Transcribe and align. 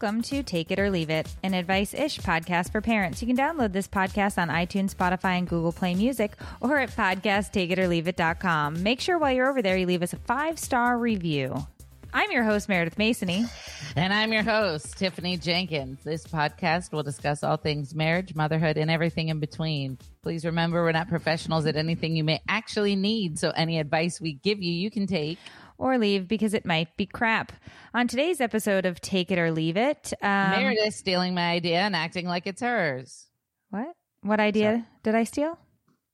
Welcome 0.00 0.22
to 0.22 0.44
Take 0.44 0.70
It 0.70 0.78
or 0.78 0.90
Leave 0.90 1.10
It, 1.10 1.26
an 1.42 1.54
advice 1.54 1.92
ish 1.92 2.20
podcast 2.20 2.70
for 2.70 2.80
parents. 2.80 3.20
You 3.20 3.26
can 3.26 3.36
download 3.36 3.72
this 3.72 3.88
podcast 3.88 4.40
on 4.40 4.46
iTunes, 4.46 4.94
Spotify, 4.94 5.38
and 5.38 5.48
Google 5.48 5.72
Play 5.72 5.96
Music 5.96 6.36
or 6.60 6.78
at 6.78 6.90
podcasttakeitorleaveit.com. 6.90 8.80
Make 8.80 9.00
sure 9.00 9.18
while 9.18 9.32
you're 9.32 9.50
over 9.50 9.60
there, 9.60 9.76
you 9.76 9.86
leave 9.86 10.04
us 10.04 10.12
a 10.12 10.18
five 10.18 10.56
star 10.56 10.96
review. 10.96 11.66
I'm 12.14 12.30
your 12.30 12.44
host, 12.44 12.68
Meredith 12.68 12.96
Masony. 12.96 13.50
And 13.96 14.12
I'm 14.14 14.32
your 14.32 14.44
host, 14.44 14.96
Tiffany 14.96 15.36
Jenkins. 15.36 15.98
This 16.04 16.24
podcast 16.24 16.92
will 16.92 17.02
discuss 17.02 17.42
all 17.42 17.56
things 17.56 17.92
marriage, 17.92 18.36
motherhood, 18.36 18.76
and 18.76 18.92
everything 18.92 19.30
in 19.30 19.40
between. 19.40 19.98
Please 20.22 20.44
remember 20.44 20.84
we're 20.84 20.92
not 20.92 21.08
professionals 21.08 21.66
at 21.66 21.74
anything 21.74 22.14
you 22.14 22.22
may 22.22 22.40
actually 22.48 22.94
need, 22.94 23.36
so 23.36 23.50
any 23.50 23.80
advice 23.80 24.20
we 24.20 24.34
give 24.34 24.62
you, 24.62 24.72
you 24.72 24.92
can 24.92 25.08
take. 25.08 25.38
Or 25.78 25.96
leave 25.96 26.26
because 26.26 26.54
it 26.54 26.66
might 26.66 26.96
be 26.96 27.06
crap. 27.06 27.52
On 27.94 28.08
today's 28.08 28.40
episode 28.40 28.84
of 28.84 29.00
Take 29.00 29.30
It 29.30 29.38
or 29.38 29.52
Leave 29.52 29.76
It, 29.76 30.12
um, 30.20 30.50
Meredith 30.50 30.94
stealing 30.94 31.34
my 31.34 31.50
idea 31.52 31.78
and 31.78 31.94
acting 31.94 32.26
like 32.26 32.48
it's 32.48 32.60
hers. 32.60 33.26
What? 33.70 33.94
What 34.22 34.40
idea 34.40 34.86
did 35.04 35.14
I 35.14 35.22
steal? 35.22 35.56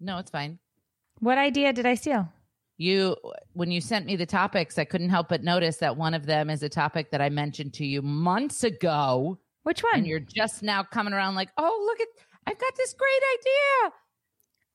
No, 0.01 0.19
it's 0.19 0.31
fine. 0.31 0.59
What 1.21 1.39
idea 1.39 1.73
did 1.73 1.87
I 1.87 1.95
steal? 1.95 2.29
You, 2.77 3.17
when 3.55 3.71
you 3.71 3.81
sent 3.81 4.05
me 4.05 4.17
the 4.17 4.27
topics, 4.27 4.79
I 4.79 4.85
couldn't 4.85 5.09
help 5.09 5.29
but 5.31 5.43
notice 5.43 5.79
that 5.79 5.97
one 5.97 6.13
of 6.13 6.27
them 6.27 6.51
is 6.51 6.63
a 6.63 6.69
topic 6.69 7.11
that 7.13 7.23
I 7.23 7.31
mentioned 7.31 7.73
to 7.75 7.87
you 7.87 8.03
months 8.03 8.65
ago. 8.65 9.39
Which 9.63 9.83
one? 9.83 9.95
And 9.95 10.07
you're 10.07 10.21
just 10.21 10.63
now 10.63 10.83
coming 10.83 11.15
around 11.15 11.37
like, 11.37 11.49
oh, 11.57 11.85
look 11.87 12.01
at, 12.01 12.09
I've 12.47 12.59
got 12.59 12.77
this 12.77 12.93
great 12.93 13.23
idea. 13.39 13.93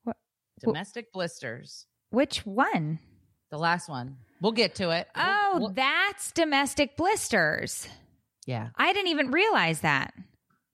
What- 0.06 0.18
Domestic 0.62 1.12
blisters. 1.14 1.86
Which 2.10 2.44
one? 2.44 2.98
The 3.52 3.60
last 3.60 3.88
one. 3.88 4.18
We'll 4.42 4.52
get 4.54 4.76
to 4.76 4.90
it. 4.92 5.08
We'll- 5.16 5.26
Oh, 5.28 5.58
we'll- 5.60 5.70
that's 5.70 6.32
domestic 6.32 6.96
blisters. 6.96 7.88
yeah. 8.46 8.70
I 8.78 8.94
didn't 8.94 9.10
even 9.10 9.32
realize 9.32 9.82
that. 9.82 10.14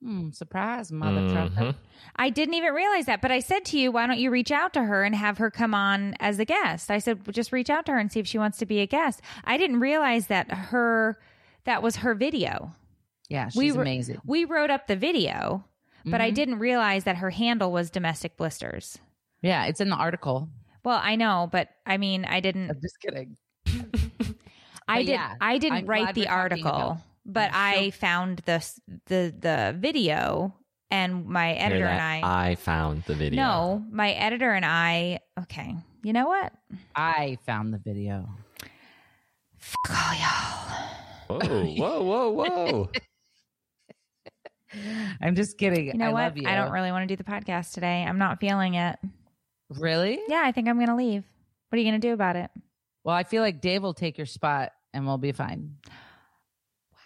Hmm, 0.02 0.30
surprise, 0.30 0.92
mother 0.92 1.28
trucker. 1.30 1.74
I 2.16 2.30
didn't 2.30 2.54
even 2.54 2.74
realize 2.74 3.06
that. 3.06 3.20
But 3.22 3.32
I 3.32 3.40
said 3.40 3.64
to 3.66 3.78
you, 3.78 3.90
why 3.90 4.06
don't 4.06 4.18
you 4.18 4.30
reach 4.30 4.50
out 4.52 4.72
to 4.74 4.82
her 4.84 5.02
and 5.04 5.14
have 5.14 5.38
her 5.38 5.50
come 5.50 5.74
on 5.74 6.14
as 6.20 6.38
a 6.38 6.44
guest? 6.44 6.90
I 6.90 6.98
said, 6.98 7.26
well, 7.26 7.32
just 7.32 7.50
reach 7.50 7.70
out 7.70 7.86
to 7.86 7.92
her 7.92 7.98
and 7.98 8.12
see 8.12 8.20
if 8.20 8.26
she 8.26 8.38
wants 8.38 8.58
to 8.58 8.66
be 8.66 8.80
a 8.80 8.86
guest. 8.86 9.20
I 9.44 9.56
didn't 9.56 9.80
realize 9.80 10.26
that 10.28 10.50
her, 10.50 11.18
that 11.64 11.82
was 11.82 11.96
her 11.96 12.14
video. 12.14 12.72
Yeah, 13.28 13.48
she's 13.48 13.56
we 13.56 13.72
were- 13.72 13.82
amazing. 13.82 14.20
We 14.24 14.44
wrote 14.44 14.70
up 14.70 14.86
the 14.86 14.96
video, 14.96 15.64
but 16.04 16.20
I 16.20 16.30
Mhm. 16.30 16.34
didn't 16.34 16.58
realize 16.60 17.04
that 17.04 17.16
her 17.16 17.30
handle 17.30 17.72
was 17.72 17.90
domestic 17.90 18.36
blisters. 18.36 18.98
Yeah, 19.42 19.64
it's 19.64 19.80
in 19.80 19.88
the 19.88 19.96
article. 19.96 20.48
Well, 20.84 21.00
I 21.02 21.16
know, 21.16 21.48
but 21.50 21.70
I 21.84 21.96
mean, 21.96 22.24
I 22.26 22.38
didn't, 22.40 22.70
I'm 22.70 22.80
just 22.80 23.00
kidding. 23.00 23.36
I 24.88 24.98
did. 25.02 25.08
yeah, 25.10 25.34
I 25.40 25.58
didn't 25.58 25.78
I'm 25.78 25.86
write 25.86 26.14
the 26.14 26.28
article, 26.28 26.68
about- 26.70 26.98
but 27.24 27.50
I'm 27.52 27.84
I 27.84 27.90
found 27.90 28.38
the 28.46 28.64
the 29.06 29.34
the 29.38 29.76
video, 29.78 30.54
and 30.90 31.26
my 31.26 31.52
editor 31.54 31.86
and? 31.86 32.00
I. 32.24 32.50
I 32.50 32.54
found 32.54 33.02
the 33.04 33.14
video. 33.14 33.42
No, 33.42 33.84
my 33.90 34.12
editor 34.12 34.52
and 34.52 34.64
I. 34.64 35.18
Okay, 35.42 35.74
you 36.04 36.12
know 36.12 36.26
what? 36.28 36.52
I 36.94 37.38
found 37.46 37.74
the 37.74 37.78
video. 37.78 38.28
Fuck 39.58 39.90
all 39.90 40.14
y'all. 40.14 41.40
Whoa, 41.40 41.64
whoa, 41.76 42.30
whoa, 42.30 42.30
whoa. 42.30 42.90
I'm 45.20 45.34
just 45.34 45.58
kidding. 45.58 45.86
You 45.86 45.94
know 45.94 46.06
I 46.06 46.12
what? 46.12 46.22
love 46.22 46.36
you. 46.36 46.46
I 46.48 46.54
don't 46.54 46.70
really 46.70 46.92
want 46.92 47.08
to 47.08 47.16
do 47.16 47.16
the 47.16 47.28
podcast 47.28 47.72
today. 47.72 48.04
I'm 48.06 48.18
not 48.18 48.40
feeling 48.40 48.74
it. 48.74 48.96
really. 49.70 50.20
Yeah, 50.28 50.42
I 50.44 50.52
think 50.52 50.68
I'm 50.68 50.76
going 50.76 50.88
to 50.88 50.94
leave. 50.96 51.24
What 51.68 51.76
are 51.76 51.80
you 51.80 51.90
going 51.90 52.00
to 52.00 52.06
do 52.08 52.12
about 52.12 52.36
it? 52.36 52.50
Well, 53.06 53.14
I 53.14 53.22
feel 53.22 53.40
like 53.40 53.60
Dave 53.60 53.84
will 53.84 53.94
take 53.94 54.18
your 54.18 54.26
spot, 54.26 54.72
and 54.92 55.06
we'll 55.06 55.16
be 55.16 55.30
fine. 55.30 55.76
Wow. 56.92 56.98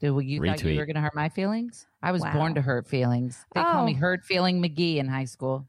Do 0.00 0.06
you 0.20 0.44
thought 0.44 0.62
you 0.62 0.76
were 0.78 0.84
going 0.84 0.96
to 0.96 1.00
hurt 1.00 1.14
my 1.14 1.30
feelings? 1.30 1.86
I 2.02 2.12
was 2.12 2.20
Wow. 2.20 2.34
born 2.34 2.54
to 2.56 2.60
hurt 2.60 2.86
feelings. 2.86 3.42
They 3.54 3.62
call 3.62 3.86
me 3.86 3.94
Oh. 3.94 4.00
Hurt 4.00 4.26
Feeling 4.26 4.62
McGee 4.62 4.96
in 4.98 5.08
high 5.08 5.24
school, 5.24 5.66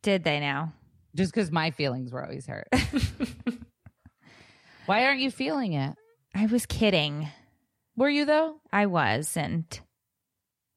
Did 0.00 0.24
they 0.24 0.40
now? 0.40 0.72
just 1.14 1.34
because 1.34 1.50
my 1.52 1.70
feelings 1.70 2.10
were 2.12 2.24
always 2.24 2.46
hurt. 2.46 2.66
Why 4.86 5.04
aren't 5.04 5.20
you 5.20 5.30
feeling 5.30 5.74
it? 5.74 5.94
I 6.34 6.46
was 6.46 6.64
kidding. 6.64 7.28
Were 7.94 8.08
you 8.08 8.24
though? 8.24 8.58
I 8.72 8.86
wasn't. 8.86 9.82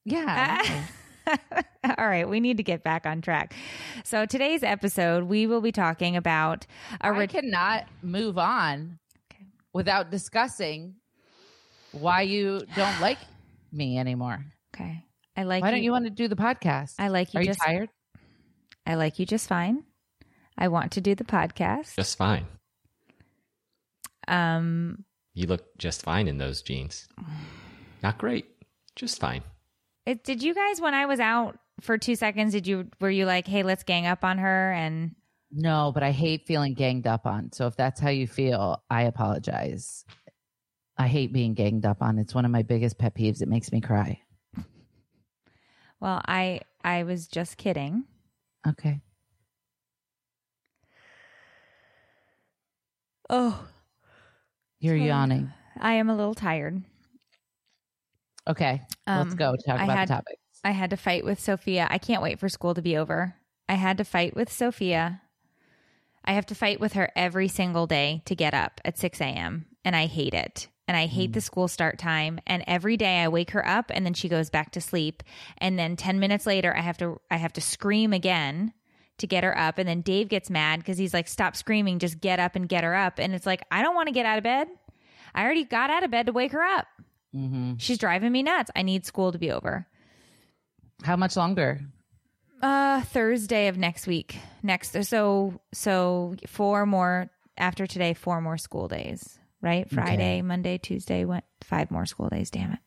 Yeah. 0.04 0.86
All 1.98 2.08
right, 2.08 2.28
we 2.28 2.40
need 2.40 2.58
to 2.58 2.64
get 2.64 2.84
back 2.84 3.06
on 3.06 3.22
track. 3.22 3.54
So 4.04 4.26
today's 4.26 4.64
episode, 4.64 5.24
we 5.26 5.48
will 5.48 5.62
be 5.62 5.72
talking 5.72 6.16
about 6.16 6.66
a 7.00 7.06
I 7.08 7.10
re- 7.10 7.28
cannot 7.28 7.86
move 8.02 8.38
on 8.38 9.00
Okay. 9.32 9.46
without 9.74 10.10
discussing 10.12 10.96
why 11.92 12.22
you 12.22 12.62
don't 12.76 13.00
like 13.02 13.18
me 13.72 13.98
anymore. 13.98 14.46
okay. 14.76 15.04
I 15.38 15.44
like. 15.44 15.62
why 15.64 15.72
don't 15.72 15.84
you 15.84 15.92
want 15.92 16.04
to 16.06 16.10
do 16.12 16.28
the 16.28 16.36
podcast? 16.36 16.96
I 17.00 17.08
like 17.08 17.34
you 17.34 17.40
Are 17.40 17.44
just. 17.44 17.60
you 17.60 17.66
tired? 17.66 17.90
I 18.86 18.96
like 18.96 19.18
you 19.20 19.26
just 19.26 19.48
fine. 19.48 19.84
I 20.58 20.68
want 20.68 20.92
to 20.94 21.02
do 21.02 21.16
the 21.16 21.24
podcast. 21.24 21.96
Just 21.96 22.18
fine. 22.18 22.46
Um, 24.28 25.06
You 25.34 25.48
look 25.48 25.78
just 25.78 26.04
fine 26.04 26.28
in 26.28 26.38
those 26.38 26.62
jeans. 26.62 27.08
Not 28.04 28.18
great. 28.18 28.46
Just 28.96 29.20
fine. 29.20 29.44
It, 30.06 30.24
did 30.24 30.42
you 30.44 30.54
guys 30.54 30.82
when 30.82 30.94
I 30.94 31.06
was 31.06 31.20
out 31.20 31.58
for 31.82 31.98
two 31.98 32.16
seconds? 32.16 32.54
Did 32.54 32.68
you 32.68 32.88
were 33.00 33.10
you 33.10 33.26
like, 33.26 33.48
hey, 33.48 33.64
let's 33.64 33.84
gang 33.84 34.06
up 34.08 34.24
on 34.24 34.38
her? 34.38 34.72
And 34.74 35.16
No, 35.52 35.92
but 35.94 36.04
I 36.04 36.12
hate 36.12 36.48
feeling 36.48 36.74
ganged 36.74 37.08
up 37.08 37.26
on. 37.26 37.52
So 37.52 37.68
if 37.68 37.76
that's 37.76 38.00
how 38.00 38.10
you 38.10 38.28
feel, 38.28 38.84
I 38.90 39.04
apologize. 39.04 40.06
I 40.98 41.08
hate 41.08 41.34
being 41.34 41.54
ganged 41.54 41.86
up 41.86 42.02
on. 42.02 42.20
It's 42.20 42.36
one 42.36 42.46
of 42.46 42.52
my 42.52 42.62
biggest 42.62 42.98
pet 42.98 43.16
peeves. 43.16 43.42
It 43.42 43.48
makes 43.48 43.72
me 43.72 43.82
cry. 43.82 44.22
well, 46.00 46.22
I 46.28 46.62
I 46.84 47.04
was 47.04 47.28
just 47.28 47.58
kidding. 47.58 48.06
Okay. 48.68 49.02
Oh, 53.30 53.66
You're 54.80 54.98
yawning. 54.98 55.54
I 55.80 55.94
am 55.94 56.10
a 56.10 56.16
little 56.16 56.34
tired. 56.36 56.84
Okay. 58.50 58.82
let's 59.08 59.32
Um, 59.32 59.36
go 59.38 59.56
talk 59.66 59.80
I 59.80 59.84
about 59.84 59.98
had- 59.98 60.08
the 60.08 60.14
topic. 60.14 60.38
I 60.64 60.72
had 60.72 60.92
to 60.92 60.98
fight 60.98 61.26
with 61.26 61.40
Sophia. 61.40 61.88
I 61.90 61.98
can't 61.98 62.22
wait 62.22 62.38
for 62.40 62.48
school 62.48 62.76
to 62.76 62.82
be 62.84 62.96
over. 62.96 63.36
I 63.68 63.74
had 63.76 63.98
to 63.98 64.04
fight 64.04 64.36
with 64.36 64.52
Sophia. 64.52 65.22
I 66.24 66.34
have 66.34 66.46
to 66.48 66.56
fight 66.56 66.80
with 66.80 66.94
her 66.94 67.10
every 67.16 67.48
single 67.48 67.88
day 67.88 68.22
to 68.26 68.36
get 68.36 68.54
up 68.54 68.80
at 68.86 68.98
6 69.00 69.20
a.m. 69.22 69.66
And 69.84 69.96
I 69.96 70.06
hate 70.06 70.36
it. 70.36 70.68
And 70.88 70.96
I 70.96 71.08
hate 71.08 71.34
the 71.34 71.42
school 71.42 71.68
start 71.68 71.98
time. 71.98 72.40
And 72.46 72.64
every 72.68 72.96
day 72.98 73.22
I 73.24 73.28
wake 73.30 73.52
her 73.52 73.68
up 73.68 73.92
and 73.92 74.06
then 74.06 74.14
she 74.14 74.30
goes 74.30 74.50
back 74.52 74.72
to 74.74 74.82
sleep. 74.82 75.24
And 75.58 75.80
then 75.80 75.96
10 75.96 76.20
minutes 76.20 76.46
later, 76.46 76.76
I 76.76 76.82
have 76.82 76.98
to, 76.98 77.20
I 77.32 77.38
have 77.38 77.54
to 77.54 77.62
scream 77.62 78.14
again 78.14 78.74
to 79.18 79.26
get 79.26 79.44
her 79.44 79.58
up. 79.58 79.78
And 79.80 79.88
then 79.90 80.02
Dave 80.02 80.28
gets 80.30 80.50
mad 80.52 80.80
because 80.80 80.98
he's 81.00 81.14
like, 81.14 81.28
stop 81.28 81.56
screaming, 81.56 81.98
just 81.98 82.20
get 82.20 82.40
up 82.40 82.56
and 82.56 82.70
get 82.70 82.84
her 82.84 82.94
up. 82.96 83.20
And 83.20 83.34
it's 83.34 83.46
like, 83.48 83.64
I 83.72 83.82
don't 83.82 83.96
want 83.96 84.10
to 84.10 84.14
get 84.14 84.26
out 84.28 84.38
of 84.38 84.44
bed. 84.44 84.68
I 85.34 85.44
already 85.44 85.64
got 85.64 85.90
out 85.90 86.04
of 86.04 86.12
bed 86.12 86.26
to 86.28 86.34
wake 86.34 86.52
her 86.52 86.62
up. 86.62 86.86
Hmm 87.34 87.74
She's 87.78 87.98
driving 87.98 88.32
me 88.32 88.44
nuts. 88.44 88.72
I 88.76 88.82
need 88.82 89.06
school 89.06 89.32
to 89.32 89.38
be 89.40 89.52
over. 89.52 89.88
How 91.04 91.16
much 91.16 91.36
longer? 91.36 91.82
Uh, 92.62 93.02
Thursday 93.02 93.68
of 93.68 93.78
next 93.78 94.06
week. 94.06 94.38
Next, 94.62 95.04
so 95.06 95.60
so 95.74 96.36
four 96.48 96.86
more 96.86 97.30
after 97.58 97.88
today. 97.88 98.14
Four 98.14 98.42
more 98.42 98.58
school 98.58 98.88
days. 98.88 99.38
Right, 99.64 99.88
Friday, 99.88 100.42
Monday, 100.42 100.80
Tuesday. 100.80 101.24
Went 101.24 101.44
five 101.64 101.92
more 101.92 102.08
school 102.08 102.30
days. 102.30 102.50
Damn 102.50 102.74
it. 102.74 102.80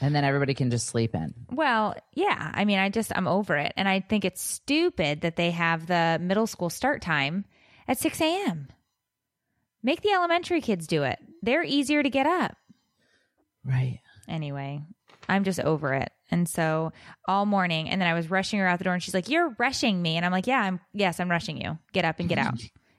And 0.00 0.14
then 0.14 0.24
everybody 0.24 0.54
can 0.54 0.70
just 0.70 0.86
sleep 0.86 1.14
in. 1.14 1.34
Well, 1.50 1.94
yeah. 2.14 2.50
I 2.54 2.64
mean, 2.64 2.78
I 2.78 2.88
just 2.88 3.12
I'm 3.14 3.28
over 3.28 3.54
it, 3.56 3.72
and 3.76 3.86
I 3.86 4.00
think 4.00 4.24
it's 4.24 4.40
stupid 4.40 5.20
that 5.22 5.36
they 5.36 5.50
have 5.50 5.86
the 5.86 6.18
middle 6.22 6.46
school 6.46 6.70
start 6.70 7.02
time 7.02 7.44
at 7.86 7.98
six 7.98 8.18
a.m. 8.20 8.68
Make 9.82 10.00
the 10.00 10.12
elementary 10.12 10.60
kids 10.62 10.86
do 10.86 11.02
it. 11.02 11.18
They're 11.42 11.64
easier 11.64 12.02
to 12.02 12.08
get 12.10 12.26
up. 12.26 12.56
Right. 13.64 14.00
Anyway, 14.28 14.80
I'm 15.28 15.44
just 15.44 15.60
over 15.60 15.92
it. 15.94 16.10
And 16.30 16.48
so 16.48 16.92
all 17.28 17.44
morning, 17.46 17.88
and 17.90 18.00
then 18.00 18.08
I 18.08 18.14
was 18.14 18.30
rushing 18.30 18.58
her 18.60 18.66
out 18.66 18.78
the 18.78 18.84
door, 18.84 18.94
and 18.94 19.02
she's 19.02 19.14
like, 19.14 19.28
"You're 19.28 19.54
rushing 19.58 20.00
me," 20.00 20.16
and 20.16 20.24
I'm 20.24 20.32
like, 20.32 20.46
"Yeah, 20.46 20.60
I'm. 20.62 20.80
Yes, 20.92 21.20
I'm 21.20 21.30
rushing 21.30 21.60
you. 21.60 21.78
Get 21.92 22.04
up 22.04 22.20
and 22.20 22.28
get 22.28 22.38
out." 22.38 22.54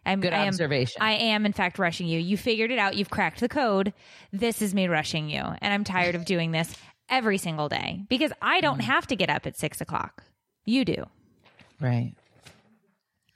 I'm, 0.05 0.19
Good 0.21 0.33
I 0.33 0.43
am, 0.43 0.49
observation. 0.49 1.01
I 1.01 1.13
am, 1.13 1.45
in 1.45 1.53
fact, 1.53 1.79
rushing 1.79 2.07
you. 2.07 2.19
You 2.19 2.37
figured 2.37 2.69
it 2.71 2.77
out. 2.77 2.95
You've 2.95 3.09
cracked 3.09 3.39
the 3.39 3.49
code. 3.49 3.93
This 4.31 4.61
is 4.61 4.73
me 4.75 4.87
rushing 4.87 5.29
you, 5.29 5.39
and 5.41 5.73
I'm 5.73 5.83
tired 5.83 6.13
of 6.15 6.25
doing 6.25 6.51
this 6.51 6.75
every 7.09 7.37
single 7.39 7.69
day 7.69 8.03
because 8.09 8.31
I 8.41 8.61
don't 8.61 8.79
Mm. 8.79 8.83
have 8.83 9.07
to 9.07 9.15
get 9.15 9.29
up 9.29 9.47
at 9.47 9.57
six 9.57 9.81
o'clock. 9.81 10.23
You 10.65 10.85
do. 10.85 11.05
right. 11.79 12.13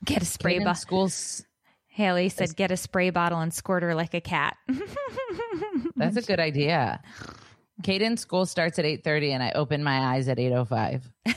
Get 0.05 0.21
a 0.21 0.25
spray 0.25 0.59
bottle. 0.59 0.75
schools. 0.75 1.43
Haley 1.97 2.29
said, 2.29 2.55
"Get 2.55 2.69
a 2.69 2.77
spray 2.77 3.09
bottle 3.09 3.39
and 3.39 3.51
squirt 3.51 3.81
her 3.81 3.95
like 3.95 4.13
a 4.13 4.21
cat." 4.21 4.55
That's 5.95 6.15
a 6.15 6.21
good 6.21 6.39
idea. 6.39 7.01
Caden's 7.81 8.21
school 8.21 8.45
starts 8.45 8.77
at 8.77 8.85
eight 8.85 9.03
thirty, 9.03 9.31
and 9.31 9.41
I 9.41 9.51
open 9.55 9.83
my 9.83 10.13
eyes 10.13 10.27
at 10.27 10.37
eight 10.37 10.53
oh 10.53 10.63
five. 10.65 11.09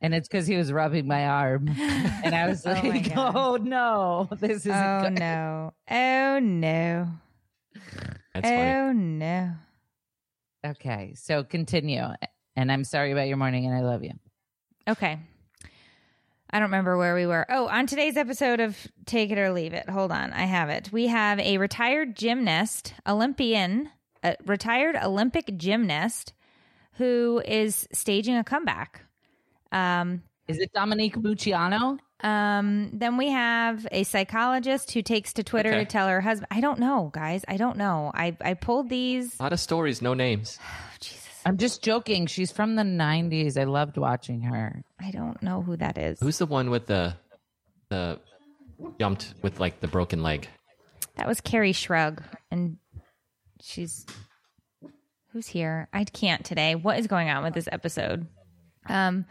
And 0.00 0.14
it's 0.14 0.26
because 0.26 0.46
he 0.46 0.56
was 0.56 0.72
rubbing 0.72 1.06
my 1.06 1.26
arm, 1.26 1.68
and 1.68 2.34
I 2.34 2.48
was 2.48 2.66
Oh 2.66 2.72
like, 2.72 3.14
God. 3.14 3.32
"Oh 3.36 3.56
no, 3.56 4.26
this 4.40 4.64
isn't 4.66 4.72
oh 4.72 5.00
good." 5.02 5.18
no! 5.20 5.74
Oh 5.90 6.38
no! 6.40 7.08
That's 8.34 8.48
funny. 8.48 8.72
oh 8.72 8.92
no! 8.92 9.52
Okay, 10.66 11.12
so 11.14 11.44
continue. 11.44 12.02
And 12.56 12.72
I'm 12.72 12.84
sorry 12.84 13.12
about 13.12 13.28
your 13.28 13.36
morning, 13.36 13.66
and 13.66 13.74
I 13.76 13.82
love 13.82 14.02
you. 14.02 14.12
Okay. 14.88 15.18
I 16.50 16.58
don't 16.58 16.68
remember 16.68 16.96
where 16.96 17.14
we 17.14 17.26
were. 17.26 17.44
Oh, 17.48 17.66
on 17.68 17.86
today's 17.86 18.16
episode 18.16 18.60
of 18.60 18.76
Take 19.04 19.30
It 19.30 19.38
or 19.38 19.50
Leave 19.52 19.72
It. 19.74 19.88
Hold 19.88 20.12
on. 20.12 20.32
I 20.32 20.44
have 20.44 20.68
it. 20.68 20.90
We 20.92 21.08
have 21.08 21.40
a 21.40 21.58
retired 21.58 22.16
gymnast, 22.16 22.94
Olympian, 23.06 23.90
a 24.22 24.36
retired 24.46 24.96
Olympic 24.96 25.56
gymnast 25.56 26.32
who 26.94 27.42
is 27.44 27.88
staging 27.92 28.36
a 28.36 28.44
comeback. 28.44 29.02
Um, 29.72 30.22
Is 30.48 30.58
it 30.58 30.72
Dominique 30.72 31.16
Moceanu? 31.16 31.98
um, 32.22 32.90
then 32.94 33.16
we 33.18 33.28
have 33.28 33.86
a 33.90 34.04
psychologist 34.04 34.92
who 34.92 35.02
takes 35.02 35.34
to 35.34 35.42
Twitter 35.42 35.70
Okay. 35.70 35.80
to 35.80 35.84
tell 35.84 36.08
her 36.08 36.20
husband. 36.20 36.46
I 36.50 36.60
don't 36.60 36.78
know, 36.78 37.10
guys. 37.12 37.44
I 37.48 37.56
don't 37.58 37.76
know. 37.76 38.10
I, 38.14 38.36
I 38.40 38.54
pulled 38.54 38.88
these. 38.88 39.38
A 39.38 39.42
lot 39.42 39.52
of 39.52 39.60
stories, 39.60 40.00
no 40.00 40.14
names. 40.14 40.58
Jesus. 41.46 41.52
I'm 41.52 41.58
just 41.58 41.82
joking. 41.82 42.26
She's 42.26 42.52
from 42.52 42.76
the 42.76 42.82
90s. 42.82 43.58
I 43.58 43.64
loved 43.64 43.96
watching 43.96 44.42
her. 44.42 44.82
I 45.00 45.10
don't 45.10 45.42
know 45.42 45.62
who 45.62 45.76
that 45.76 45.96
is. 45.98 46.18
Who's 46.20 46.38
the 46.38 46.46
one 46.46 46.70
with 46.70 46.86
the 46.86 47.14
the 47.88 48.20
jumped 48.98 49.34
with 49.42 49.60
like 49.60 49.80
the 49.80 49.88
broken 49.88 50.22
leg? 50.22 50.48
That 51.16 51.26
was 51.26 51.40
Kerri 51.40 51.72
Strug, 51.72 52.22
and 52.50 52.76
she's 53.62 54.04
who's 55.32 55.46
here? 55.46 55.88
I 55.92 56.04
can't 56.04 56.44
today. 56.44 56.74
What 56.74 56.98
is 56.98 57.06
going 57.06 57.30
on 57.30 57.42
with 57.42 57.54
this 57.54 57.68
episode? 57.70 58.26
Um, 58.88 59.26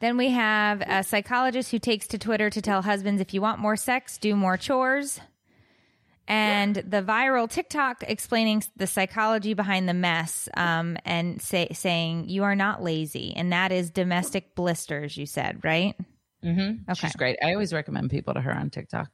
then 0.00 0.16
we 0.16 0.30
have 0.30 0.80
a 0.80 1.02
psychologist 1.02 1.70
who 1.70 1.78
takes 1.78 2.06
to 2.08 2.18
Twitter 2.18 2.50
to 2.50 2.60
tell 2.60 2.82
husbands 2.82 3.20
if 3.20 3.32
you 3.32 3.40
want 3.40 3.60
more 3.60 3.76
sex, 3.76 4.18
do 4.18 4.34
more 4.36 4.56
chores. 4.56 5.20
And 6.26 6.76
the 6.76 7.02
viral 7.02 7.50
TikTok 7.50 8.02
explaining 8.06 8.62
the 8.76 8.86
psychology 8.86 9.52
behind 9.52 9.88
the 9.88 9.94
mess 9.94 10.48
um, 10.56 10.96
and 11.04 11.40
say, 11.42 11.68
saying 11.72 12.28
you 12.28 12.44
are 12.44 12.54
not 12.56 12.82
lazy. 12.82 13.34
And 13.36 13.52
that 13.52 13.72
is 13.72 13.90
domestic 13.90 14.54
blisters, 14.54 15.16
you 15.16 15.26
said, 15.26 15.60
right? 15.62 15.94
Mm-hmm. 16.42 16.90
Okay. 16.90 17.06
She's 17.08 17.16
great. 17.16 17.36
I 17.42 17.52
always 17.52 17.72
recommend 17.72 18.10
people 18.10 18.32
to 18.34 18.40
her 18.40 18.54
on 18.54 18.70
TikTok. 18.70 19.10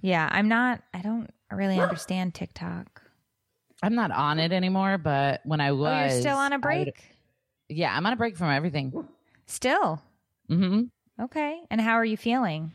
Yeah, 0.00 0.28
I'm 0.30 0.48
not, 0.48 0.82
I 0.92 1.00
don't 1.02 1.30
really 1.50 1.78
understand 1.78 2.34
TikTok. 2.34 3.02
I'm 3.82 3.94
not 3.94 4.10
on 4.10 4.38
it 4.38 4.52
anymore, 4.52 4.96
but 4.98 5.40
when 5.44 5.60
I 5.60 5.72
was, 5.72 5.92
Oh, 5.92 6.00
you're 6.14 6.20
still 6.22 6.36
on 6.38 6.52
a 6.54 6.58
break? 6.58 6.94
yeah, 7.68 7.94
I'm 7.94 8.06
on 8.06 8.12
a 8.14 8.16
break 8.16 8.36
from 8.36 8.50
everything. 8.50 8.92
Still. 9.46 10.02
Mm-hmm. 10.50 11.24
Okay. 11.24 11.60
And 11.70 11.80
how 11.80 11.92
are 11.94 12.04
you 12.04 12.16
feeling? 12.16 12.72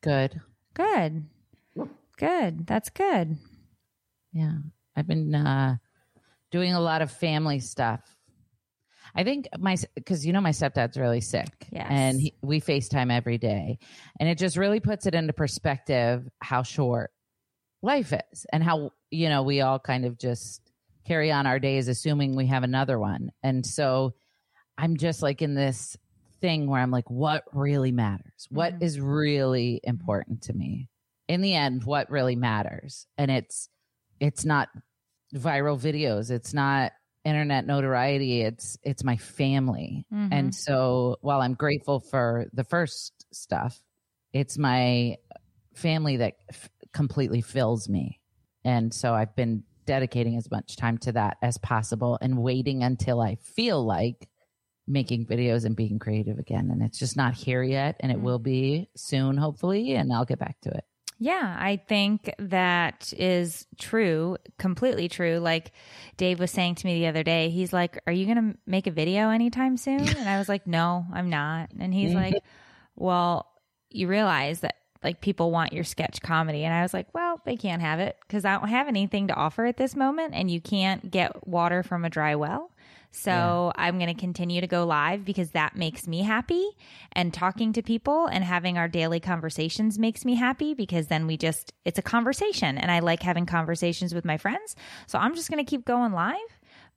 Good. 0.00 0.40
Good. 0.74 1.24
Good. 2.18 2.66
That's 2.66 2.90
good. 2.90 3.36
Yeah. 4.32 4.56
I've 4.96 5.06
been 5.06 5.34
uh, 5.34 5.76
doing 6.50 6.72
a 6.74 6.80
lot 6.80 7.02
of 7.02 7.10
family 7.10 7.60
stuff. 7.60 8.00
I 9.14 9.22
think 9.22 9.48
my, 9.58 9.76
because 9.94 10.24
you 10.26 10.32
know, 10.32 10.40
my 10.40 10.50
stepdad's 10.50 10.96
really 10.96 11.20
sick. 11.20 11.48
Yes. 11.70 11.86
And 11.88 12.20
he, 12.20 12.34
we 12.42 12.60
FaceTime 12.60 13.12
every 13.12 13.38
day. 13.38 13.78
And 14.18 14.28
it 14.28 14.38
just 14.38 14.56
really 14.56 14.80
puts 14.80 15.06
it 15.06 15.14
into 15.14 15.32
perspective 15.32 16.26
how 16.40 16.62
short 16.62 17.10
life 17.82 18.12
is 18.12 18.46
and 18.52 18.62
how, 18.62 18.90
you 19.10 19.28
know, 19.28 19.42
we 19.42 19.60
all 19.60 19.78
kind 19.78 20.04
of 20.04 20.18
just 20.18 20.60
carry 21.06 21.30
on 21.30 21.46
our 21.46 21.58
days 21.58 21.86
assuming 21.88 22.34
we 22.34 22.46
have 22.46 22.62
another 22.62 22.98
one. 22.98 23.30
And 23.42 23.64
so 23.64 24.14
I'm 24.78 24.96
just 24.96 25.22
like 25.22 25.42
in 25.42 25.54
this 25.54 25.96
thing 26.40 26.68
where 26.68 26.80
I'm 26.80 26.90
like, 26.90 27.08
what 27.10 27.44
really 27.52 27.92
matters? 27.92 28.46
What 28.50 28.74
Mhm. 28.74 28.82
is 28.82 28.98
really 29.00 29.80
important 29.84 30.42
to 30.44 30.52
me? 30.54 30.88
In 31.28 31.40
the 31.40 31.54
end, 31.54 31.84
what 31.84 32.10
really 32.10 32.36
matters? 32.36 33.06
And 33.16 33.30
it's, 33.30 33.68
it's 34.20 34.44
not 34.44 34.68
viral 35.34 35.78
videos. 35.80 36.30
It's 36.30 36.52
not 36.54 36.92
internet 37.24 37.66
notoriety. 37.66 38.42
It's, 38.42 38.76
it's 38.82 39.02
my 39.02 39.16
family. 39.16 40.06
Mhm. 40.12 40.28
And 40.30 40.54
so 40.54 41.16
while 41.22 41.40
I'm 41.40 41.54
grateful 41.54 42.00
for 42.00 42.46
the 42.52 42.64
first 42.64 43.24
stuff, 43.32 43.80
it's 44.32 44.58
my 44.58 45.16
family 45.74 46.18
that 46.18 46.34
f- 46.50 46.68
completely 46.92 47.40
fills 47.40 47.88
me. 47.88 48.20
And 48.64 48.92
so 48.92 49.14
I've 49.14 49.34
been 49.34 49.64
dedicating 49.86 50.36
as 50.36 50.50
much 50.50 50.76
time 50.76 50.98
to 50.98 51.12
that 51.12 51.36
as 51.42 51.58
possible 51.58 52.18
and 52.20 52.38
waiting 52.42 52.82
until 52.82 53.20
I 53.20 53.36
feel 53.36 53.84
like 53.84 54.28
making 54.86 55.26
videos 55.26 55.64
and 55.64 55.74
being 55.76 55.98
creative 55.98 56.38
again. 56.38 56.70
And 56.70 56.82
it's 56.82 56.98
just 56.98 57.16
not 57.16 57.34
here 57.34 57.62
yet. 57.62 57.96
And 58.00 58.12
it 58.12 58.20
will 58.20 58.38
be 58.38 58.88
soon, 58.96 59.36
hopefully. 59.38 59.94
And 59.94 60.12
I'll 60.12 60.24
get 60.26 60.38
back 60.38 60.60
to 60.62 60.70
it. 60.70 60.84
Yeah, 61.24 61.56
I 61.58 61.76
think 61.76 62.30
that 62.38 63.14
is 63.16 63.66
true, 63.78 64.36
completely 64.58 65.08
true. 65.08 65.38
Like 65.38 65.72
Dave 66.18 66.38
was 66.38 66.50
saying 66.50 66.74
to 66.74 66.86
me 66.86 67.00
the 67.00 67.06
other 67.06 67.22
day, 67.22 67.48
he's 67.48 67.72
like, 67.72 67.98
Are 68.06 68.12
you 68.12 68.26
going 68.26 68.52
to 68.52 68.58
make 68.66 68.86
a 68.86 68.90
video 68.90 69.30
anytime 69.30 69.78
soon? 69.78 70.06
And 70.06 70.28
I 70.28 70.36
was 70.36 70.50
like, 70.50 70.66
No, 70.66 71.06
I'm 71.14 71.30
not. 71.30 71.70
And 71.80 71.94
he's 71.94 72.10
mm-hmm. 72.10 72.34
like, 72.34 72.42
Well, 72.94 73.50
you 73.88 74.06
realize 74.06 74.60
that 74.60 74.76
like 75.02 75.22
people 75.22 75.50
want 75.50 75.72
your 75.72 75.82
sketch 75.82 76.20
comedy. 76.20 76.62
And 76.62 76.74
I 76.74 76.82
was 76.82 76.92
like, 76.92 77.06
Well, 77.14 77.40
they 77.46 77.56
can't 77.56 77.80
have 77.80 78.00
it 78.00 78.18
because 78.28 78.44
I 78.44 78.58
don't 78.58 78.68
have 78.68 78.86
anything 78.86 79.28
to 79.28 79.34
offer 79.34 79.64
at 79.64 79.78
this 79.78 79.96
moment. 79.96 80.34
And 80.34 80.50
you 80.50 80.60
can't 80.60 81.10
get 81.10 81.48
water 81.48 81.82
from 81.82 82.04
a 82.04 82.10
dry 82.10 82.34
well. 82.34 82.70
So 83.14 83.72
I'm 83.76 83.98
going 83.98 84.12
to 84.12 84.20
continue 84.20 84.60
to 84.60 84.66
go 84.66 84.84
live 84.84 85.24
because 85.24 85.52
that 85.52 85.76
makes 85.76 86.08
me 86.08 86.22
happy. 86.22 86.68
And 87.12 87.32
talking 87.32 87.72
to 87.74 87.82
people 87.82 88.26
and 88.26 88.42
having 88.42 88.76
our 88.76 88.88
daily 88.88 89.20
conversations 89.20 89.98
makes 89.98 90.24
me 90.24 90.34
happy 90.34 90.74
because 90.74 91.06
then 91.06 91.26
we 91.26 91.36
just, 91.36 91.72
it's 91.84 91.98
a 91.98 92.02
conversation. 92.02 92.76
And 92.76 92.90
I 92.90 92.98
like 92.98 93.22
having 93.22 93.46
conversations 93.46 94.14
with 94.14 94.24
my 94.24 94.36
friends. 94.36 94.74
So 95.06 95.18
I'm 95.18 95.36
just 95.36 95.48
going 95.48 95.64
to 95.64 95.68
keep 95.68 95.84
going 95.84 96.12
live. 96.12 96.36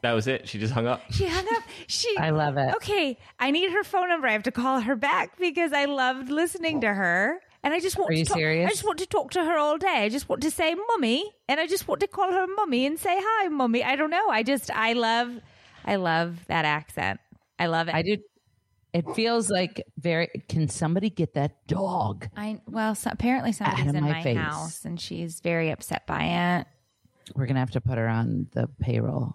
That 0.03 0.13
was 0.13 0.27
it. 0.27 0.49
She 0.49 0.59
just 0.59 0.73
hung 0.73 0.87
up. 0.87 1.03
She 1.11 1.27
hung 1.27 1.47
up. 1.55 1.63
She. 1.87 2.17
I 2.19 2.31
love 2.31 2.57
it. 2.57 2.75
Okay, 2.77 3.19
I 3.39 3.51
need 3.51 3.71
her 3.71 3.85
phone 3.85 4.09
number. 4.09 4.27
I 4.29 4.33
have 4.33 4.45
to 4.45 4.51
call 4.51 4.81
her 4.81 4.97
back 4.97 5.39
because 5.39 5.73
I 5.73 5.85
loved 5.85 6.31
listening 6.31 6.81
to 6.81 6.95
her. 6.95 7.41
And 7.63 7.75
I 7.75 7.81
just 7.81 7.99
want 7.99 8.11
Are 8.11 8.15
to 8.15 8.19
you 8.19 8.25
talk, 8.25 8.37
serious? 8.39 8.67
I 8.67 8.71
just 8.71 8.85
want 8.85 8.99
to 9.01 9.07
talk 9.07 9.33
to 9.33 9.45
her 9.45 9.59
all 9.59 9.77
day. 9.77 10.05
I 10.05 10.09
just 10.09 10.29
want 10.29 10.43
to 10.43 10.51
say 10.51 10.75
mummy 10.75 11.31
and 11.49 11.61
I 11.61 11.67
just 11.67 11.87
want 11.87 12.01
to 12.01 12.07
call 12.07 12.33
her 12.33 12.47
mummy 12.47 12.87
and 12.87 12.99
say 12.99 13.19
hi 13.21 13.49
mummy. 13.49 13.85
I 13.85 13.97
don't 13.97 14.11
know. 14.11 14.29
I 14.31 14.43
just 14.43 14.71
I 14.71 14.95
love 14.95 15.39
I 15.85 15.97
love 15.97 16.39
that 16.47 16.65
accent. 16.65 17.21
I 17.59 17.67
love 17.67 17.89
it. 17.89 17.95
I 17.95 18.03
do. 18.03 18.17
It 18.93 19.05
feels 19.15 19.51
like 19.51 19.85
very. 19.99 20.29
Can 20.49 20.69
somebody 20.69 21.11
get 21.11 21.35
that 21.35 21.67
dog? 21.69 22.29
I 22.37 22.61
well, 22.67 22.95
so 22.95 23.11
apparently 23.13 23.53
somebody's 23.53 23.87
in 23.87 24.03
my 24.03 24.25
my, 24.25 24.35
house 24.35 24.85
and 24.85 25.01
she's 25.01 25.41
very 25.41 25.71
upset 25.71 26.07
by 26.07 26.25
it. 26.25 26.67
We're 27.37 27.47
gonna 27.47 27.61
have 27.61 27.71
to 27.73 27.81
put 27.81 27.99
her 27.99 28.09
on 28.09 28.49
the 28.53 28.69
payroll. 28.81 29.35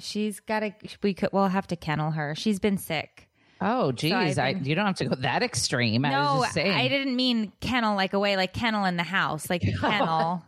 She's 0.00 0.40
got 0.40 0.60
to 0.60 0.72
we 1.02 1.14
could 1.14 1.30
we'll 1.32 1.48
have 1.48 1.66
to 1.68 1.76
kennel 1.76 2.10
her. 2.10 2.34
She's 2.34 2.58
been 2.58 2.78
sick. 2.78 3.25
Oh, 3.60 3.90
geez, 3.92 4.12
I've 4.12 4.38
I, 4.38 4.48
you 4.60 4.74
don't 4.74 4.86
have 4.86 4.96
to 4.96 5.06
go 5.06 5.14
that 5.16 5.42
extreme. 5.42 6.04
I 6.04 6.10
no, 6.10 6.34
was 6.36 6.42
just 6.44 6.54
saying. 6.54 6.72
I 6.72 6.88
didn't 6.88 7.16
mean 7.16 7.52
kennel 7.60 7.96
like 7.96 8.12
away 8.12 8.36
like 8.36 8.52
kennel 8.52 8.84
in 8.84 8.96
the 8.96 9.02
house, 9.02 9.48
like 9.48 9.62
the 9.62 9.76
kennel. 9.78 10.42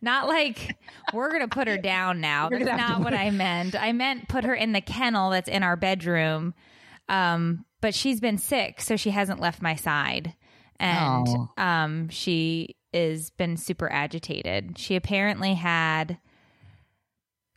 Not 0.00 0.28
like 0.28 0.76
we're 1.12 1.30
gonna 1.32 1.48
put 1.48 1.66
her 1.68 1.78
down 1.78 2.20
now. 2.20 2.48
You're 2.50 2.60
That's 2.60 2.70
gonna 2.70 2.82
have 2.82 2.90
to 2.98 2.98
not 2.98 3.04
what 3.04 3.14
I 3.14 3.30
meant. 3.30 3.74
I 3.80 3.92
meant 3.92 4.28
put 4.28 4.44
her 4.44 4.54
in 4.54 4.72
the 4.72 4.80
kennel 4.80 5.30
that's 5.30 5.48
in 5.48 5.62
our 5.62 5.76
bedroom. 5.76 6.54
Um, 7.08 7.64
but 7.80 7.94
she's 7.94 8.20
been 8.20 8.38
sick, 8.38 8.80
so 8.80 8.96
she 8.96 9.10
hasn't 9.10 9.40
left 9.40 9.62
my 9.62 9.74
side, 9.76 10.34
and 10.78 11.26
Oh. 11.28 11.48
um, 11.56 12.08
she 12.10 12.76
is 12.92 13.30
been 13.30 13.56
super 13.56 13.90
agitated. 13.90 14.78
She 14.78 14.94
apparently 14.96 15.54
had 15.54 16.18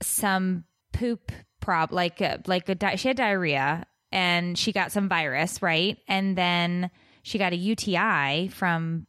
some 0.01 0.65
poop 0.93 1.31
prob 1.59 1.91
like 1.91 2.21
a, 2.21 2.41
like 2.47 2.67
a 2.69 2.75
di- 2.75 2.95
she 2.95 3.07
had 3.09 3.17
diarrhea 3.17 3.85
and 4.11 4.57
she 4.57 4.71
got 4.71 4.91
some 4.91 5.09
virus, 5.09 5.61
right? 5.61 5.97
And 6.07 6.37
then 6.37 6.91
she 7.23 7.37
got 7.37 7.53
a 7.53 7.57
UTI 7.57 8.49
from 8.49 9.07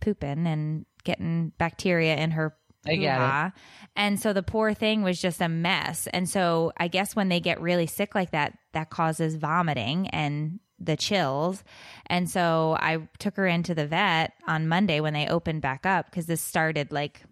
pooping 0.00 0.46
and 0.46 0.86
getting 1.04 1.52
bacteria 1.58 2.16
in 2.16 2.32
her 2.32 2.56
I 2.86 2.96
get 2.96 3.20
it. 3.20 3.52
And 3.94 4.18
so 4.18 4.32
the 4.32 4.42
poor 4.42 4.72
thing 4.72 5.02
was 5.02 5.20
just 5.20 5.40
a 5.40 5.48
mess. 5.48 6.06
And 6.06 6.28
so 6.28 6.72
I 6.76 6.88
guess 6.88 7.14
when 7.14 7.28
they 7.28 7.40
get 7.40 7.60
really 7.60 7.86
sick 7.86 8.14
like 8.14 8.30
that, 8.30 8.56
that 8.72 8.90
causes 8.90 9.34
vomiting 9.36 10.08
and 10.08 10.60
the 10.78 10.96
chills. 10.96 11.62
And 12.06 12.28
so 12.28 12.76
I 12.80 13.06
took 13.18 13.36
her 13.36 13.46
into 13.46 13.74
the 13.74 13.86
vet 13.86 14.32
on 14.46 14.68
Monday 14.68 15.00
when 15.00 15.12
they 15.12 15.28
opened 15.28 15.60
back 15.60 15.84
up 15.84 16.06
because 16.06 16.26
this 16.26 16.40
started 16.40 16.90
like 16.90 17.22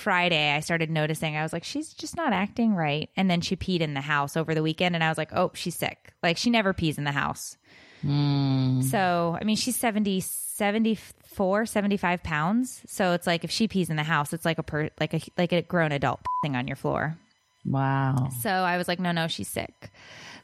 Friday. 0.00 0.52
I 0.52 0.60
started 0.60 0.90
noticing, 0.90 1.36
I 1.36 1.42
was 1.42 1.52
like, 1.52 1.64
she's 1.64 1.92
just 1.92 2.16
not 2.16 2.32
acting 2.32 2.74
right. 2.74 3.08
And 3.16 3.30
then 3.30 3.40
she 3.40 3.56
peed 3.56 3.80
in 3.80 3.94
the 3.94 4.00
house 4.00 4.36
over 4.36 4.54
the 4.54 4.62
weekend. 4.62 4.94
And 4.94 5.04
I 5.04 5.08
was 5.08 5.18
like, 5.18 5.32
oh, 5.32 5.52
she's 5.54 5.76
sick. 5.76 6.12
Like 6.22 6.36
she 6.36 6.50
never 6.50 6.72
pees 6.72 6.98
in 6.98 7.04
the 7.04 7.12
house. 7.12 7.56
Mm. 8.04 8.82
So, 8.84 9.36
I 9.40 9.44
mean, 9.44 9.56
she's 9.56 9.76
70, 9.76 10.20
74, 10.20 11.66
75 11.66 12.22
pounds. 12.22 12.82
So 12.86 13.12
it's 13.12 13.26
like 13.26 13.44
if 13.44 13.50
she 13.50 13.68
pees 13.68 13.90
in 13.90 13.96
the 13.96 14.02
house, 14.02 14.32
it's 14.32 14.44
like 14.44 14.58
a 14.58 14.62
per, 14.62 14.90
like 14.98 15.14
a 15.14 15.20
like 15.36 15.52
a 15.52 15.62
grown 15.62 15.92
adult 15.92 16.20
thing 16.42 16.56
on 16.56 16.66
your 16.66 16.76
floor. 16.76 17.16
Wow. 17.64 18.30
So 18.40 18.50
I 18.50 18.78
was 18.78 18.88
like, 18.88 19.00
no, 19.00 19.12
no, 19.12 19.28
she's 19.28 19.48
sick. 19.48 19.90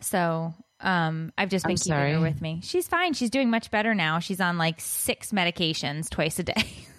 So 0.00 0.54
um, 0.80 1.32
I've 1.38 1.48
just 1.48 1.64
been 1.64 1.72
I'm 1.72 1.76
keeping 1.78 2.14
her 2.14 2.20
with 2.20 2.42
me. 2.42 2.60
She's 2.62 2.86
fine. 2.86 3.14
She's 3.14 3.30
doing 3.30 3.50
much 3.50 3.70
better 3.70 3.94
now. 3.94 4.18
She's 4.18 4.40
on 4.40 4.58
like 4.58 4.80
six 4.80 5.32
medications 5.32 6.10
twice 6.10 6.38
a 6.38 6.42
day. 6.42 6.64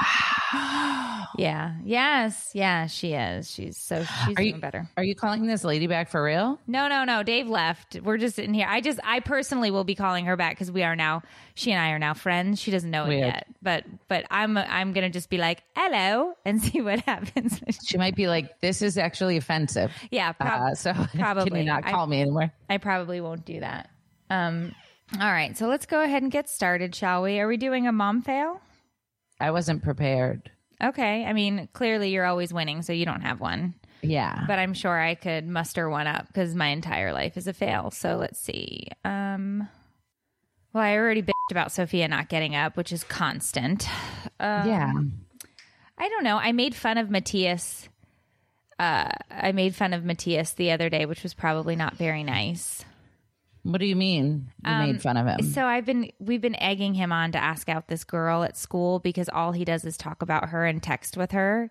Wow. 0.00 1.26
yeah. 1.38 1.74
Yes. 1.84 2.50
Yeah. 2.54 2.86
She 2.86 3.12
is. 3.12 3.50
She's 3.50 3.76
so 3.76 4.02
she's 4.04 4.36
Are 4.36 4.42
you 4.42 4.52
doing 4.52 4.60
better. 4.60 4.88
Are 4.96 5.04
you 5.04 5.14
calling 5.14 5.46
this 5.46 5.64
lady 5.64 5.86
back 5.86 6.08
for 6.10 6.22
real? 6.22 6.58
No, 6.66 6.88
no, 6.88 7.04
no. 7.04 7.22
Dave 7.22 7.48
left. 7.48 8.00
We're 8.02 8.18
just 8.18 8.38
in 8.38 8.54
here. 8.54 8.66
I 8.68 8.80
just, 8.80 9.00
I 9.04 9.20
personally 9.20 9.70
will 9.70 9.84
be 9.84 9.94
calling 9.94 10.26
her 10.26 10.36
back 10.36 10.52
because 10.52 10.70
we 10.70 10.82
are 10.82 10.96
now. 10.96 11.22
She 11.54 11.70
and 11.72 11.80
I 11.80 11.90
are 11.90 11.98
now 11.98 12.14
friends. 12.14 12.60
She 12.60 12.70
doesn't 12.70 12.90
know 12.90 13.06
it 13.06 13.18
yet, 13.18 13.46
but 13.62 13.84
but 14.08 14.24
I'm 14.30 14.58
I'm 14.58 14.92
gonna 14.92 15.10
just 15.10 15.30
be 15.30 15.38
like 15.38 15.62
hello 15.76 16.34
and 16.44 16.60
see 16.62 16.80
what 16.80 17.00
happens. 17.00 17.60
She 17.86 17.96
might 17.96 18.16
be 18.16 18.26
like, 18.26 18.60
"This 18.60 18.82
is 18.82 18.98
actually 18.98 19.36
offensive." 19.36 19.92
yeah, 20.10 20.32
prob- 20.32 20.72
Uh, 20.72 20.74
so 20.74 20.92
probably. 21.16 21.50
can 21.50 21.58
you 21.60 21.64
not 21.64 21.84
I- 21.86 21.90
call 21.92 22.06
me 22.08 22.20
anymore? 22.22 22.52
I 22.68 22.78
probably 22.78 23.20
won't 23.20 23.44
do 23.44 23.60
that. 23.60 23.90
Um. 24.30 24.74
All 25.12 25.30
right, 25.30 25.56
so 25.56 25.68
let's 25.68 25.86
go 25.86 26.02
ahead 26.02 26.22
and 26.22 26.32
get 26.32 26.48
started, 26.48 26.94
shall 26.94 27.22
we? 27.22 27.38
Are 27.38 27.46
we 27.46 27.56
doing 27.56 27.86
a 27.86 27.92
mom 27.92 28.22
fail? 28.22 28.60
I 29.40 29.50
wasn't 29.50 29.82
prepared. 29.82 30.50
Okay. 30.82 31.24
I 31.24 31.32
mean, 31.32 31.68
clearly 31.72 32.10
you're 32.10 32.24
always 32.24 32.52
winning, 32.52 32.82
so 32.82 32.92
you 32.92 33.04
don't 33.04 33.22
have 33.22 33.40
one. 33.40 33.74
Yeah. 34.02 34.44
But 34.46 34.58
I'm 34.58 34.74
sure 34.74 35.00
I 35.00 35.14
could 35.14 35.46
muster 35.46 35.88
one 35.88 36.06
up 36.06 36.26
because 36.26 36.54
my 36.54 36.68
entire 36.68 37.12
life 37.12 37.36
is 37.36 37.46
a 37.46 37.52
fail. 37.52 37.90
So 37.90 38.16
let's 38.16 38.38
see. 38.38 38.88
Um, 39.04 39.68
well, 40.72 40.82
I 40.82 40.96
already 40.96 41.22
bitched 41.22 41.50
about 41.50 41.72
Sophia 41.72 42.08
not 42.08 42.28
getting 42.28 42.54
up, 42.54 42.76
which 42.76 42.92
is 42.92 43.04
constant. 43.04 43.88
Um, 44.40 44.68
yeah. 44.68 44.92
I 45.96 46.08
don't 46.08 46.24
know. 46.24 46.36
I 46.36 46.52
made 46.52 46.74
fun 46.74 46.98
of 46.98 47.08
Matthias. 47.08 47.88
Uh, 48.78 49.08
I 49.30 49.52
made 49.52 49.74
fun 49.74 49.92
of 49.92 50.04
Matthias 50.04 50.52
the 50.52 50.72
other 50.72 50.90
day, 50.90 51.06
which 51.06 51.22
was 51.22 51.32
probably 51.32 51.76
not 51.76 51.96
very 51.96 52.24
nice. 52.24 52.84
What 53.64 53.80
do 53.80 53.86
you 53.86 53.96
mean? 53.96 54.52
You 54.64 54.72
made 54.74 55.02
fun 55.02 55.16
of 55.16 55.26
him. 55.26 55.36
Um, 55.40 55.46
So 55.46 55.64
I've 55.64 55.86
been 55.86 56.10
we've 56.18 56.40
been 56.40 56.54
egging 56.60 56.94
him 56.94 57.12
on 57.12 57.32
to 57.32 57.42
ask 57.42 57.68
out 57.68 57.88
this 57.88 58.04
girl 58.04 58.44
at 58.44 58.56
school 58.56 58.98
because 59.00 59.28
all 59.30 59.52
he 59.52 59.64
does 59.64 59.84
is 59.84 59.96
talk 59.96 60.22
about 60.22 60.50
her 60.50 60.64
and 60.66 60.82
text 60.82 61.16
with 61.16 61.32
her. 61.32 61.70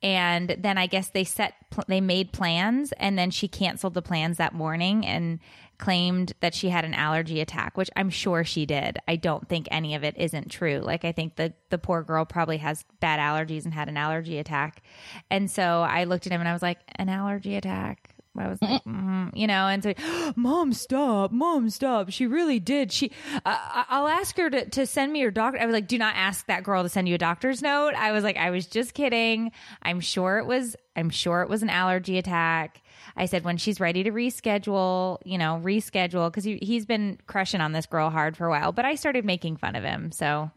And 0.00 0.54
then 0.60 0.78
I 0.78 0.86
guess 0.86 1.10
they 1.10 1.24
set 1.24 1.54
pl- 1.70 1.84
they 1.88 2.00
made 2.00 2.32
plans 2.32 2.92
and 2.98 3.18
then 3.18 3.30
she 3.30 3.48
canceled 3.48 3.94
the 3.94 4.02
plans 4.02 4.36
that 4.36 4.52
morning 4.52 5.04
and 5.04 5.40
claimed 5.78 6.32
that 6.40 6.54
she 6.54 6.68
had 6.70 6.84
an 6.84 6.94
allergy 6.94 7.40
attack, 7.40 7.76
which 7.76 7.90
I'm 7.96 8.10
sure 8.10 8.42
she 8.42 8.66
did. 8.66 8.98
I 9.06 9.14
don't 9.16 9.48
think 9.48 9.68
any 9.70 9.94
of 9.94 10.02
it 10.04 10.16
isn't 10.16 10.50
true. 10.50 10.80
Like 10.84 11.04
I 11.04 11.12
think 11.12 11.36
the 11.36 11.52
the 11.70 11.78
poor 11.78 12.02
girl 12.02 12.24
probably 12.24 12.58
has 12.58 12.84
bad 13.00 13.20
allergies 13.20 13.64
and 13.64 13.74
had 13.74 13.88
an 13.88 13.96
allergy 13.96 14.38
attack. 14.38 14.82
And 15.30 15.48
so 15.50 15.82
I 15.82 16.04
looked 16.04 16.26
at 16.26 16.32
him 16.32 16.40
and 16.40 16.48
I 16.48 16.52
was 16.52 16.62
like, 16.62 16.78
"An 16.96 17.08
allergy 17.08 17.54
attack?" 17.56 18.10
I 18.36 18.48
was 18.48 18.60
like, 18.62 18.84
mm, 18.84 19.30
you 19.34 19.46
know, 19.46 19.66
and 19.66 19.82
so, 19.82 19.94
mom, 20.36 20.72
stop, 20.72 21.32
mom, 21.32 21.70
stop. 21.70 22.10
She 22.10 22.26
really 22.26 22.60
did. 22.60 22.92
She, 22.92 23.10
uh, 23.34 23.40
I- 23.46 23.84
I'll 23.88 24.06
ask 24.08 24.36
her 24.36 24.48
to, 24.50 24.68
to 24.70 24.86
send 24.86 25.12
me 25.12 25.20
your 25.20 25.30
doctor. 25.30 25.60
I 25.60 25.66
was 25.66 25.72
like, 25.72 25.88
do 25.88 25.98
not 25.98 26.14
ask 26.16 26.46
that 26.46 26.62
girl 26.62 26.82
to 26.84 26.88
send 26.88 27.08
you 27.08 27.14
a 27.14 27.18
doctor's 27.18 27.62
note. 27.62 27.94
I 27.94 28.12
was 28.12 28.22
like, 28.24 28.36
I 28.36 28.50
was 28.50 28.66
just 28.66 28.94
kidding. 28.94 29.50
I'm 29.82 29.98
sure 30.00 30.38
it 30.38 30.46
was, 30.46 30.76
I'm 30.94 31.10
sure 31.10 31.42
it 31.42 31.48
was 31.48 31.62
an 31.62 31.70
allergy 31.70 32.16
attack. 32.18 32.82
I 33.16 33.26
said, 33.26 33.42
when 33.44 33.56
she's 33.56 33.80
ready 33.80 34.04
to 34.04 34.12
reschedule, 34.12 35.18
you 35.24 35.38
know, 35.38 35.60
reschedule, 35.64 36.30
because 36.30 36.44
he, 36.44 36.58
he's 36.62 36.86
been 36.86 37.18
crushing 37.26 37.60
on 37.60 37.72
this 37.72 37.86
girl 37.86 38.10
hard 38.10 38.36
for 38.36 38.46
a 38.46 38.50
while, 38.50 38.70
but 38.70 38.84
I 38.84 38.94
started 38.94 39.24
making 39.24 39.56
fun 39.56 39.74
of 39.74 39.82
him. 39.82 40.12
So, 40.12 40.50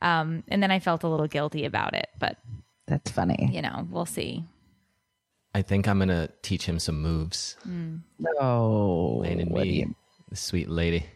um, 0.00 0.42
and 0.48 0.62
then 0.62 0.70
I 0.70 0.78
felt 0.78 1.02
a 1.04 1.08
little 1.08 1.26
guilty 1.26 1.66
about 1.66 1.94
it, 1.94 2.08
but, 2.18 2.38
That's 2.86 3.10
funny. 3.10 3.50
you 3.52 3.60
know, 3.60 3.86
we'll 3.90 4.06
see. 4.06 4.44
I 5.54 5.62
think 5.62 5.88
I'm 5.88 5.98
gonna 5.98 6.28
teach 6.42 6.64
him 6.64 6.78
some 6.78 7.00
moves. 7.02 7.56
Oh, 8.38 9.18
Lane 9.22 9.40
and 9.40 9.50
what, 9.50 9.64
do 9.64 9.68
me, 9.70 9.76
you, 9.80 9.94
the 10.28 10.36
sweet 10.36 10.68
lady. 10.70 11.06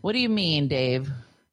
what 0.00 0.12
do 0.12 0.18
you 0.18 0.28
mean, 0.28 0.68
Dave? 0.68 1.10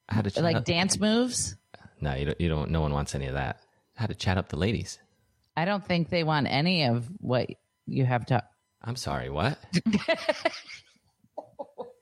How 0.10 0.22
to 0.22 0.30
chat 0.32 0.44
Like 0.44 0.58
up- 0.58 0.66
dance 0.66 1.00
moves? 1.00 1.56
No, 2.00 2.14
you 2.14 2.26
don't, 2.26 2.40
you 2.42 2.50
don't. 2.50 2.70
No 2.70 2.82
one 2.82 2.94
wants 2.94 3.16
any 3.16 3.26
of 3.26 3.34
that. 3.34 3.60
How 3.96 4.06
to 4.06 4.14
chat 4.14 4.38
up 4.38 4.50
the 4.50 4.58
ladies. 4.58 5.00
I 5.56 5.66
don't 5.66 5.84
think 5.84 6.10
they 6.10 6.24
want 6.24 6.46
any 6.48 6.86
of 6.86 7.08
what 7.20 7.50
you 7.88 8.06
have 8.06 8.28
to. 8.28 8.44
I'm 8.84 8.96
sorry. 8.96 9.30
What? 9.32 9.58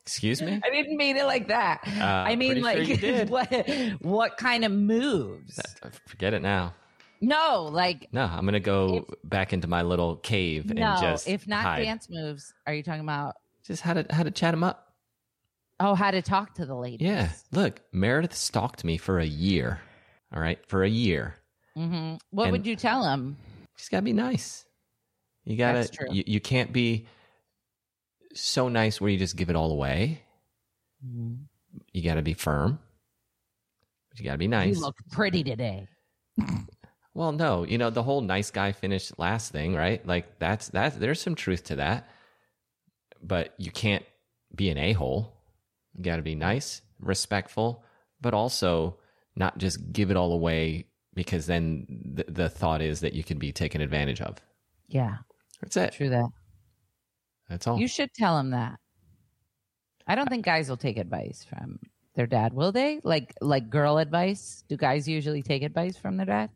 Excuse 0.06 0.42
me. 0.42 0.62
I 0.64 0.70
didn't 0.70 0.98
mean 0.98 1.18
it 1.18 1.26
like 1.26 1.48
that. 1.48 1.82
Uh, 1.88 2.04
I 2.04 2.36
mean, 2.36 2.62
pretty 2.62 2.96
sure 2.98 3.26
like 3.26 3.30
what? 3.52 4.00
What 4.02 4.38
kind 4.38 4.64
of 4.66 4.72
moves? 4.72 5.60
Forget 6.06 6.34
it 6.36 6.42
now. 6.44 6.74
No, 7.26 7.64
like 7.72 8.08
No, 8.12 8.24
I'm 8.24 8.46
gonna 8.46 8.60
go 8.60 9.06
back 9.24 9.52
into 9.54 9.68
my 9.68 9.82
little 9.82 10.18
cave 10.18 10.66
no. 10.74 10.82
and 10.82 11.02
just 11.02 11.28
if 11.28 11.48
not 11.48 11.64
hide. 11.64 11.84
dance 11.84 12.08
moves, 12.10 12.54
are 12.68 12.74
you 12.74 12.84
talking 12.84 13.02
about? 13.02 13.36
Just 13.66 13.82
how 13.82 13.94
to 13.94 14.06
how 14.12 14.24
to 14.24 14.32
chat 14.32 14.54
him 14.54 14.64
up. 14.64 14.94
Oh, 15.80 15.96
how 15.96 16.12
to 16.12 16.22
talk 16.22 16.54
to 16.56 16.66
the 16.66 16.76
ladies? 16.76 17.08
Yeah. 17.08 17.30
Look, 17.52 17.82
Meredith 17.92 18.36
stalked 18.36 18.84
me 18.84 18.98
for 18.98 19.20
a 19.20 19.26
year. 19.26 19.82
All 20.34 20.42
right, 20.42 20.60
for 20.68 20.84
a 20.84 20.90
year. 20.90 21.36
hmm 21.76 22.16
What 22.30 22.44
And- 22.46 22.52
would 22.54 22.68
you 22.68 22.76
tell 22.76 23.04
him? 23.04 23.38
She's 23.78 23.90
gotta 23.90 24.04
be 24.04 24.14
nice. 24.14 24.64
You 25.44 25.58
gotta. 25.58 25.80
That's 25.80 25.90
true. 25.90 26.08
You, 26.12 26.24
you 26.28 26.40
can't 26.40 26.72
be 26.72 27.08
so 28.34 28.70
nice 28.70 29.02
where 29.02 29.10
you 29.10 29.18
just 29.18 29.36
give 29.36 29.50
it 29.50 29.56
all 29.56 29.72
away. 29.72 30.22
You 31.92 32.04
gotta 32.04 32.22
be 32.22 32.34
firm. 32.34 32.80
But 34.10 34.20
you 34.20 34.26
gotta 34.26 34.38
be 34.38 34.48
nice. 34.48 34.76
You 34.76 34.82
look 34.82 34.96
pretty 35.12 35.44
today. 35.44 35.88
Well, 37.16 37.32
no, 37.32 37.64
you 37.64 37.78
know 37.78 37.90
the 37.90 38.04
whole 38.04 38.20
nice 38.20 38.52
guy 38.52 38.74
finished 38.74 39.18
last 39.18 39.54
thing, 39.54 39.74
right? 39.74 40.06
Like 40.06 40.38
that's 40.38 40.68
that's 40.68 40.98
there's 40.98 41.22
some 41.22 41.34
truth 41.34 41.64
to 41.66 41.78
that, 41.78 42.10
but 43.24 43.54
you 43.58 43.72
can't 43.72 44.04
be 44.54 44.70
an 44.70 44.78
a 44.78 44.92
hole. 44.92 45.34
You 45.98 46.04
got 46.04 46.18
to 46.18 46.22
be 46.22 46.36
nice, 46.36 46.82
respectful, 47.00 47.86
but 48.20 48.34
also 48.34 49.00
not 49.34 49.58
just 49.58 49.94
give 49.94 50.12
it 50.12 50.18
all 50.18 50.34
away 50.34 50.88
because 51.14 51.46
then 51.46 51.86
the, 52.16 52.26
the 52.28 52.50
thought 52.50 52.82
is 52.82 53.00
that 53.00 53.14
you 53.14 53.24
can 53.24 53.40
be 53.40 53.54
taken 53.54 53.80
advantage 53.80 54.20
of. 54.20 54.38
Yeah, 54.90 55.20
That's 55.62 55.78
it. 55.78 55.94
true 55.94 56.10
that. 56.10 56.30
That's 57.50 57.66
all. 57.66 57.80
You 57.80 57.88
should 57.88 58.14
tell 58.14 58.38
him 58.38 58.50
that. 58.50 58.78
I 60.06 60.16
don't 60.16 60.28
think 60.28 60.44
guys 60.44 60.68
will 60.68 60.76
take 60.76 60.98
advice 60.98 61.46
from 61.50 61.80
their 62.16 62.28
dad, 62.28 62.52
will 62.52 62.74
they? 62.74 63.00
Like 63.06 63.34
like 63.40 63.70
girl 63.70 64.00
advice? 64.00 64.66
Do 64.68 64.76
guys 64.76 65.08
usually 65.08 65.44
take 65.44 65.64
advice 65.64 65.96
from 65.96 66.18
their 66.18 66.26
dad? 66.26 66.50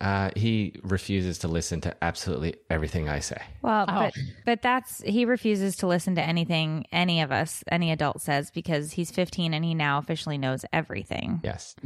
Uh, 0.00 0.30
he 0.36 0.74
refuses 0.82 1.38
to 1.38 1.48
listen 1.48 1.80
to 1.80 1.94
absolutely 2.02 2.56
everything 2.68 3.08
I 3.08 3.20
say. 3.20 3.40
Well, 3.62 3.84
Oh. 3.88 3.94
but 3.94 4.14
but 4.44 4.62
that's 4.62 5.00
he 5.02 5.24
refuses 5.24 5.76
to 5.76 5.86
listen 5.86 6.16
to 6.16 6.22
anything 6.22 6.84
any 6.92 7.22
of 7.22 7.30
us, 7.32 7.62
any 7.70 7.90
adult 7.92 8.20
says 8.20 8.50
because 8.50 8.92
he's 8.92 9.10
15 9.12 9.54
and 9.54 9.64
he 9.64 9.74
now 9.74 9.98
officially 9.98 10.36
knows 10.36 10.64
everything. 10.72 11.40
Yes, 11.44 11.76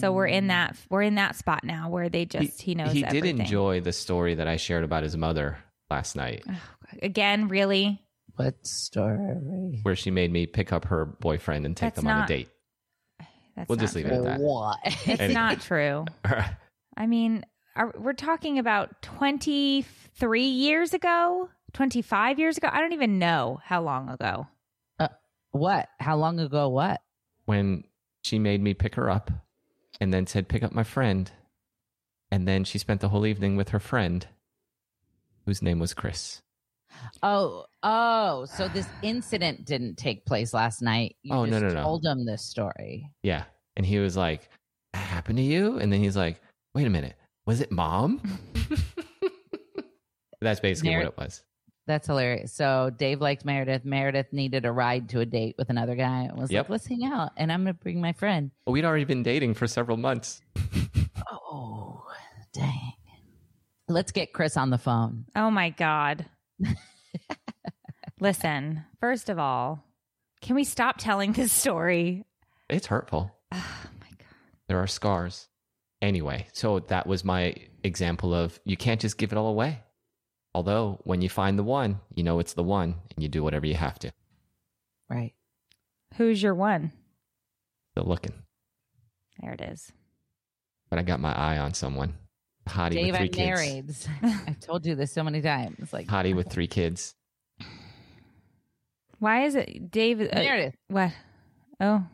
So 0.00 0.12
we're 0.12 0.28
in 0.28 0.46
that 0.46 0.76
we're 0.88 1.02
in 1.02 1.16
that 1.16 1.34
spot 1.36 1.64
now 1.64 1.90
where 1.90 2.08
they 2.08 2.24
just 2.24 2.62
he, 2.62 2.74
knows 2.76 2.92
he 2.92 3.04
everything. 3.04 3.36
did 3.36 3.40
enjoy 3.40 3.80
the 3.80 3.92
story 3.92 4.36
that 4.36 4.46
I 4.46 4.56
shared 4.56 4.84
about 4.84 5.02
his 5.02 5.16
mother 5.16 5.58
last 5.90 6.14
night, 6.16 6.44
Again, 7.02 7.48
really? 7.48 8.00
What 8.36 8.64
story? 8.66 9.80
where 9.82 9.96
she 9.96 10.10
made 10.12 10.32
me 10.32 10.46
pick 10.46 10.72
up 10.72 10.84
her 10.86 11.04
boyfriend 11.04 11.66
and 11.66 11.76
take 11.76 11.94
That's 11.94 12.04
them 12.04 12.06
on 12.16 12.24
a 12.24 12.26
date. 12.28 12.48
That's 13.56 13.68
We'll 13.68 13.76
not 13.76 13.82
just 13.82 13.96
leave 13.96 14.06
true. 14.06 14.14
it 14.14 14.18
at 14.18 14.24
that. 14.24 14.40
What? 14.40 14.78
It's 14.84 15.20
And- 15.20 15.34
not 15.34 15.60
true. 15.60 16.06
I 16.96 17.06
mean, 17.06 17.44
are, 17.76 17.92
we're 17.98 18.12
talking 18.12 18.58
about 18.58 19.00
23 19.02 20.42
years 20.42 20.92
ago, 20.94 21.48
25 21.72 22.38
years 22.38 22.56
ago. 22.58 22.68
I 22.70 22.80
don't 22.80 22.92
even 22.92 23.18
know 23.18 23.60
how 23.64 23.82
long 23.82 24.08
ago. 24.08 24.46
Uh, 24.98 25.08
what? 25.52 25.88
How 25.98 26.16
long 26.16 26.40
ago? 26.40 26.68
What? 26.68 27.00
when 27.50 27.82
she 28.22 28.38
made 28.38 28.62
me 28.62 28.74
pick 28.74 28.94
her 28.94 29.10
up 29.10 29.28
and 30.00 30.14
then 30.14 30.24
said, 30.24 30.48
pick 30.48 30.62
up 30.62 30.70
my 30.72 30.84
friend. 30.84 31.32
And 32.30 32.46
then 32.46 32.62
she 32.62 32.78
spent 32.78 33.00
the 33.00 33.08
whole 33.08 33.26
evening 33.26 33.56
with 33.56 33.70
her 33.70 33.80
friend, 33.80 34.24
whose 35.46 35.60
name 35.62 35.80
was 35.80 35.92
Chris. 35.92 36.42
Oh, 37.24 37.64
oh, 37.82 38.44
so 38.44 38.68
this 38.68 38.86
incident 39.02 39.64
didn't 39.64 39.96
take 39.96 40.26
place 40.26 40.54
last 40.54 40.80
night. 40.80 41.16
You 41.22 41.34
Oh, 41.34 41.44
no, 41.44 41.58
just 41.58 41.62
no, 41.62 41.68
no. 41.80 41.82
told 41.82 42.04
him 42.04 42.24
this 42.24 42.44
story. 42.44 43.10
Yeah. 43.24 43.44
And 43.76 43.84
he 43.84 43.98
was 43.98 44.16
like, 44.16 44.48
happened 44.94 45.38
to 45.38 45.42
you? 45.42 45.78
And 45.78 45.92
then 45.92 46.00
he's 46.00 46.16
like, 46.16 46.40
wait 46.74 46.86
a 46.86 46.90
minute. 46.90 47.14
Was 47.46 47.60
it 47.60 47.70
mom? 47.72 48.20
That's 50.40 50.60
basically 50.60 50.90
Mer- 50.92 50.98
what 50.98 51.06
it 51.08 51.18
was. 51.18 51.42
That's 51.86 52.06
hilarious. 52.06 52.52
So 52.52 52.90
Dave 52.96 53.20
liked 53.20 53.44
Meredith. 53.44 53.84
Meredith 53.84 54.32
needed 54.32 54.64
a 54.64 54.70
ride 54.72 55.08
to 55.10 55.20
a 55.20 55.26
date 55.26 55.56
with 55.58 55.70
another 55.70 55.96
guy 55.96 56.22
and 56.22 56.38
was 56.38 56.50
Yep. 56.50 56.64
like, 56.66 56.70
let's 56.70 56.86
hang 56.86 57.04
out. 57.04 57.32
And 57.36 57.50
I'm 57.50 57.64
going 57.64 57.74
to 57.74 57.80
bring 57.82 58.00
my 58.00 58.12
friend. 58.12 58.50
We'd 58.66 58.84
already 58.84 59.04
been 59.04 59.22
dating 59.22 59.54
for 59.54 59.66
several 59.66 59.96
months. 59.96 60.40
Oh, 61.52 62.04
dang. 62.52 62.92
Let's 63.88 64.12
get 64.12 64.32
Chris 64.32 64.56
on 64.56 64.70
the 64.70 64.78
phone. 64.78 65.26
Oh 65.36 65.50
my 65.50 65.70
God. 65.70 66.26
Listen, 68.20 68.84
first 69.00 69.28
of 69.28 69.38
all, 69.38 69.84
can 70.42 70.54
we 70.56 70.64
stop 70.64 70.96
telling 70.98 71.32
this 71.32 71.52
story? 71.52 72.24
It's 72.68 72.86
hurtful. 72.86 73.32
Oh 73.52 73.58
my 74.00 74.08
God. 74.10 74.26
There 74.68 74.78
are 74.78 74.86
scars. 74.86 75.48
Anyway, 76.02 76.46
so 76.52 76.80
that 76.80 77.06
was 77.06 77.24
my 77.24 77.54
example 77.84 78.34
of 78.34 78.58
you 78.64 78.76
can't 78.76 79.00
just 79.00 79.18
give 79.18 79.32
it 79.32 79.38
all 79.38 79.48
away. 79.48 79.80
Although, 80.54 81.00
when 81.04 81.22
you 81.22 81.28
find 81.28 81.58
the 81.58 81.62
one, 81.62 82.00
you 82.14 82.24
know 82.24 82.38
it's 82.38 82.54
the 82.54 82.62
one 82.62 82.94
and 83.14 83.22
you 83.22 83.28
do 83.28 83.42
whatever 83.42 83.66
you 83.66 83.74
have 83.74 83.98
to. 84.00 84.12
Right. 85.08 85.32
Who's 86.16 86.42
your 86.42 86.54
one? 86.54 86.92
Still 87.92 88.04
looking. 88.08 88.34
There 89.40 89.52
it 89.52 89.60
is. 89.60 89.92
But 90.88 90.98
I 90.98 91.02
got 91.02 91.20
my 91.20 91.32
eye 91.32 91.58
on 91.58 91.74
someone. 91.74 92.14
Hottie 92.68 92.92
Dave, 92.92 93.06
with 93.12 93.16
three 93.16 93.44
I'm 93.44 93.56
kids. 93.56 94.08
married. 94.22 94.40
I've 94.48 94.60
told 94.60 94.86
you 94.86 94.94
this 94.94 95.12
so 95.12 95.22
many 95.22 95.40
times. 95.40 95.92
Like, 95.92 96.06
Hottie 96.08 96.34
with 96.34 96.50
three 96.50 96.66
kids. 96.66 97.14
Why 99.18 99.44
is 99.44 99.54
it 99.54 99.90
Dave? 99.90 100.20
Uh, 100.20 100.28
Meredith. 100.34 100.74
what? 100.88 101.12
Oh, 101.80 102.04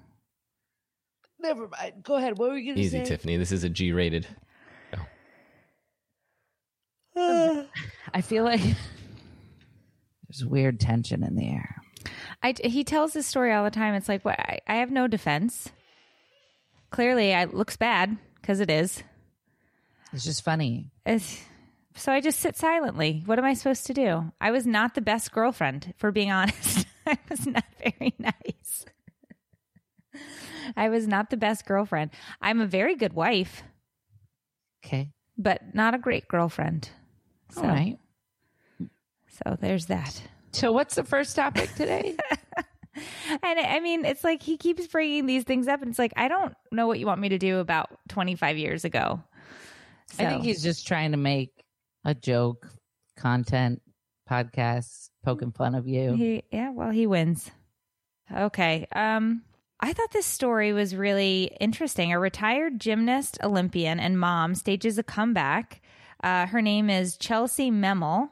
Never 1.39 1.69
mind. 1.69 2.03
Go 2.03 2.17
ahead. 2.17 2.39
What 2.39 2.51
were 2.51 2.57
you 2.57 2.75
going 2.75 2.83
to 2.83 2.91
say? 2.91 3.01
Easy, 3.01 3.09
Tiffany. 3.09 3.37
This 3.37 3.53
is 3.53 3.65
a 3.65 3.69
G 3.69 3.93
rated. 3.93 4.27
I 7.17 8.21
feel 8.23 8.45
like 8.45 8.61
there's 8.61 10.45
weird 10.45 10.81
tension 10.81 11.23
in 11.23 11.35
the 11.35 11.49
air. 11.49 11.77
I, 12.43 12.55
he 12.63 12.85
tells 12.85 13.13
this 13.13 13.27
story 13.27 13.53
all 13.53 13.65
the 13.65 13.71
time. 13.71 13.95
It's 13.95 14.09
like, 14.09 14.25
what? 14.25 14.39
I, 14.39 14.61
I 14.67 14.77
have 14.77 14.91
no 14.91 15.07
defense. 15.07 15.71
Clearly, 16.91 17.31
it 17.31 17.55
looks 17.55 17.77
bad 17.77 18.17
because 18.41 18.61
it 18.61 18.71
is. 18.71 19.03
It's 20.13 20.25
just 20.25 20.45
funny. 20.45 20.91
It's, 21.05 21.43
so 21.95 22.13
I 22.13 22.21
just 22.21 22.41
sit 22.41 22.57
silently. 22.57 23.23
What 23.27 23.39
am 23.39 23.45
I 23.45 23.55
supposed 23.55 23.87
to 23.87 23.95
do? 23.95 24.33
I 24.41 24.51
was 24.51 24.67
not 24.67 24.95
the 24.95 25.01
best 25.01 25.33
girlfriend, 25.33 25.95
for 25.97 26.13
being 26.13 26.31
honest. 26.31 26.87
I 27.07 27.19
was 27.29 27.47
not 27.47 27.65
very 27.79 28.15
nice. 28.19 28.85
I 30.77 30.89
was 30.89 31.07
not 31.07 31.31
the 31.31 31.37
best 31.37 31.67
girlfriend. 31.67 32.11
I'm 32.41 32.61
a 32.61 32.67
very 32.67 32.95
good 32.97 33.13
wife, 33.13 33.63
Okay. 34.85 35.11
but 35.37 35.75
not 35.75 35.95
a 35.95 35.99
great 35.99 36.29
girlfriend. 36.29 36.91
So, 37.51 37.63
All 37.63 37.69
right. 37.69 37.99
so 39.29 39.57
there's 39.61 39.87
that. 39.87 40.21
So, 40.53 40.73
what's 40.73 40.95
the 40.95 41.05
first 41.05 41.37
topic 41.37 41.75
today? 41.75 42.17
And 43.43 43.59
I 43.59 43.79
mean, 43.81 44.07
it's 44.07 44.25
like 44.25 44.43
he 44.43 44.57
keeps 44.57 44.87
bringing 44.87 45.27
these 45.27 45.45
things 45.45 45.69
up, 45.69 45.83
and 45.83 45.91
it's 45.91 45.99
like 45.99 46.15
I 46.17 46.29
don't 46.29 46.55
know 46.73 46.87
what 46.87 46.99
you 46.99 47.05
want 47.05 47.21
me 47.21 47.29
to 47.29 47.37
do 47.37 47.59
about 47.59 47.91
25 48.09 48.57
years 48.57 48.87
ago. 48.87 49.23
I 50.19 50.25
think 50.25 50.45
he's 50.45 50.63
just 50.63 50.87
trying 50.87 51.11
to 51.11 51.19
make 51.19 51.51
a 52.07 52.15
joke, 52.15 52.67
content, 53.15 53.83
podcast, 54.31 55.11
poking 55.23 55.53
fun 55.53 55.75
of 55.75 55.87
you. 55.87 56.15
He 56.15 56.43
yeah, 56.51 56.71
well, 56.71 56.89
he 56.91 57.07
wins. 57.07 57.51
Okay. 58.35 58.87
Um 58.93 59.43
I 59.79 59.93
thought 59.93 60.13
this 60.13 60.27
story 60.27 60.73
was 60.73 60.97
really 60.97 61.57
interesting. 61.61 62.13
A 62.13 62.19
retired 62.19 62.81
gymnast, 62.81 63.39
Olympian, 63.43 64.01
and 64.01 64.19
mom 64.19 64.55
stages 64.55 64.97
a 64.99 65.03
comeback. 65.03 65.83
Uh, 66.23 66.47
her 66.47 66.63
name 66.63 66.89
is 66.89 67.17
Chellsie 67.17 67.73
Memmel. 67.73 68.31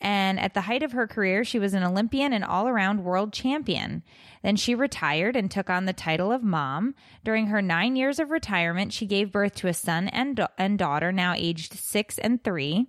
And 0.00 0.40
at 0.40 0.54
the 0.54 0.62
height 0.62 0.82
of 0.82 0.92
her 0.92 1.06
career, 1.06 1.44
she 1.44 1.58
was 1.58 1.74
an 1.74 1.84
Olympian 1.84 2.32
and 2.32 2.42
all 2.42 2.66
around 2.66 3.04
world 3.04 3.32
champion. 3.32 4.02
Then 4.42 4.56
she 4.56 4.74
retired 4.74 5.36
and 5.36 5.50
took 5.50 5.68
on 5.68 5.84
the 5.84 5.92
title 5.92 6.32
of 6.32 6.42
mom. 6.42 6.94
During 7.22 7.48
her 7.48 7.60
nine 7.60 7.96
years 7.96 8.18
of 8.18 8.30
retirement, 8.30 8.94
she 8.94 9.04
gave 9.04 9.30
birth 9.30 9.54
to 9.56 9.68
a 9.68 9.74
son 9.74 10.08
and, 10.08 10.44
and 10.56 10.78
daughter, 10.78 11.12
now 11.12 11.34
aged 11.36 11.74
six 11.74 12.18
and 12.18 12.42
three. 12.42 12.86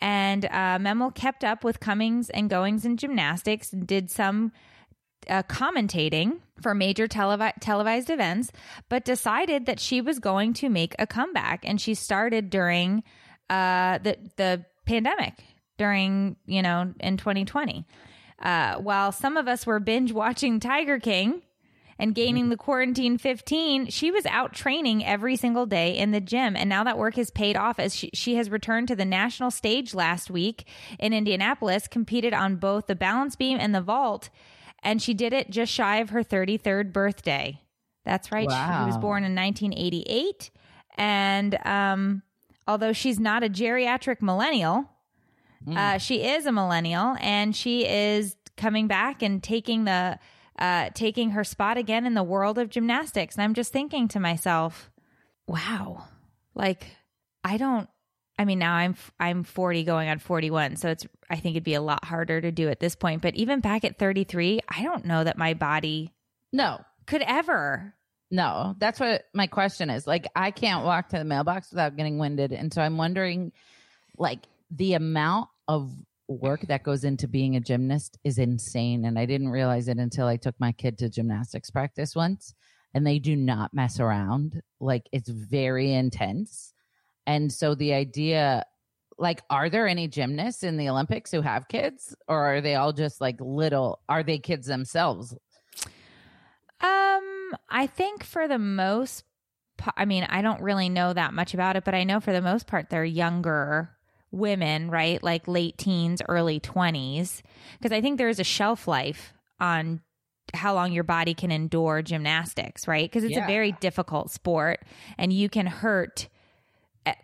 And 0.00 0.46
uh, 0.46 0.78
Memel 0.78 1.14
kept 1.14 1.44
up 1.44 1.62
with 1.62 1.78
comings 1.78 2.30
and 2.30 2.50
goings 2.50 2.84
in 2.84 2.96
gymnastics 2.96 3.72
and 3.72 3.86
did 3.86 4.10
some 4.10 4.50
uh, 5.28 5.42
commentating 5.44 6.40
for 6.62 6.74
major 6.74 7.08
televi- 7.08 7.52
televised 7.60 8.10
events, 8.10 8.52
but 8.88 9.04
decided 9.04 9.66
that 9.66 9.80
she 9.80 10.00
was 10.00 10.18
going 10.18 10.52
to 10.54 10.68
make 10.68 10.94
a 10.98 11.06
comeback. 11.06 11.64
And 11.64 11.80
she 11.80 11.94
started 11.94 12.50
during 12.50 13.02
uh, 13.48 13.98
the 13.98 14.16
the 14.36 14.64
pandemic, 14.86 15.34
during 15.78 16.36
you 16.46 16.62
know 16.62 16.94
in 17.00 17.16
2020. 17.16 17.86
Uh, 18.40 18.76
while 18.76 19.12
some 19.12 19.36
of 19.36 19.48
us 19.48 19.66
were 19.66 19.80
binge 19.80 20.12
watching 20.12 20.60
Tiger 20.60 20.98
King 20.98 21.42
and 22.00 22.14
gaining 22.14 22.48
the 22.48 22.56
quarantine 22.56 23.18
15 23.18 23.86
she 23.86 24.10
was 24.10 24.24
out 24.26 24.54
training 24.54 25.04
every 25.04 25.36
single 25.36 25.66
day 25.66 25.96
in 25.96 26.10
the 26.10 26.20
gym 26.20 26.56
and 26.56 26.68
now 26.68 26.82
that 26.82 26.98
work 26.98 27.14
has 27.14 27.30
paid 27.30 27.56
off 27.56 27.78
as 27.78 27.94
she, 27.94 28.10
she 28.14 28.34
has 28.36 28.50
returned 28.50 28.88
to 28.88 28.96
the 28.96 29.04
national 29.04 29.50
stage 29.50 29.94
last 29.94 30.30
week 30.30 30.66
in 30.98 31.12
indianapolis 31.12 31.86
competed 31.86 32.32
on 32.32 32.56
both 32.56 32.86
the 32.86 32.94
balance 32.94 33.36
beam 33.36 33.58
and 33.60 33.74
the 33.74 33.82
vault 33.82 34.30
and 34.82 35.00
she 35.00 35.14
did 35.14 35.32
it 35.32 35.50
just 35.50 35.72
shy 35.72 35.98
of 35.98 36.10
her 36.10 36.22
33rd 36.22 36.92
birthday 36.92 37.60
that's 38.04 38.32
right 38.32 38.50
she 38.50 38.86
was 38.86 38.96
born 38.98 39.24
in 39.24 39.34
1988 39.34 40.50
and 40.96 41.58
um, 41.66 42.22
although 42.66 42.92
she's 42.92 43.18
not 43.18 43.42
a 43.42 43.48
geriatric 43.48 44.22
millennial 44.22 44.88
uh, 45.76 45.98
she 45.98 46.22
is 46.22 46.46
a 46.46 46.52
millennial 46.52 47.16
and 47.20 47.54
she 47.54 47.86
is 47.86 48.34
coming 48.56 48.88
back 48.88 49.22
and 49.22 49.42
taking 49.42 49.84
the 49.84 50.18
uh, 50.58 50.90
taking 50.94 51.30
her 51.30 51.42
spot 51.42 51.78
again 51.78 52.06
in 52.06 52.14
the 52.14 52.22
world 52.22 52.58
of 52.58 52.68
gymnastics. 52.68 53.34
And 53.36 53.42
I'm 53.42 53.54
just 53.54 53.72
thinking 53.72 54.08
to 54.08 54.20
myself, 54.20 54.90
wow, 55.46 56.04
like 56.54 56.96
I 57.42 57.56
don't. 57.56 57.88
I 58.40 58.46
mean, 58.46 58.58
now 58.58 58.72
I'm 58.74 58.96
I'm 59.20 59.44
40 59.44 59.84
going 59.84 60.08
on 60.08 60.18
41, 60.18 60.76
so 60.76 60.88
it's 60.88 61.06
I 61.28 61.36
think 61.36 61.56
it'd 61.56 61.62
be 61.64 61.74
a 61.74 61.82
lot 61.82 62.06
harder 62.06 62.40
to 62.40 62.50
do 62.50 62.70
at 62.70 62.80
this 62.80 62.94
point. 62.96 63.20
But 63.20 63.34
even 63.34 63.60
back 63.60 63.84
at 63.84 63.98
33, 63.98 64.60
I 64.66 64.82
don't 64.82 65.04
know 65.04 65.22
that 65.22 65.36
my 65.36 65.52
body 65.52 66.10
No, 66.50 66.80
could 67.06 67.20
ever. 67.22 67.94
no. 68.30 68.74
That's 68.78 68.98
what 68.98 69.24
my 69.34 69.46
question 69.46 69.90
is. 69.90 70.06
Like, 70.06 70.26
I 70.34 70.52
can't 70.52 70.86
walk 70.86 71.10
to 71.10 71.18
the 71.18 71.24
mailbox 71.24 71.70
without 71.70 71.96
getting 71.96 72.16
winded. 72.18 72.52
And 72.52 72.72
so 72.72 72.80
I'm 72.80 72.96
wondering, 72.96 73.52
like, 74.16 74.46
the 74.70 74.94
amount 74.94 75.50
of 75.68 75.90
work 76.26 76.62
that 76.68 76.82
goes 76.82 77.04
into 77.04 77.28
being 77.28 77.56
a 77.56 77.60
gymnast 77.60 78.16
is 78.24 78.38
insane. 78.38 79.04
And 79.04 79.18
I 79.18 79.26
didn't 79.26 79.48
realize 79.50 79.86
it 79.88 79.98
until 79.98 80.26
I 80.26 80.38
took 80.38 80.54
my 80.58 80.72
kid 80.72 80.96
to 80.98 81.10
gymnastics 81.10 81.70
practice 81.70 82.16
once. 82.16 82.54
And 82.94 83.06
they 83.06 83.18
do 83.18 83.36
not 83.36 83.74
mess 83.74 84.00
around. 84.00 84.62
Like, 84.80 85.08
it's 85.12 85.28
very 85.28 85.92
intense. 85.92 86.72
And 87.30 87.52
so 87.52 87.76
the 87.76 87.92
idea, 87.94 88.64
like, 89.18 89.42
are 89.48 89.70
there 89.70 89.86
any 89.86 90.08
gymnasts 90.08 90.64
in 90.64 90.76
the 90.76 90.88
Olympics 90.88 91.30
who 91.30 91.42
have 91.42 91.68
kids? 91.68 92.14
Or 92.26 92.56
are 92.56 92.60
they 92.60 92.74
all 92.74 92.92
just 92.92 93.20
like 93.20 93.36
little, 93.40 94.00
are 94.08 94.24
they 94.24 94.38
kids 94.38 94.66
themselves? 94.66 95.36
Um, 96.80 97.52
I 97.68 97.86
think 97.86 98.24
for 98.24 98.48
the 98.48 98.58
most, 98.58 99.24
pa- 99.76 99.92
I 99.96 100.06
mean, 100.06 100.24
I 100.24 100.42
don't 100.42 100.62
really 100.62 100.88
know 100.88 101.12
that 101.12 101.34
much 101.34 101.54
about 101.54 101.76
it, 101.76 101.84
but 101.84 101.94
I 101.94 102.04
know 102.04 102.18
for 102.20 102.32
the 102.32 102.42
most 102.42 102.66
part 102.66 102.90
they're 102.90 103.04
younger 103.04 103.90
women, 104.32 104.90
right? 104.90 105.22
Like 105.22 105.46
late 105.46 105.76
teens, 105.76 106.22
early 106.28 106.58
twenties, 106.58 107.42
because 107.78 107.92
I 107.92 108.00
think 108.00 108.16
there 108.16 108.28
is 108.28 108.40
a 108.40 108.44
shelf 108.44 108.88
life 108.88 109.34
on 109.60 110.00
how 110.54 110.74
long 110.74 110.92
your 110.92 111.04
body 111.04 111.34
can 111.34 111.52
endure 111.52 112.02
gymnastics, 112.02 112.88
right? 112.88 113.08
Because 113.08 113.24
it's 113.24 113.36
Yeah. 113.36 113.44
a 113.44 113.46
very 113.46 113.72
difficult 113.72 114.30
sport, 114.30 114.80
and 115.18 115.32
you 115.32 115.48
can 115.48 115.66
hurt. 115.66 116.28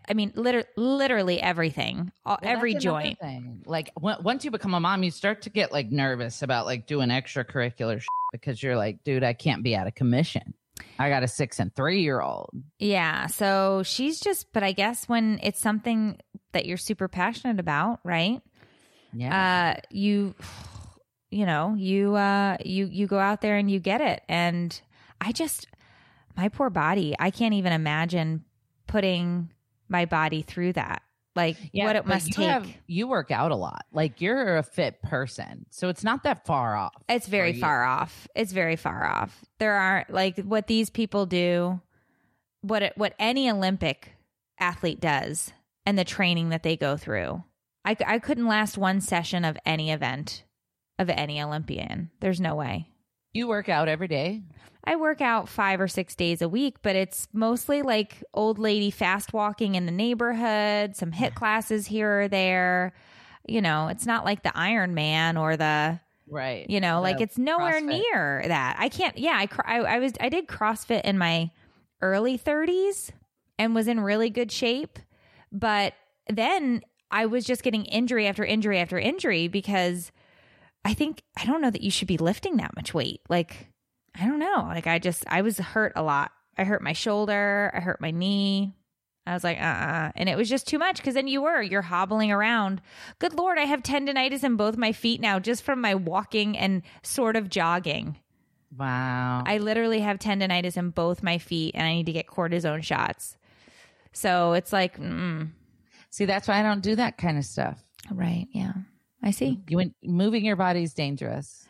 I 0.09 0.15
mean, 0.15 0.33
liter- 0.35 0.67
literally 0.77 1.41
everything, 1.41 2.13
all, 2.25 2.39
Well, 2.43 2.51
every 2.51 2.75
joint. 2.75 3.19
Like 3.67 3.95
w- 3.95 4.17
once 4.23 4.45
you 4.45 4.51
become 4.51 4.75
a 4.75 4.81
mom, 4.81 5.03
you 5.03 5.11
start 5.11 5.43
to 5.43 5.51
get 5.51 5.73
like 5.73 5.91
nervous 5.91 6.43
about 6.43 6.67
like 6.67 6.87
doing 6.87 7.09
extracurricular 7.09 8.03
because 8.33 8.63
you're 8.63 8.77
like, 8.77 9.05
dude, 9.05 9.25
I 9.25 9.33
can't 9.33 9.63
be 9.63 9.75
out 9.77 9.87
of 9.87 9.95
commission. 9.95 10.55
I 10.99 11.09
got 11.09 11.23
a 11.23 11.29
six 11.29 11.59
and 11.59 11.75
three 11.75 12.03
year 12.03 12.21
old. 12.21 12.51
Yeah. 12.79 13.27
So 13.27 13.83
she's 13.85 14.21
just, 14.21 14.53
but 14.53 14.63
I 14.63 14.73
guess 14.73 15.09
when 15.09 15.41
it's 15.43 15.61
something 15.61 16.19
that 16.53 16.67
you're 16.67 16.77
super 16.77 17.09
passionate 17.09 17.61
about, 17.61 18.01
right? 18.05 18.41
Yeah. 19.13 19.75
Uh, 19.77 19.81
you, 19.91 20.35
you 21.31 21.47
know, 21.47 21.75
you, 21.77 22.15
uh, 22.15 22.57
you, 22.65 22.87
you 22.87 23.07
go 23.07 23.19
out 23.19 23.41
there 23.41 23.57
and 23.57 23.71
you 23.71 23.81
get 23.81 24.01
it. 24.01 24.23
And 24.29 24.79
I 25.21 25.33
just, 25.33 25.67
my 26.37 26.49
poor 26.49 26.71
body, 26.71 27.15
I 27.19 27.31
can't 27.31 27.55
even 27.55 27.73
imagine 27.73 28.45
putting 28.87 29.51
my 29.89 30.05
body 30.05 30.43
through 30.43 30.73
that. 30.75 31.03
like 31.35 31.57
what 31.75 31.97
it 31.97 32.07
must 32.07 32.29
you 32.29 32.33
take. 32.33 32.49
have- 32.49 32.69
you 32.87 33.07
work 33.07 33.31
out 33.31 33.53
a 33.53 33.57
lot. 33.57 33.85
Like 33.93 34.23
you're 34.23 34.57
a 34.57 34.63
fit 34.63 35.03
person, 35.03 35.67
so 35.71 35.91
it's 35.91 36.03
not 36.03 36.23
that 36.23 36.47
far 36.47 36.75
off. 36.77 36.95
It's 37.11 37.27
very 37.27 37.53
far 37.61 37.85
off. 37.85 38.27
It's 38.35 38.53
very 38.53 38.77
far 38.77 39.05
off. 39.05 39.45
There 39.59 39.75
aren't 39.75 40.09
like 40.11 40.39
what 40.39 40.67
these 40.67 40.89
people 40.89 41.27
do, 41.27 41.81
what 42.63 42.83
it, 42.83 42.95
what 42.97 43.15
any 43.19 43.51
Olympic 43.51 44.13
athlete 44.59 44.99
does, 45.01 45.53
and 45.85 45.99
the 45.99 46.05
training 46.05 46.49
that 46.49 46.63
they 46.63 46.75
go 46.77 46.97
through. 46.97 47.45
I 47.85 47.97
I 48.07 48.19
couldn't 48.19 48.47
last 48.49 48.79
one 48.79 49.03
session 49.03 49.45
of 49.45 49.59
any 49.67 49.91
event 49.91 50.43
of 50.99 51.11
any 51.11 51.43
Olympian. 51.43 52.11
There's 52.21 52.41
no 52.41 52.55
way. 52.55 52.89
You 53.37 53.49
work 53.49 53.69
out 53.69 53.89
every 53.89 54.09
day. 54.09 54.43
I 54.85 54.97
work 54.97 55.21
out 55.21 55.49
five 55.49 55.81
or 55.81 55.89
six 55.89 56.15
days 56.15 56.41
a 56.41 56.49
week, 56.49 56.77
but 56.81 56.97
it's 56.97 57.29
mostly 57.33 57.83
like 57.83 58.23
old 58.33 58.59
lady 58.59 58.91
fast 58.91 59.33
walking 59.33 59.75
in 59.75 59.85
the 59.85 59.93
neighborhood, 59.93 60.97
some 60.97 61.13
HIIT 61.13 61.35
classes 61.35 61.87
here 61.87 62.23
or 62.23 62.29
there. 62.29 62.95
You 63.47 63.61
know, 63.61 63.89
it's 63.89 64.07
not 64.07 64.25
like 64.25 64.43
the 64.43 64.57
Iron 64.57 64.95
Man 64.95 65.37
or 65.37 65.57
the 65.57 66.01
Right. 66.29 66.69
you 66.69 66.81
know 66.81 67.01
like 67.01 67.21
it's 67.21 67.39
nowhere 67.39 67.81
CrossFit. 67.81 68.03
near 68.13 68.43
that 68.49 68.75
i 68.81 68.89
can't 68.89 69.17
yeah 69.17 69.37
I, 69.37 69.49
I 69.65 69.79
i 69.95 69.99
was 70.01 70.13
i 70.21 70.29
did 70.29 70.49
crossfit 70.49 71.03
in 71.03 71.19
my 71.19 71.53
early 72.03 72.37
30s 72.37 73.13
and 73.61 73.77
was 73.77 73.87
in 73.87 74.01
really 74.01 74.29
good 74.29 74.51
shape 74.51 74.99
but 75.53 75.95
then 76.29 76.83
i 77.13 77.27
was 77.27 77.45
just 77.45 77.63
getting 77.63 77.85
injury 77.85 78.27
after 78.27 78.45
injury 78.45 78.81
after 78.81 78.99
injury 78.99 79.47
because 79.47 80.11
i 80.87 80.95
think 80.95 81.23
i 81.37 81.45
don't 81.45 81.61
know 81.61 81.71
that 81.71 81.83
you 81.83 81.91
should 81.91 82.09
be 82.09 82.17
lifting 82.19 82.57
that 82.57 82.75
much 82.77 82.95
weight 82.95 83.21
like 83.29 83.69
i 84.19 84.25
don't 84.27 84.39
know 84.39 84.63
like 84.69 84.87
i 84.87 84.99
just 84.99 85.25
i 85.29 85.43
was 85.43 85.59
hurt 85.59 85.93
a 85.97 86.03
lot 86.03 86.31
i 86.57 86.65
hurt 86.65 86.83
my 86.83 86.93
shoulder 86.93 87.71
i 87.75 87.81
hurt 87.81 88.01
my 88.01 88.11
knee 88.11 88.75
I 89.29 89.35
was 89.35 89.43
like, 89.43 89.59
uh 89.59 89.65
uh 89.65 90.13
And 90.15 90.29
it 90.29 90.37
was 90.37 90.49
just 90.49 90.69
too 90.69 90.79
much 90.79 90.99
because 90.99 91.15
then 91.15 91.27
you 91.27 91.43
were, 91.43 91.61
you're 91.61 91.83
hobbling 91.83 92.31
around. 92.31 92.81
Good 93.19 93.35
Lord, 93.35 93.59
I 93.59 93.63
have 93.65 93.83
tendonitis 93.83 94.45
in 94.45 94.55
both 94.55 94.77
my 94.77 94.93
feet 94.93 95.21
now 95.21 95.41
just 95.41 95.65
from 95.65 95.81
my 95.81 95.97
walking 95.97 96.57
and 96.57 96.83
sort 97.03 97.35
of 97.35 97.51
jogging. 97.51 98.19
Wow. 98.79 99.43
I 99.45 99.59
literally 99.59 99.99
have 99.99 100.21
tendonitis 100.21 100.77
in 100.77 100.91
both 100.91 101.25
my 101.25 101.39
feet 101.39 101.75
and 101.75 101.85
I 101.85 101.95
need 101.95 102.07
to 102.07 102.13
get 102.13 102.29
cortisone 102.29 102.85
shots. 102.85 103.37
So 104.13 104.53
it's 104.53 104.73
like, 104.73 104.97
mm, 104.97 105.51
See, 106.11 106.25
that's 106.25 106.47
why 106.47 106.61
I 106.61 106.63
don't 106.63 106.81
do 106.83 106.95
that 106.95 107.19
kind 107.19 107.37
of 107.37 107.45
stuff. 107.45 107.83
right. 108.13 108.47
Yeah. 108.53 108.75
I 109.27 109.33
see. 109.33 109.61
You 109.69 109.77
went, 109.77 109.95
moving 110.05 110.45
your 110.45 110.57
body 110.57 110.83
is 110.83 110.95
dangerous. 110.95 111.67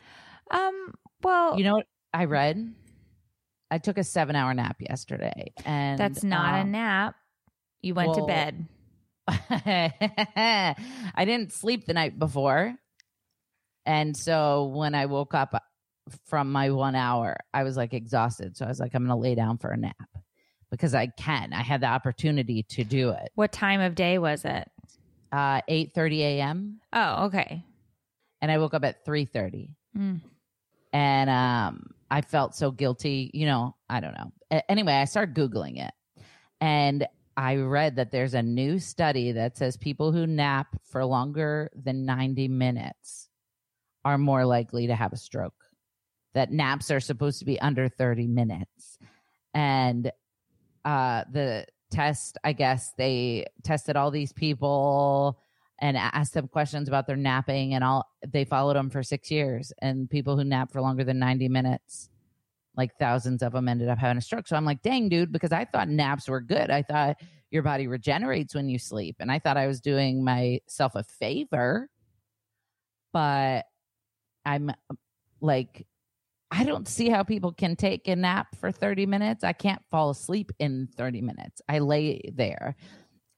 Um, 0.51 0.93
well, 1.23 1.57
You 1.57 1.63
know 1.63 1.73
what 1.75 1.87
I 2.13 2.25
read? 2.25 2.73
I 3.71 3.79
took 3.79 3.97
a 3.97 4.03
seven 4.03 4.35
hour 4.35 4.53
nap 4.53 4.77
yesterday, 4.79 5.51
and 5.65 5.99
that's 5.99 6.23
not 6.23 6.53
a 6.53 6.61
um, 6.61 6.71
nap. 6.71 7.15
You 7.81 7.95
went 7.95 8.13
to 8.13 8.25
bed. 8.25 8.67
I 9.27 10.75
didn't 11.17 11.51
sleep 11.51 11.85
the 11.85 11.93
night 11.93 12.17
before. 12.17 12.75
And 13.85 14.15
so 14.15 14.65
when 14.65 14.95
I 14.95 15.07
woke 15.07 15.33
up 15.33 15.61
from 16.25 16.51
my 16.51 16.69
one 16.69 16.95
hour, 16.95 17.37
I 17.53 17.63
was 17.63 17.75
like 17.75 17.93
exhausted. 17.93 18.55
So 18.55 18.65
I 18.65 18.69
was 18.69 18.79
like, 18.79 18.93
I'm 18.93 19.05
going 19.05 19.17
to 19.17 19.21
lay 19.21 19.35
down 19.35 19.57
for 19.57 19.71
a 19.71 19.77
nap 19.77 19.95
because 20.71 20.93
I 20.93 21.07
can. 21.07 21.53
I 21.53 21.61
had 21.61 21.81
the 21.81 21.87
opportunity 21.87 22.63
to 22.69 22.83
do 22.83 23.09
it. 23.09 23.31
What 23.35 23.51
time 23.51 23.81
of 23.81 23.95
day 23.95 24.17
was 24.17 24.45
it? 24.45 24.69
Uh, 25.31 25.61
8 25.67 25.93
30 25.93 26.23
a.m. 26.23 26.79
Oh, 26.93 27.25
okay. 27.25 27.63
And 28.41 28.51
I 28.51 28.57
woke 28.57 28.73
up 28.73 28.85
at 28.85 29.03
3 29.05 29.25
30. 29.25 29.75
Mm. 29.97 30.21
And 30.93 31.29
um, 31.29 31.91
I 32.09 32.21
felt 32.21 32.55
so 32.55 32.71
guilty. 32.71 33.31
You 33.33 33.45
know, 33.45 33.75
I 33.89 33.99
don't 33.99 34.13
know. 34.13 34.31
A- 34.51 34.71
anyway, 34.71 34.93
I 34.93 35.05
started 35.05 35.35
Googling 35.35 35.85
it. 35.85 35.93
And 36.61 37.07
I 37.35 37.57
read 37.57 37.97
that 37.97 38.11
there's 38.11 38.33
a 38.33 38.41
new 38.41 38.79
study 38.79 39.33
that 39.33 39.57
says 39.57 39.77
people 39.77 40.11
who 40.11 40.25
nap 40.25 40.75
for 40.85 41.05
longer 41.05 41.69
than 41.75 42.05
90 42.05 42.47
minutes 42.47 43.29
are 44.03 44.17
more 44.17 44.45
likely 44.45 44.87
to 44.87 44.95
have 44.95 45.13
a 45.13 45.17
stroke. 45.17 45.53
That 46.33 46.51
naps 46.51 46.89
are 46.89 46.99
supposed 46.99 47.39
to 47.39 47.45
be 47.45 47.59
under 47.59 47.89
30 47.89 48.27
minutes. 48.27 48.97
And 49.53 50.11
uh, 50.85 51.25
the 51.31 51.65
test, 51.91 52.37
I 52.43 52.53
guess 52.53 52.93
they 52.97 53.45
tested 53.63 53.95
all 53.95 54.11
these 54.11 54.33
people 54.33 55.39
and 55.79 55.95
asked 55.95 56.33
them 56.33 56.47
questions 56.47 56.87
about 56.87 57.05
their 57.07 57.15
napping 57.15 57.73
and 57.73 57.83
all 57.83 58.09
they 58.27 58.45
followed 58.45 58.75
them 58.75 58.89
for 58.89 59.03
six 59.03 59.29
years. 59.29 59.71
And 59.81 60.09
people 60.09 60.35
who 60.35 60.43
nap 60.43 60.71
for 60.71 60.81
longer 60.81 61.03
than 61.03 61.19
90 61.19 61.49
minutes 61.49 62.09
like 62.75 62.95
thousands 62.99 63.41
of 63.41 63.53
them 63.53 63.67
ended 63.67 63.89
up 63.89 63.97
having 63.97 64.17
a 64.17 64.21
stroke. 64.21 64.47
So 64.47 64.55
i'm 64.55 64.65
like 64.65 64.81
dang 64.81 65.09
dude 65.09 65.31
because 65.31 65.51
i 65.51 65.65
thought 65.65 65.89
naps 65.89 66.29
were 66.29 66.41
good. 66.41 66.69
I 66.69 66.83
thought 66.83 67.17
your 67.49 67.63
body 67.63 67.87
regenerates 67.87 68.53
when 68.53 68.69
you 68.69 68.79
sleep. 68.79 69.17
And 69.19 69.31
i 69.31 69.39
thought 69.39 69.57
i 69.57 69.67
was 69.67 69.81
doing 69.81 70.23
myself 70.23 70.95
a 70.95 71.03
favor 71.03 71.89
but 73.13 73.65
i'm 74.45 74.71
like 75.41 75.87
i 76.51 76.63
don't 76.63 76.87
see 76.87 77.09
how 77.09 77.23
people 77.23 77.51
can 77.51 77.75
take 77.75 78.07
a 78.07 78.15
nap 78.15 78.55
for 78.55 78.71
30 78.71 79.05
minutes 79.05 79.43
i 79.43 79.53
can't 79.53 79.81
fall 79.91 80.09
asleep 80.09 80.51
in 80.59 80.87
30 80.97 81.21
minutes 81.21 81.61
i 81.67 81.79
lay 81.79 82.21
there 82.33 82.75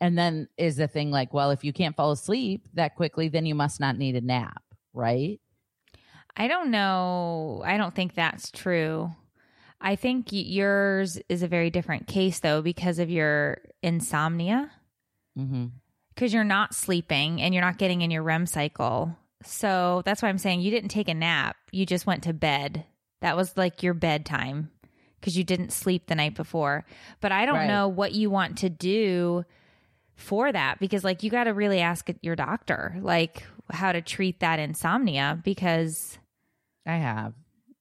and 0.01 0.17
then 0.17 0.47
is 0.57 0.77
the 0.77 0.87
thing 0.87 1.11
like, 1.11 1.33
well, 1.33 1.51
if 1.51 1.63
you 1.63 1.73
can't 1.73 1.95
fall 1.95 2.11
asleep 2.11 2.67
that 2.73 2.95
quickly, 2.95 3.29
then 3.29 3.45
you 3.45 3.55
must 3.55 3.79
not 3.79 3.97
need 3.97 4.15
a 4.15 4.21
nap, 4.21 4.63
right? 4.93 5.39
I 6.35 6.47
don't 6.47 6.71
know. 6.71 7.61
I 7.65 7.77
don't 7.77 7.93
think 7.93 8.15
that's 8.15 8.49
true. 8.51 9.11
I 9.81 9.95
think 9.95 10.27
yours 10.31 11.19
is 11.27 11.43
a 11.43 11.47
very 11.47 11.69
different 11.69 12.07
case 12.07 12.39
though 12.39 12.61
because 12.61 12.99
of 12.99 13.09
your 13.09 13.59
insomnia. 13.81 14.71
Mm-hmm. 15.37 15.67
because 16.15 16.33
you're 16.33 16.43
not 16.43 16.75
sleeping 16.75 17.41
and 17.41 17.53
you're 17.53 17.63
not 17.63 17.77
getting 17.77 18.01
in 18.01 18.11
your 18.11 18.23
REM 18.23 18.45
cycle. 18.45 19.15
So 19.45 20.01
that's 20.03 20.21
why 20.21 20.27
I'm 20.27 20.37
saying 20.37 20.59
you 20.59 20.71
didn't 20.71 20.89
take 20.89 21.07
a 21.07 21.13
nap. 21.13 21.55
You 21.71 21.85
just 21.85 22.05
went 22.05 22.23
to 22.23 22.33
bed. 22.33 22.83
That 23.21 23.35
was 23.37 23.55
like 23.57 23.83
your 23.83 23.93
bedtime 23.93 24.71
because 25.19 25.37
you 25.37 25.43
didn't 25.43 25.71
sleep 25.73 26.07
the 26.07 26.15
night 26.15 26.35
before. 26.35 26.85
But 27.19 27.31
I 27.31 27.45
don't 27.45 27.55
Right. 27.55 27.67
know 27.67 27.87
what 27.87 28.13
you 28.13 28.29
want 28.29 28.59
to 28.59 28.69
do 28.69 29.43
for 30.15 30.51
that 30.51 30.79
because, 30.79 31.03
like, 31.03 31.23
you 31.23 31.29
got 31.29 31.45
to 31.45 31.53
really 31.53 31.79
ask 31.79 32.09
your 32.21 32.35
doctor, 32.35 32.97
like, 33.01 33.43
how 33.69 33.91
to 33.91 34.01
treat 34.01 34.39
that 34.41 34.59
insomnia 34.59 35.39
because, 35.43 36.17
I 36.85 36.95
have. 36.97 37.33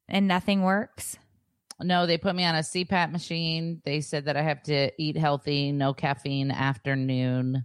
and 0.08 0.26
nothing 0.28 0.62
works. 0.62 1.16
No, 1.80 2.06
they 2.06 2.18
put 2.18 2.34
me 2.34 2.44
on 2.44 2.56
a 2.56 2.60
CPAP 2.64 3.12
machine. 3.12 3.80
They 3.84 4.00
said 4.00 4.24
that 4.24 4.36
I 4.36 4.42
have 4.42 4.62
to 4.64 4.90
eat 5.00 5.16
healthy, 5.16 5.70
no 5.70 5.94
caffeine 5.94 6.50
after 6.50 6.96
noon. 6.96 7.54
And, 7.54 7.64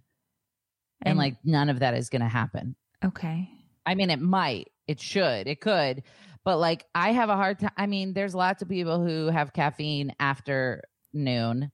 And- 1.11 1.17
like 1.17 1.37
none 1.43 1.69
of 1.69 1.79
that 1.79 1.95
is 1.95 2.09
going 2.09 2.21
to 2.21 2.27
happen. 2.27 2.75
Okay. 3.03 3.49
I 3.85 3.95
mean, 3.95 4.09
it 4.11 4.19
might, 4.21 4.69
it 4.87 4.99
should, 5.01 5.47
it 5.47 5.59
could, 5.61 6.03
but 6.43 6.57
like 6.57 6.85
I 6.93 7.11
have 7.11 7.29
a 7.29 7.35
hard 7.35 7.59
time. 7.59 7.71
I 7.77 7.87
mean, 7.87 8.13
there's 8.13 8.35
lots 8.35 8.61
of 8.61 8.69
people 8.69 9.05
who 9.05 9.27
have 9.27 9.53
caffeine 9.53 10.13
after 10.19 10.81
noon, 11.13 11.71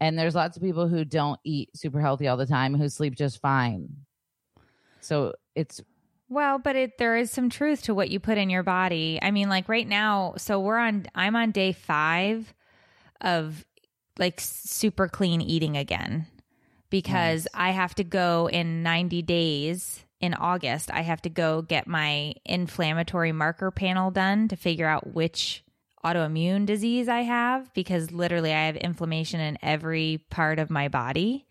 and 0.00 0.18
there's 0.18 0.34
lots 0.34 0.56
of 0.56 0.62
people 0.62 0.88
who 0.88 1.04
don't 1.04 1.40
eat 1.44 1.70
super 1.76 2.00
healthy 2.00 2.28
all 2.28 2.36
the 2.36 2.46
time 2.46 2.74
who 2.74 2.88
sleep 2.88 3.14
just 3.14 3.40
fine. 3.40 3.88
So 5.00 5.34
it's 5.54 5.80
Well, 6.28 6.58
but 6.58 6.76
it 6.76 6.98
there 6.98 7.16
is 7.16 7.30
some 7.30 7.50
truth 7.50 7.82
to 7.82 7.94
what 7.94 8.10
you 8.10 8.20
put 8.20 8.38
in 8.38 8.50
your 8.50 8.62
body. 8.62 9.18
I 9.20 9.30
mean, 9.30 9.48
like 9.48 9.68
right 9.68 9.86
now, 9.86 10.34
so 10.38 10.60
we're 10.60 10.78
on 10.78 11.06
I'm 11.14 11.36
on 11.36 11.50
day 11.50 11.72
5 11.72 12.54
of 13.20 13.64
like 14.18 14.40
super 14.40 15.08
clean 15.08 15.40
eating 15.40 15.76
again 15.76 16.26
because 16.88 17.48
I 17.52 17.72
have 17.72 17.94
to 17.96 18.04
go 18.04 18.48
in 18.48 18.84
90 18.84 19.22
days 19.22 20.03
in 20.24 20.32
August. 20.32 20.90
I 20.90 21.02
have 21.02 21.20
to 21.22 21.28
go 21.28 21.60
get 21.60 21.86
my 21.86 22.34
inflammatory 22.46 23.30
marker 23.30 23.70
panel 23.70 24.10
done 24.10 24.48
to 24.48 24.56
figure 24.56 24.86
out 24.86 25.12
which 25.12 25.62
autoimmune 26.02 26.64
disease 26.64 27.08
I 27.08 27.20
have 27.20 27.72
because 27.74 28.10
literally 28.10 28.52
I 28.52 28.66
have 28.66 28.76
inflammation 28.76 29.40
in 29.40 29.58
every 29.62 30.24
part 30.30 30.58
of 30.58 30.70
my 30.70 30.88
body. 30.88 31.46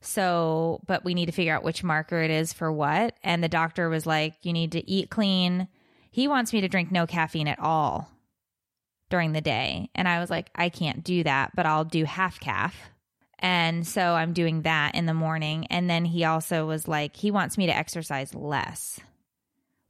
So, 0.00 0.80
but 0.86 1.04
we 1.04 1.14
need 1.14 1.26
to 1.26 1.32
figure 1.32 1.54
out 1.54 1.64
which 1.64 1.82
marker 1.82 2.20
it 2.20 2.30
is 2.30 2.52
for 2.52 2.70
what. 2.72 3.16
And 3.24 3.42
the 3.42 3.48
doctor 3.48 3.88
was 3.88 4.06
like, 4.06 4.34
you 4.42 4.52
need 4.52 4.72
to 4.72 4.88
eat 4.88 5.10
clean. 5.10 5.66
He 6.12 6.28
wants 6.28 6.52
me 6.52 6.60
to 6.60 6.68
drink 6.68 6.92
no 6.92 7.06
caffeine 7.06 7.48
at 7.48 7.58
all 7.58 8.08
during 9.10 9.32
the 9.32 9.40
day. 9.40 9.90
And 9.96 10.06
I 10.06 10.20
was 10.20 10.30
like, 10.30 10.48
I 10.54 10.68
can't 10.68 11.02
do 11.02 11.24
that, 11.24 11.56
but 11.56 11.66
I'll 11.66 11.84
do 11.84 12.04
half 12.04 12.38
calf. 12.38 12.91
And 13.42 13.86
so 13.86 14.14
I'm 14.14 14.32
doing 14.32 14.62
that 14.62 14.94
in 14.94 15.04
the 15.04 15.14
morning. 15.14 15.66
And 15.66 15.90
then 15.90 16.04
he 16.04 16.24
also 16.24 16.64
was 16.64 16.86
like, 16.86 17.16
he 17.16 17.32
wants 17.32 17.58
me 17.58 17.66
to 17.66 17.76
exercise 17.76 18.34
less, 18.34 19.00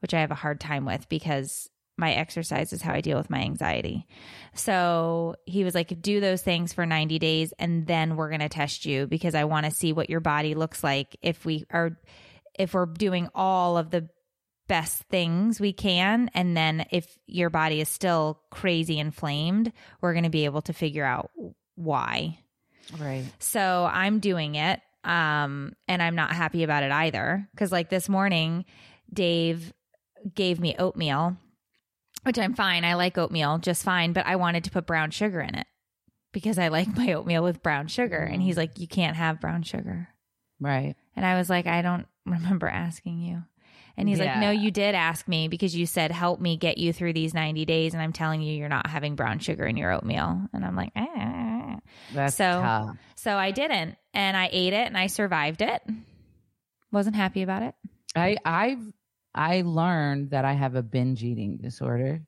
which 0.00 0.14
I 0.14 0.20
have 0.20 0.30
a 0.30 0.36
hard 0.36 0.58
time 0.58 0.86
with 0.86 1.06
because 1.10 1.68
my 1.98 2.14
exercise 2.14 2.72
is 2.72 2.80
how 2.80 2.94
I 2.94 3.02
deal 3.02 3.18
with 3.18 3.28
my 3.28 3.40
anxiety. 3.40 4.06
So 4.54 5.36
he 5.44 5.64
was 5.64 5.74
like, 5.74 6.00
do 6.00 6.18
those 6.20 6.40
things 6.40 6.72
for 6.72 6.86
90 6.86 7.18
days 7.18 7.52
and 7.58 7.86
then 7.86 8.16
we're 8.16 8.30
going 8.30 8.40
to 8.40 8.48
test 8.48 8.86
you 8.86 9.06
because 9.06 9.34
I 9.34 9.44
want 9.44 9.66
to 9.66 9.70
see 9.70 9.92
what 9.92 10.08
your 10.08 10.20
body 10.20 10.54
looks 10.54 10.82
like 10.82 11.16
if 11.20 11.44
we 11.44 11.66
are, 11.70 11.98
if 12.58 12.72
we're 12.72 12.86
doing 12.86 13.28
all 13.34 13.76
of 13.76 13.90
the 13.90 14.08
best 14.66 15.02
things 15.10 15.60
we 15.60 15.74
can. 15.74 16.30
And 16.32 16.56
then 16.56 16.86
if 16.90 17.18
your 17.26 17.50
body 17.50 17.82
is 17.82 17.90
still 17.90 18.40
crazy 18.50 18.98
inflamed, 18.98 19.72
we're 20.00 20.14
going 20.14 20.24
to 20.24 20.30
be 20.30 20.46
able 20.46 20.62
to 20.62 20.72
figure 20.72 21.04
out 21.04 21.30
why. 21.74 22.38
Right. 22.98 23.24
So 23.38 23.88
I'm 23.90 24.18
doing 24.18 24.54
it. 24.54 24.80
Um, 25.04 25.74
and 25.88 26.00
I'm 26.00 26.14
not 26.14 26.32
happy 26.32 26.62
about 26.62 26.84
it 26.84 26.92
either. 26.92 27.48
Cause 27.56 27.72
like 27.72 27.90
this 27.90 28.08
morning, 28.08 28.64
Dave 29.12 29.72
gave 30.34 30.60
me 30.60 30.76
oatmeal, 30.78 31.36
which 32.22 32.38
I'm 32.38 32.54
fine. 32.54 32.84
I 32.84 32.94
like 32.94 33.18
oatmeal 33.18 33.58
just 33.58 33.82
fine, 33.82 34.12
but 34.12 34.26
I 34.26 34.36
wanted 34.36 34.64
to 34.64 34.70
put 34.70 34.86
brown 34.86 35.10
sugar 35.10 35.40
in 35.40 35.56
it 35.56 35.66
because 36.32 36.58
I 36.58 36.68
like 36.68 36.88
my 36.96 37.12
oatmeal 37.12 37.42
with 37.42 37.62
brown 37.62 37.88
sugar. 37.88 38.18
And 38.18 38.40
he's 38.42 38.56
like, 38.56 38.78
You 38.78 38.86
can't 38.86 39.16
have 39.16 39.40
brown 39.40 39.62
sugar. 39.64 40.08
Right. 40.60 40.94
And 41.16 41.26
I 41.26 41.36
was 41.36 41.50
like, 41.50 41.66
I 41.66 41.82
don't 41.82 42.06
remember 42.24 42.68
asking 42.68 43.20
you. 43.20 43.42
And 43.96 44.09
he's 44.09 44.18
like, 44.18 44.38
No, 44.38 44.50
you 44.50 44.70
did 44.70 44.94
ask 44.94 45.28
me 45.28 45.48
because 45.48 45.74
you 45.76 45.87
said, 45.87 46.11
Help 46.12 46.40
me 46.40 46.57
get 46.57 46.78
you 46.78 46.92
through 46.92 47.12
these 47.12 47.35
90 47.35 47.64
days. 47.64 47.92
And 47.94 48.02
I'm 48.02 48.12
telling 48.12 48.40
you, 48.42 48.55
you're 48.55 48.68
not 48.68 48.87
having 48.87 49.16
brown 49.16 49.38
sugar 49.38 49.66
in 49.66 49.76
your 49.76 49.92
oatmeal. 49.92 50.48
And 50.52 50.64
I'm 50.64 50.76
like, 50.76 50.92
ah. 50.96 51.76
That's 52.12 52.37
So- 52.37 52.44
tough. 52.44 52.96
So 53.16 53.37
I 53.37 53.50
didn't. 53.52 53.96
And 54.14 54.37
I 54.37 54.48
ate 54.50 54.72
it 54.72 54.87
and 54.87 54.96
I 54.98 55.07
survived 55.07 55.62
it. 55.62 55.83
Wasn't 56.90 57.16
happy 57.16 57.42
about 57.42 57.62
it. 57.62 57.74
I 58.14 58.37
I've 58.44 58.92
I 59.35 59.62
learned 59.62 60.31
that 60.31 60.44
I 60.44 60.52
have 60.52 60.74
a 60.74 60.83
binge 60.83 61.22
eating 61.22 61.57
disorder. 61.57 62.22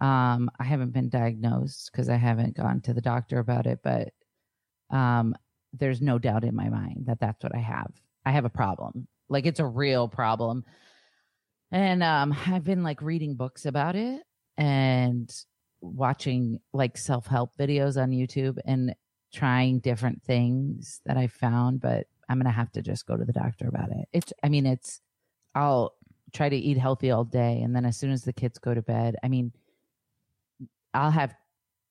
Um, 0.00 0.50
I 0.58 0.64
haven't 0.64 0.92
been 0.92 1.10
diagnosed 1.10 1.90
because 1.92 2.08
I 2.08 2.16
haven't 2.16 2.56
gone 2.56 2.80
to 2.82 2.94
the 2.94 3.00
doctor 3.02 3.38
about 3.38 3.66
it, 3.66 3.80
but 3.84 4.12
um, 4.90 5.34
there's 5.72 6.00
no 6.00 6.18
doubt 6.18 6.44
in 6.44 6.56
my 6.56 6.68
mind 6.70 7.04
that 7.06 7.20
that's 7.20 7.42
what 7.42 7.54
I 7.54 7.60
have. 7.60 7.92
I 8.24 8.32
have 8.32 8.44
a 8.44 8.50
problem. 8.50 9.06
Like 9.32 9.46
it's 9.46 9.60
a 9.60 9.66
real 9.66 10.08
problem. 10.08 10.64
And 11.70 12.02
um, 12.02 12.36
I've 12.46 12.64
been 12.64 12.82
like 12.82 13.02
reading 13.02 13.34
books 13.34 13.64
about 13.66 13.96
it 13.96 14.22
and 14.56 15.32
watching 15.80 16.60
like 16.72 16.96
self 16.96 17.26
help 17.26 17.56
videos 17.56 18.00
on 18.00 18.10
YouTube 18.10 18.58
and 18.64 18.94
trying 19.34 19.80
different 19.80 20.22
things 20.22 21.00
that 21.06 21.16
I 21.16 21.26
found, 21.26 21.80
but 21.80 22.06
I'm 22.28 22.38
gonna 22.38 22.50
have 22.50 22.70
to 22.72 22.82
just 22.82 23.06
go 23.06 23.16
to 23.16 23.24
the 23.24 23.32
doctor 23.32 23.68
about 23.68 23.90
it. 23.90 24.06
It's 24.12 24.32
I 24.42 24.48
mean, 24.48 24.66
it's 24.66 25.00
I'll 25.54 25.94
try 26.32 26.48
to 26.48 26.56
eat 26.56 26.78
healthy 26.78 27.10
all 27.10 27.24
day 27.24 27.60
and 27.62 27.74
then 27.74 27.84
as 27.84 27.96
soon 27.96 28.10
as 28.10 28.22
the 28.24 28.32
kids 28.32 28.58
go 28.58 28.74
to 28.74 28.82
bed, 28.82 29.16
I 29.22 29.28
mean 29.28 29.52
I'll 30.94 31.10
have 31.10 31.34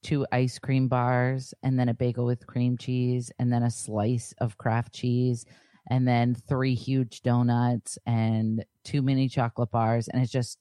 two 0.04 0.26
ice 0.32 0.58
cream 0.60 0.88
bars 0.88 1.54
and 1.64 1.80
then 1.80 1.90
a 1.90 1.94
bagel 1.94 2.26
with 2.26 2.48
cream 2.48 2.78
cheese 2.78 3.32
and 3.40 3.52
then 3.52 3.64
a 3.64 3.72
slice 3.72 4.34
of 4.40 4.58
Kraft 4.58 4.94
cheese 4.94 5.46
and 5.90 6.08
then 6.08 6.36
three 6.36 6.76
huge 6.76 7.22
donuts 7.22 7.98
and 8.06 8.66
two 8.84 9.02
mini 9.02 9.28
chocolate 9.28 9.72
bars 9.72 10.08
and 10.08 10.22
it's 10.22 10.32
just 10.32 10.58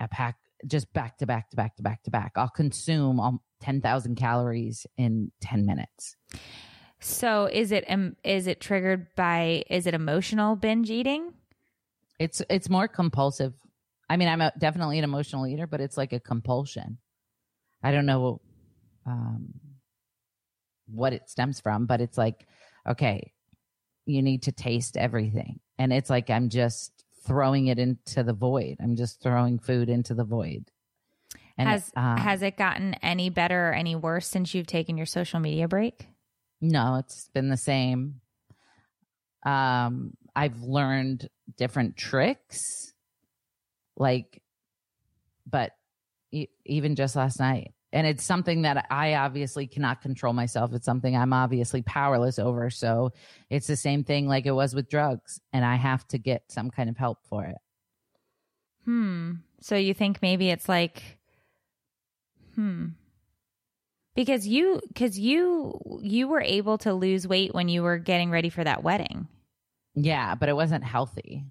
a 0.00 0.08
pack 0.08 0.36
just 0.66 0.92
back 0.92 1.18
to 1.18 1.26
back 1.26 1.50
to 1.50 1.56
back 1.56 1.76
to 1.76 1.82
back 1.82 2.02
to 2.04 2.10
back. 2.10 2.32
I'll 2.36 2.48
consume 2.48 3.20
um, 3.20 3.40
10,000 3.60 4.16
calories 4.16 4.86
in 4.96 5.30
10 5.40 5.66
minutes. 5.66 6.16
So 7.00 7.48
is 7.50 7.70
it 7.70 7.84
um, 7.88 8.16
is 8.24 8.48
it 8.48 8.60
triggered 8.60 9.06
by 9.14 9.62
is 9.70 9.86
it 9.86 9.94
emotional 9.94 10.56
binge 10.56 10.90
eating? 10.90 11.32
It's 12.18 12.42
it's 12.50 12.68
more 12.68 12.88
compulsive. 12.88 13.54
I 14.10 14.16
mean, 14.16 14.26
I'm 14.26 14.40
a, 14.40 14.52
definitely 14.58 14.98
an 14.98 15.04
emotional 15.04 15.46
eater, 15.46 15.68
but 15.68 15.80
it's 15.80 15.96
like 15.96 16.12
a 16.12 16.18
compulsion. 16.18 16.98
I 17.84 17.92
don't 17.92 18.06
know 18.06 18.40
um, 19.06 19.48
what 20.86 21.12
it 21.12 21.30
stems 21.30 21.60
from, 21.60 21.86
but 21.86 22.00
it's 22.00 22.18
like, 22.18 22.46
okay, 22.88 23.32
you 24.08 24.22
need 24.22 24.44
to 24.44 24.52
taste 24.52 24.96
everything, 24.96 25.60
and 25.78 25.92
it's 25.92 26.10
like 26.10 26.30
I'm 26.30 26.48
just 26.48 27.04
throwing 27.26 27.66
it 27.66 27.78
into 27.78 28.22
the 28.22 28.32
void. 28.32 28.76
I'm 28.80 28.96
just 28.96 29.22
throwing 29.22 29.58
food 29.58 29.88
into 29.88 30.14
the 30.14 30.24
void. 30.24 30.70
And 31.58 31.68
has 31.68 31.92
um, 31.96 32.16
has 32.16 32.42
it 32.42 32.56
gotten 32.56 32.94
any 32.94 33.30
better 33.30 33.68
or 33.68 33.72
any 33.72 33.94
worse 33.96 34.26
since 34.26 34.54
you've 34.54 34.66
taken 34.66 34.96
your 34.96 35.06
social 35.06 35.40
media 35.40 35.68
break? 35.68 36.08
No, 36.60 36.96
it's 36.96 37.28
been 37.34 37.50
the 37.50 37.56
same. 37.56 38.20
Um, 39.44 40.14
I've 40.34 40.62
learned 40.62 41.28
different 41.56 41.96
tricks, 41.96 42.58
like, 43.96 44.42
but 45.46 45.72
e- 46.32 46.48
even 46.64 46.96
just 46.96 47.14
last 47.16 47.38
night, 47.38 47.72
and 47.92 48.06
it's 48.06 48.24
something 48.24 48.62
that 48.62 48.86
I 48.90 49.14
obviously 49.14 49.66
cannot 49.66 50.02
control 50.02 50.32
myself. 50.32 50.72
It's 50.74 50.84
something 50.84 51.16
I'm 51.16 51.32
obviously 51.32 51.82
powerless 51.82 52.38
over. 52.38 52.70
So 52.70 53.12
it's 53.48 53.66
the 53.66 53.76
same 53.76 54.04
thing 54.04 54.28
like 54.28 54.46
it 54.46 54.52
was 54.52 54.74
with 54.74 54.90
drugs, 54.90 55.40
and 55.52 55.64
I 55.64 55.76
have 55.76 56.06
to 56.08 56.18
get 56.18 56.42
some 56.48 56.70
kind 56.70 56.90
of 56.90 56.96
help 56.96 57.18
for 57.24 57.44
it. 57.44 57.56
Hmm. 58.84 59.32
So 59.60 59.76
you 59.76 59.94
think 59.94 60.20
maybe 60.22 60.50
it's 60.50 60.68
like, 60.68 61.02
hmm. 62.54 62.88
Because 64.14 64.46
you, 64.46 64.80
because 64.88 65.18
you, 65.18 65.78
you 66.02 66.28
were 66.28 66.40
able 66.40 66.78
to 66.78 66.92
lose 66.92 67.26
weight 67.26 67.54
when 67.54 67.68
you 67.68 67.82
were 67.82 67.98
getting 67.98 68.30
ready 68.30 68.48
for 68.48 68.64
that 68.64 68.82
wedding. 68.82 69.28
Yeah, 69.94 70.34
but 70.34 70.48
it 70.48 70.56
wasn't 70.56 70.84
healthy. 70.84 71.44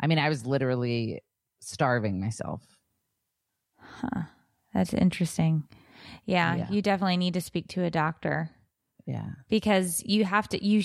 I 0.00 0.06
mean, 0.06 0.18
I 0.18 0.28
was 0.28 0.46
literally 0.46 1.22
starving 1.60 2.20
myself. 2.20 2.62
Huh. 3.78 4.22
That's 4.76 4.92
interesting. 4.94 5.64
Yeah, 6.26 6.54
Yeah. 6.56 6.70
you 6.70 6.82
definitely 6.82 7.16
need 7.16 7.34
to 7.34 7.40
speak 7.40 7.68
to 7.68 7.84
a 7.84 7.90
doctor 7.90 8.50
Yeah. 9.06 9.30
because 9.48 10.02
you 10.04 10.24
have 10.24 10.48
to 10.50 10.62
you 10.64 10.82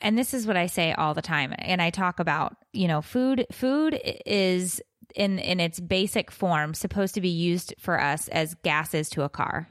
and 0.00 0.16
this 0.18 0.32
is 0.34 0.46
what 0.46 0.56
I 0.56 0.66
say 0.66 0.92
all 0.92 1.14
the 1.14 1.22
time 1.22 1.54
and 1.58 1.80
I 1.82 1.90
talk 1.90 2.20
about, 2.20 2.56
you 2.72 2.86
know, 2.88 3.00
food 3.02 3.46
food 3.50 3.98
is 4.26 4.80
in 5.14 5.38
in 5.38 5.60
its 5.60 5.80
basic 5.80 6.30
form 6.30 6.74
supposed 6.74 7.14
to 7.14 7.20
be 7.20 7.28
used 7.30 7.74
for 7.78 8.00
us 8.00 8.28
as 8.28 8.54
gases 8.62 9.08
to 9.10 9.22
a 9.22 9.28
car. 9.28 9.68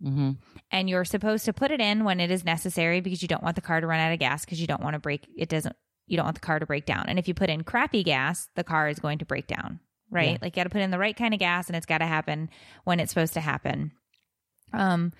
hmm 0.00 0.32
And 0.70 0.88
you're 0.88 1.04
supposed 1.04 1.44
to 1.46 1.52
put 1.52 1.70
it 1.72 1.80
in 1.80 2.04
when 2.04 2.20
it 2.20 2.30
is 2.30 2.44
necessary 2.44 3.00
because 3.00 3.22
you 3.22 3.28
don't 3.28 3.42
want 3.42 3.56
the 3.56 3.62
car 3.62 3.80
to 3.80 3.86
run 3.86 4.00
out 4.00 4.12
of 4.12 4.18
gas 4.20 4.44
because 4.44 4.60
you 4.60 4.66
don't 4.66 4.82
want 4.82 4.94
to 4.94 5.00
break 5.00 5.26
it 5.36 5.48
doesn't 5.48 5.74
you 6.06 6.16
don't 6.16 6.26
want 6.26 6.36
the 6.36 6.46
car 6.46 6.58
to 6.58 6.66
break 6.66 6.86
down. 6.86 7.06
And 7.08 7.18
if 7.18 7.26
you 7.28 7.34
put 7.34 7.50
in 7.50 7.64
crappy 7.64 8.02
gas, 8.04 8.48
the 8.54 8.64
car 8.64 8.88
is 8.88 8.98
going 8.98 9.18
to 9.18 9.24
break 9.24 9.46
down, 9.46 9.80
right? 10.12 10.32
Yeah. 10.32 10.38
Like 10.42 10.56
you 10.56 10.60
got 10.60 10.64
to 10.64 10.70
put 10.70 10.82
in 10.82 10.90
the 10.90 10.98
right 10.98 11.16
kind 11.16 11.34
of 11.34 11.40
gas 11.40 11.66
and 11.66 11.76
it's 11.76 11.86
got 11.86 11.98
to 11.98 12.06
happen 12.06 12.50
when 12.84 13.00
it's 13.00 13.10
supposed 13.10 13.34
to 13.34 13.40
happen. 13.40 13.92
Um 14.72 15.12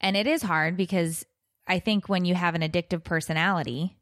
and 0.00 0.16
it 0.16 0.26
is 0.26 0.42
hard 0.42 0.76
because 0.76 1.24
I 1.66 1.78
think 1.78 2.08
when 2.08 2.24
you 2.24 2.34
have 2.34 2.54
an 2.54 2.62
addictive 2.62 3.04
personality, 3.04 3.96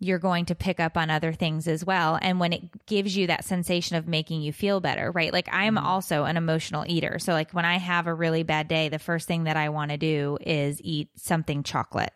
you're 0.00 0.18
going 0.18 0.46
to 0.46 0.54
pick 0.54 0.80
up 0.80 0.96
on 0.96 1.10
other 1.10 1.32
things 1.32 1.68
as 1.68 1.84
well. 1.84 2.18
And 2.20 2.40
when 2.40 2.52
it 2.52 2.86
gives 2.86 3.16
you 3.16 3.26
that 3.26 3.44
sensation 3.44 3.96
of 3.96 4.08
making 4.08 4.40
you 4.40 4.52
feel 4.52 4.80
better, 4.80 5.12
right? 5.12 5.32
Like 5.32 5.48
I'm 5.52 5.76
also 5.76 6.24
an 6.24 6.38
emotional 6.38 6.84
eater. 6.88 7.18
So, 7.18 7.32
like 7.32 7.52
when 7.52 7.66
I 7.66 7.76
have 7.76 8.06
a 8.06 8.14
really 8.14 8.42
bad 8.42 8.66
day, 8.66 8.88
the 8.88 8.98
first 8.98 9.28
thing 9.28 9.44
that 9.44 9.58
I 9.58 9.68
want 9.68 9.90
to 9.90 9.98
do 9.98 10.38
is 10.40 10.80
eat 10.82 11.10
something 11.16 11.62
chocolate 11.62 12.12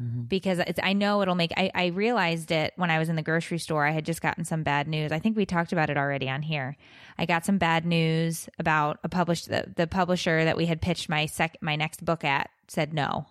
Mm-hmm. 0.00 0.22
because 0.22 0.58
it's, 0.58 0.80
I 0.82 0.92
know 0.92 1.22
it'll 1.22 1.36
make, 1.36 1.52
I, 1.56 1.70
I 1.72 1.86
realized 1.86 2.50
it 2.50 2.72
when 2.74 2.90
I 2.90 2.98
was 2.98 3.08
in 3.08 3.14
the 3.14 3.22
grocery 3.22 3.58
store. 3.58 3.86
I 3.86 3.92
had 3.92 4.04
just 4.04 4.20
gotten 4.20 4.44
some 4.44 4.64
bad 4.64 4.88
news. 4.88 5.12
I 5.12 5.20
think 5.20 5.36
we 5.36 5.46
talked 5.46 5.72
about 5.72 5.88
it 5.88 5.96
already 5.96 6.28
on 6.28 6.42
here. 6.42 6.76
I 7.16 7.26
got 7.26 7.44
some 7.44 7.58
bad 7.58 7.86
news 7.86 8.48
about 8.58 8.98
a 9.04 9.08
published, 9.08 9.48
the, 9.48 9.72
the 9.76 9.86
publisher 9.86 10.44
that 10.44 10.56
we 10.56 10.66
had 10.66 10.82
pitched 10.82 11.08
my 11.08 11.26
sec, 11.26 11.58
my 11.60 11.76
next 11.76 12.04
book 12.04 12.24
at 12.24 12.50
said 12.66 12.92
no 12.92 13.26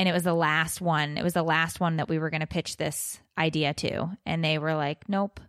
and 0.00 0.08
it 0.08 0.12
was 0.12 0.22
the 0.22 0.32
last 0.32 0.80
one. 0.80 1.18
It 1.18 1.22
was 1.22 1.34
the 1.34 1.42
last 1.42 1.78
one 1.78 1.96
that 1.96 2.08
we 2.08 2.18
were 2.18 2.30
going 2.30 2.40
to 2.40 2.46
pitch 2.46 2.78
this 2.78 3.20
idea 3.36 3.74
to, 3.74 4.16
and 4.24 4.42
they 4.42 4.56
were 4.56 4.74
like, 4.74 5.06
"Nope." 5.10 5.40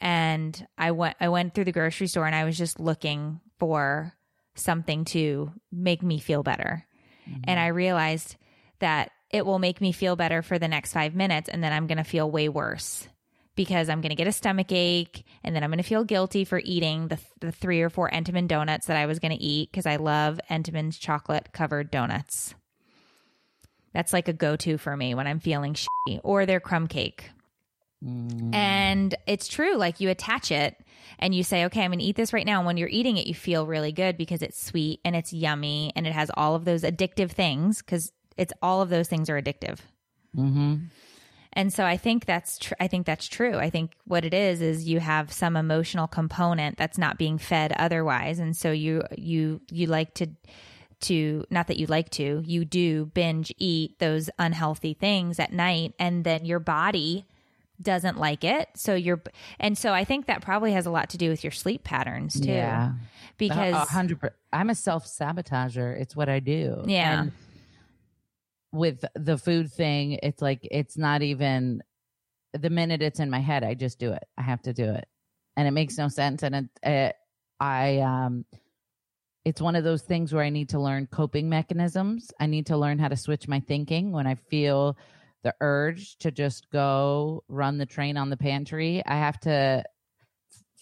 And 0.00 0.68
I 0.78 0.92
went, 0.92 1.16
I 1.20 1.30
went 1.30 1.52
through 1.52 1.64
the 1.64 1.72
grocery 1.72 2.06
store, 2.06 2.24
and 2.24 2.34
I 2.34 2.44
was 2.44 2.56
just 2.56 2.78
looking 2.78 3.40
for 3.58 4.14
something 4.54 5.04
to 5.06 5.50
make 5.72 6.00
me 6.00 6.20
feel 6.20 6.44
better, 6.44 6.86
mm-hmm. 7.28 7.40
and 7.42 7.58
I 7.58 7.66
realized 7.68 8.36
that 8.78 9.10
it 9.30 9.44
will 9.44 9.58
make 9.58 9.80
me 9.80 9.92
feel 9.92 10.16
better 10.16 10.42
for 10.42 10.58
the 10.58 10.68
next 10.68 10.92
five 10.92 11.14
minutes, 11.14 11.48
and 11.48 11.62
then 11.62 11.72
I'm 11.72 11.86
going 11.86 11.98
to 11.98 12.04
feel 12.04 12.30
way 12.30 12.48
worse 12.48 13.06
because 13.56 13.88
I'm 13.88 14.00
going 14.00 14.10
to 14.10 14.16
get 14.16 14.28
a 14.28 14.32
stomach 14.32 14.70
ache, 14.70 15.24
and 15.42 15.54
then 15.54 15.64
I'm 15.64 15.70
going 15.70 15.82
to 15.82 15.88
feel 15.88 16.04
guilty 16.04 16.44
for 16.44 16.60
eating 16.64 17.08
the 17.08 17.18
the 17.40 17.52
three 17.52 17.82
or 17.82 17.90
four 17.90 18.08
Entenmann 18.10 18.48
donuts 18.48 18.86
that 18.86 18.96
I 18.96 19.06
was 19.06 19.18
going 19.18 19.36
to 19.36 19.42
eat 19.42 19.70
because 19.70 19.86
I 19.86 19.96
love 19.96 20.40
Entenmann's 20.50 20.98
chocolate 20.98 21.52
covered 21.52 21.90
donuts. 21.90 22.54
That's 23.92 24.12
like 24.12 24.28
a 24.28 24.32
go 24.32 24.56
to 24.56 24.78
for 24.78 24.96
me 24.96 25.14
when 25.14 25.26
I'm 25.26 25.40
feeling 25.40 25.74
shitty 25.74 26.20
or 26.22 26.46
their 26.46 26.60
crumb 26.60 26.86
cake. 26.86 27.30
Mm. 28.04 28.54
And 28.54 29.14
it's 29.26 29.48
true. 29.48 29.76
Like 29.76 30.00
you 30.00 30.08
attach 30.08 30.52
it 30.52 30.76
and 31.18 31.34
you 31.34 31.42
say, 31.42 31.64
okay, 31.64 31.82
I'm 31.82 31.90
going 31.90 31.98
to 31.98 32.04
eat 32.04 32.16
this 32.16 32.32
right 32.32 32.46
now. 32.46 32.58
And 32.58 32.66
when 32.66 32.76
you're 32.76 32.88
eating 32.88 33.16
it, 33.16 33.26
you 33.26 33.34
feel 33.34 33.66
really 33.66 33.92
good 33.92 34.16
because 34.16 34.42
it's 34.42 34.64
sweet 34.64 35.00
and 35.04 35.16
it's 35.16 35.32
yummy 35.32 35.92
and 35.96 36.06
it 36.06 36.12
has 36.12 36.30
all 36.34 36.54
of 36.54 36.64
those 36.64 36.82
addictive 36.82 37.30
things 37.30 37.78
because 37.78 38.12
it's 38.38 38.52
all 38.62 38.80
of 38.80 38.88
those 38.88 39.08
things 39.08 39.28
are 39.28 39.40
addictive. 39.40 39.78
hmm 40.34 40.76
And 41.52 41.72
so 41.72 41.84
I 41.84 41.96
think 41.96 42.24
that's 42.24 42.58
tr- 42.58 42.74
I 42.78 42.88
think 42.88 43.04
that's 43.06 43.26
true. 43.26 43.56
I 43.56 43.70
think 43.70 43.92
what 44.04 44.24
it 44.24 44.32
is 44.34 44.60
is 44.62 44.88
you 44.88 45.00
have 45.00 45.32
some 45.32 45.56
emotional 45.56 46.06
component 46.06 46.76
that's 46.78 46.98
not 46.98 47.18
being 47.18 47.38
fed 47.38 47.72
otherwise, 47.72 48.38
and 48.38 48.56
so 48.56 48.70
you 48.70 49.02
you 49.16 49.60
you 49.70 49.86
like 49.86 50.14
to 50.14 50.26
to 51.00 51.44
not 51.50 51.66
that 51.68 51.76
you 51.78 51.86
like 51.86 52.10
to 52.10 52.42
you 52.44 52.64
do 52.64 53.06
binge 53.06 53.52
eat 53.56 53.98
those 53.98 54.30
unhealthy 54.38 54.94
things 54.94 55.38
at 55.38 55.52
night, 55.52 55.94
and 55.98 56.24
then 56.24 56.44
your 56.44 56.60
body 56.60 57.24
doesn't 57.80 58.18
like 58.18 58.44
it. 58.44 58.68
So 58.74 58.94
you're 58.94 59.22
and 59.58 59.78
so 59.78 59.92
I 59.92 60.04
think 60.04 60.26
that 60.26 60.42
probably 60.42 60.72
has 60.72 60.86
a 60.86 60.90
lot 60.90 61.10
to 61.10 61.16
do 61.18 61.30
with 61.30 61.44
your 61.44 61.52
sleep 61.52 61.84
patterns 61.84 62.38
too. 62.38 62.50
Yeah. 62.50 62.92
because 63.36 63.88
hundred. 63.88 64.18
I'm 64.52 64.70
a 64.70 64.74
self 64.74 65.06
sabotager. 65.06 65.98
It's 66.00 66.16
what 66.16 66.28
I 66.28 66.40
do. 66.40 66.82
Yeah. 66.86 67.22
And 67.22 67.32
with 68.72 69.04
the 69.14 69.38
food 69.38 69.72
thing, 69.72 70.18
it's 70.22 70.42
like 70.42 70.60
it's 70.70 70.96
not 70.96 71.22
even 71.22 71.82
the 72.52 72.70
minute 72.70 73.02
it's 73.02 73.20
in 73.20 73.30
my 73.30 73.40
head, 73.40 73.64
I 73.64 73.74
just 73.74 73.98
do 73.98 74.12
it. 74.12 74.24
I 74.36 74.42
have 74.42 74.62
to 74.62 74.72
do 74.72 74.84
it, 74.84 75.06
and 75.56 75.68
it 75.68 75.72
makes 75.72 75.98
no 75.98 76.08
sense. 76.08 76.42
And 76.42 76.54
it, 76.54 76.64
it 76.82 77.16
I 77.60 77.98
um, 77.98 78.44
it's 79.44 79.60
one 79.60 79.76
of 79.76 79.84
those 79.84 80.02
things 80.02 80.32
where 80.32 80.44
I 80.44 80.50
need 80.50 80.70
to 80.70 80.80
learn 80.80 81.08
coping 81.10 81.48
mechanisms. 81.48 82.30
I 82.38 82.46
need 82.46 82.66
to 82.66 82.76
learn 82.76 82.98
how 82.98 83.08
to 83.08 83.16
switch 83.16 83.48
my 83.48 83.60
thinking 83.60 84.12
when 84.12 84.26
I 84.26 84.34
feel 84.34 84.96
the 85.42 85.54
urge 85.60 86.16
to 86.18 86.30
just 86.30 86.70
go 86.70 87.44
run 87.48 87.78
the 87.78 87.86
train 87.86 88.16
on 88.16 88.30
the 88.30 88.36
pantry. 88.36 89.02
I 89.06 89.16
have 89.16 89.38
to 89.40 89.84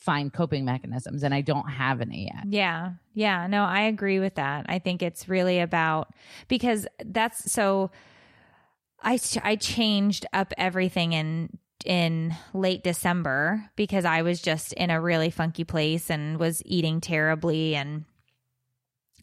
find 0.07 0.33
coping 0.33 0.65
mechanisms 0.65 1.25
and 1.25 1.35
I 1.35 1.41
don't 1.41 1.69
have 1.69 2.01
any 2.01 2.31
yet. 2.33 2.45
Yeah. 2.49 2.93
Yeah. 3.13 3.49
No, 3.49 3.65
I 3.65 3.83
agree 3.83 4.21
with 4.21 4.37
that. 4.37 4.67
I 4.69 4.79
think 4.79 5.03
it's 5.03 5.29
really 5.29 5.59
about 5.59 6.15
because 6.47 6.87
that's 7.05 7.51
so 7.51 7.91
I 9.03 9.19
I 9.43 9.57
changed 9.57 10.25
up 10.33 10.55
everything 10.57 11.13
in 11.13 11.59
in 11.85 12.35
late 12.55 12.85
December 12.85 13.69
because 13.75 14.05
I 14.05 14.23
was 14.23 14.41
just 14.41 14.73
in 14.75 14.91
a 14.91 15.01
really 15.01 15.31
funky 15.31 15.65
place 15.65 16.09
and 16.09 16.39
was 16.39 16.63
eating 16.65 17.01
terribly 17.01 17.75
and 17.75 18.05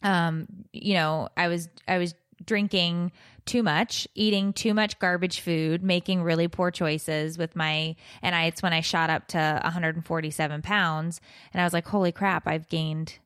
um 0.02 0.46
you 0.72 0.92
know, 0.92 1.30
I 1.34 1.48
was 1.48 1.70
I 1.88 1.96
was 1.96 2.14
drinking 2.44 3.10
too 3.46 3.62
much, 3.62 4.08
eating 4.14 4.52
too 4.52 4.74
much 4.74 4.98
garbage 4.98 5.40
food, 5.40 5.82
making 5.82 6.22
really 6.22 6.48
poor 6.48 6.70
choices 6.70 7.36
with 7.36 7.54
my, 7.54 7.96
and 8.22 8.34
I, 8.34 8.44
it's 8.44 8.62
when 8.62 8.72
I 8.72 8.80
shot 8.80 9.10
up 9.10 9.28
to 9.28 9.60
147 9.62 10.62
pounds 10.62 11.20
and 11.52 11.60
I 11.60 11.64
was 11.64 11.72
like, 11.72 11.86
holy 11.86 12.12
crap, 12.12 12.46
I've 12.46 12.68
gained 12.68 13.18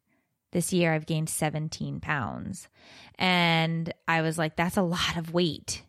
this 0.53 0.73
year, 0.73 0.93
I've 0.93 1.07
gained 1.07 1.29
17 1.29 2.01
pounds. 2.01 2.69
And 3.17 3.93
I 4.07 4.23
was 4.23 4.39
like, 4.39 4.57
that's 4.57 4.77
a 4.77 4.83
lot 4.83 5.17
of 5.17 5.33
weight. 5.33 5.83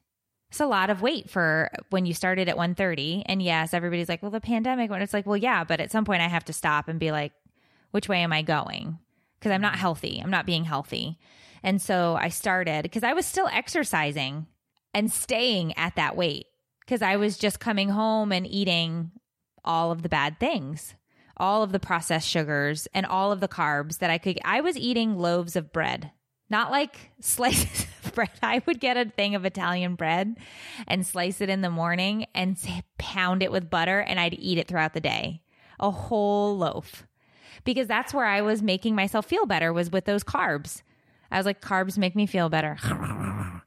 It's 0.49 0.59
a 0.59 0.65
lot 0.65 0.89
of 0.89 1.01
weight 1.01 1.29
for 1.29 1.69
when 1.89 2.05
you 2.05 2.13
started 2.13 2.49
at 2.49 2.57
130. 2.57 3.23
And 3.27 3.41
yes, 3.41 3.73
everybody's 3.73 4.09
like, 4.09 4.21
well, 4.21 4.31
the 4.31 4.41
pandemic, 4.41 4.89
when 4.89 5.01
it's 5.01 5.13
like, 5.13 5.25
well, 5.25 5.37
yeah, 5.37 5.63
but 5.63 5.79
at 5.79 5.91
some 5.91 6.05
point 6.05 6.21
I 6.21 6.27
have 6.27 6.45
to 6.45 6.53
stop 6.53 6.87
and 6.87 6.99
be 6.99 7.11
like, 7.11 7.33
which 7.91 8.09
way 8.09 8.21
am 8.21 8.33
I 8.33 8.41
going? 8.41 8.97
Because 9.39 9.51
I'm 9.51 9.61
not 9.61 9.75
healthy. 9.75 10.19
I'm 10.21 10.31
not 10.31 10.45
being 10.45 10.65
healthy. 10.65 11.17
And 11.63 11.81
so 11.81 12.17
I 12.19 12.29
started 12.29 12.83
because 12.83 13.03
I 13.03 13.13
was 13.13 13.25
still 13.25 13.47
exercising 13.51 14.47
and 14.93 15.11
staying 15.11 15.77
at 15.77 15.95
that 15.95 16.15
weight 16.15 16.47
because 16.81 17.01
I 17.01 17.17
was 17.17 17.37
just 17.37 17.59
coming 17.59 17.89
home 17.89 18.31
and 18.31 18.47
eating 18.47 19.11
all 19.63 19.91
of 19.91 20.01
the 20.01 20.09
bad 20.09 20.39
things, 20.39 20.95
all 21.37 21.61
of 21.61 21.71
the 21.71 21.79
processed 21.79 22.27
sugars 22.27 22.87
and 22.93 23.05
all 23.05 23.31
of 23.31 23.39
the 23.39 23.47
carbs 23.47 23.99
that 23.99 24.09
I 24.09 24.17
could. 24.17 24.39
I 24.43 24.61
was 24.61 24.77
eating 24.77 25.17
loaves 25.17 25.55
of 25.55 25.71
bread, 25.71 26.11
not 26.49 26.71
like 26.71 27.11
slices 27.21 27.85
of 28.03 28.13
bread. 28.15 28.31
I 28.41 28.61
would 28.65 28.79
get 28.79 28.97
a 28.97 29.05
thing 29.05 29.35
of 29.35 29.45
Italian 29.45 29.95
bread 29.95 30.37
and 30.87 31.05
slice 31.05 31.41
it 31.41 31.49
in 31.49 31.61
the 31.61 31.69
morning 31.69 32.25
and 32.33 32.57
pound 32.97 33.43
it 33.43 33.51
with 33.51 33.69
butter 33.69 33.99
and 33.99 34.19
I'd 34.19 34.33
eat 34.39 34.57
it 34.57 34.67
throughout 34.67 34.93
the 34.93 34.99
day, 34.99 35.41
a 35.79 35.91
whole 35.91 36.57
loaf. 36.57 37.05
Because 37.65 37.87
that's 37.87 38.13
where 38.13 38.25
I 38.25 38.41
was 38.41 38.63
making 38.63 38.95
myself 38.95 39.25
feel 39.25 39.45
better 39.45 39.73
was 39.73 39.91
with 39.91 40.05
those 40.05 40.23
carbs. 40.23 40.81
I 41.31 41.37
was 41.37 41.45
like, 41.45 41.61
carbs 41.61 41.97
make 41.97 42.15
me 42.15 42.25
feel 42.25 42.49
better. 42.49 42.77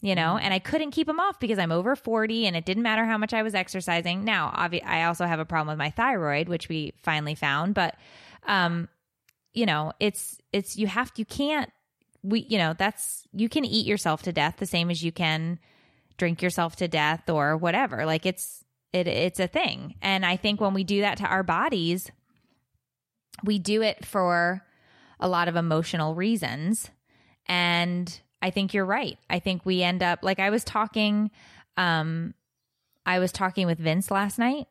you 0.00 0.14
know, 0.14 0.38
and 0.38 0.54
I 0.54 0.58
couldn't 0.58 0.92
keep 0.92 1.06
them 1.06 1.18
off 1.18 1.40
because 1.40 1.58
I'm 1.58 1.72
over 1.72 1.96
40 1.96 2.46
and 2.46 2.56
it 2.56 2.64
didn't 2.64 2.84
matter 2.84 3.04
how 3.04 3.18
much 3.18 3.34
I 3.34 3.42
was 3.42 3.54
exercising. 3.54 4.24
Now, 4.24 4.52
obvi- 4.56 4.84
I 4.84 5.04
also 5.04 5.26
have 5.26 5.40
a 5.40 5.44
problem 5.44 5.68
with 5.68 5.78
my 5.78 5.90
thyroid, 5.90 6.48
which 6.48 6.68
we 6.68 6.92
finally 7.02 7.34
found, 7.34 7.74
but, 7.74 7.96
um, 8.46 8.88
you 9.54 9.66
know, 9.66 9.92
it's, 9.98 10.38
it's, 10.52 10.76
you 10.76 10.86
have, 10.86 11.10
you 11.16 11.24
can't, 11.24 11.70
we, 12.22 12.40
you 12.40 12.58
know, 12.58 12.74
that's, 12.78 13.26
you 13.32 13.48
can 13.48 13.64
eat 13.64 13.86
yourself 13.86 14.22
to 14.22 14.32
death 14.32 14.56
the 14.58 14.66
same 14.66 14.90
as 14.90 15.02
you 15.02 15.10
can 15.10 15.58
drink 16.16 16.42
yourself 16.42 16.76
to 16.76 16.86
death 16.86 17.28
or 17.28 17.56
whatever. 17.56 18.06
Like 18.06 18.24
it's, 18.24 18.64
it, 18.92 19.08
it's 19.08 19.40
a 19.40 19.48
thing. 19.48 19.96
And 20.00 20.24
I 20.24 20.36
think 20.36 20.60
when 20.60 20.74
we 20.74 20.84
do 20.84 21.00
that 21.00 21.18
to 21.18 21.24
our 21.24 21.42
bodies, 21.42 22.10
we 23.42 23.58
do 23.58 23.82
it 23.82 24.04
for 24.04 24.62
a 25.18 25.28
lot 25.28 25.48
of 25.48 25.56
emotional 25.56 26.14
reasons 26.14 26.90
and 27.48 28.20
I 28.40 28.50
think 28.50 28.74
you're 28.74 28.84
right. 28.84 29.18
I 29.28 29.38
think 29.38 29.64
we 29.64 29.82
end 29.82 30.02
up 30.02 30.20
like 30.22 30.38
I 30.38 30.50
was 30.50 30.64
talking 30.64 31.30
um 31.76 32.34
I 33.06 33.18
was 33.18 33.32
talking 33.32 33.66
with 33.66 33.78
Vince 33.78 34.10
last 34.10 34.38
night. 34.38 34.66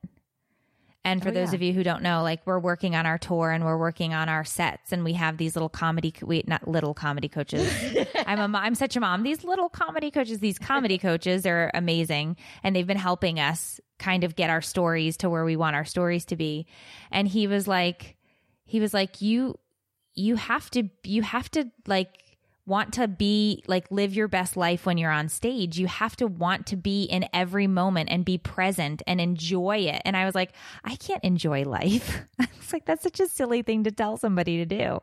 And 1.03 1.23
for 1.23 1.29
oh, 1.29 1.31
those 1.31 1.49
yeah. 1.49 1.55
of 1.55 1.61
you 1.61 1.71
who 1.71 1.83
don't 1.83 2.03
know, 2.03 2.21
like 2.21 2.41
we're 2.45 2.59
working 2.59 2.93
on 2.93 3.05
our 3.05 3.17
tour 3.17 3.49
and 3.49 3.63
we're 3.63 3.77
working 3.77 4.13
on 4.13 4.27
our 4.27 4.43
sets 4.43 4.91
and 4.91 5.05
we 5.05 5.13
have 5.13 5.37
these 5.37 5.55
little 5.55 5.69
comedy 5.69 6.13
we 6.21 6.43
not 6.45 6.67
little 6.67 6.93
comedy 6.93 7.29
coaches. 7.29 7.71
I'm 8.27 8.53
a 8.53 8.57
I'm 8.57 8.75
such 8.75 8.95
a 8.97 8.99
mom. 8.99 9.23
These 9.23 9.43
little 9.43 9.69
comedy 9.69 10.11
coaches, 10.11 10.39
these 10.39 10.59
comedy 10.59 10.97
coaches 11.07 11.45
are 11.45 11.71
amazing 11.73 12.35
and 12.61 12.75
they've 12.75 12.85
been 12.85 12.97
helping 12.97 13.39
us 13.39 13.79
kind 13.99 14.23
of 14.25 14.35
get 14.35 14.49
our 14.49 14.61
stories 14.61 15.17
to 15.17 15.29
where 15.29 15.45
we 15.45 15.55
want 15.55 15.77
our 15.77 15.85
stories 15.85 16.25
to 16.25 16.35
be. 16.35 16.67
And 17.09 17.27
he 17.27 17.47
was 17.47 17.67
like 17.67 18.17
he 18.65 18.81
was 18.81 18.93
like 18.93 19.21
you 19.21 19.57
you 20.13 20.35
have 20.35 20.69
to 20.71 20.89
you 21.03 21.21
have 21.21 21.49
to 21.51 21.71
like 21.87 22.09
want 22.67 22.93
to 22.93 23.07
be 23.07 23.63
like 23.67 23.89
live 23.89 24.13
your 24.13 24.27
best 24.27 24.57
life 24.57 24.85
when 24.85 24.97
you're 24.97 25.11
on 25.11 25.29
stage. 25.29 25.79
You 25.79 25.87
have 25.87 26.15
to 26.17 26.27
want 26.27 26.67
to 26.67 26.75
be 26.75 27.03
in 27.03 27.25
every 27.33 27.65
moment 27.65 28.09
and 28.11 28.25
be 28.25 28.37
present 28.37 29.01
and 29.07 29.21
enjoy 29.21 29.77
it. 29.77 30.01
And 30.03 30.17
I 30.17 30.25
was 30.25 30.35
like, 30.35 30.51
I 30.83 30.97
can't 30.97 31.23
enjoy 31.23 31.63
life. 31.63 32.21
it's 32.39 32.73
like, 32.73 32.85
that's 32.85 33.03
such 33.03 33.21
a 33.21 33.27
silly 33.27 33.61
thing 33.61 33.85
to 33.85 33.91
tell 33.91 34.17
somebody 34.17 34.57
to 34.57 34.65
do. 34.65 34.99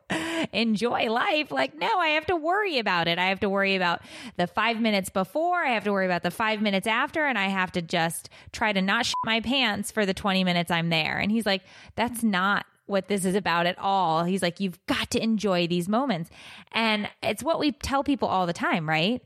enjoy 0.52 1.10
life. 1.10 1.50
Like, 1.50 1.74
no, 1.78 1.98
I 1.98 2.08
have 2.08 2.26
to 2.26 2.36
worry 2.36 2.78
about 2.78 3.08
it. 3.08 3.18
I 3.18 3.26
have 3.26 3.40
to 3.40 3.48
worry 3.48 3.76
about 3.76 4.02
the 4.36 4.46
five 4.46 4.80
minutes 4.80 5.08
before. 5.08 5.64
I 5.64 5.70
have 5.70 5.84
to 5.84 5.92
worry 5.92 6.06
about 6.06 6.22
the 6.22 6.30
five 6.30 6.60
minutes 6.60 6.86
after. 6.86 7.24
And 7.24 7.38
I 7.38 7.48
have 7.48 7.72
to 7.72 7.82
just 7.82 8.28
try 8.52 8.72
to 8.72 8.82
not 8.82 9.06
shit 9.06 9.14
my 9.24 9.40
pants 9.40 9.90
for 9.90 10.04
the 10.04 10.14
20 10.14 10.44
minutes 10.44 10.70
I'm 10.70 10.90
there. 10.90 11.18
And 11.18 11.30
he's 11.30 11.46
like, 11.46 11.62
that's 11.96 12.22
not 12.22 12.66
what 12.86 13.08
this 13.08 13.24
is 13.24 13.34
about 13.34 13.66
at 13.66 13.78
all. 13.78 14.24
He's 14.24 14.42
like, 14.42 14.60
you've 14.60 14.84
got 14.86 15.10
to 15.12 15.22
enjoy 15.22 15.66
these 15.66 15.88
moments. 15.88 16.30
And 16.72 17.08
it's 17.22 17.42
what 17.42 17.58
we 17.58 17.72
tell 17.72 18.04
people 18.04 18.28
all 18.28 18.46
the 18.46 18.52
time, 18.52 18.88
right? 18.88 19.22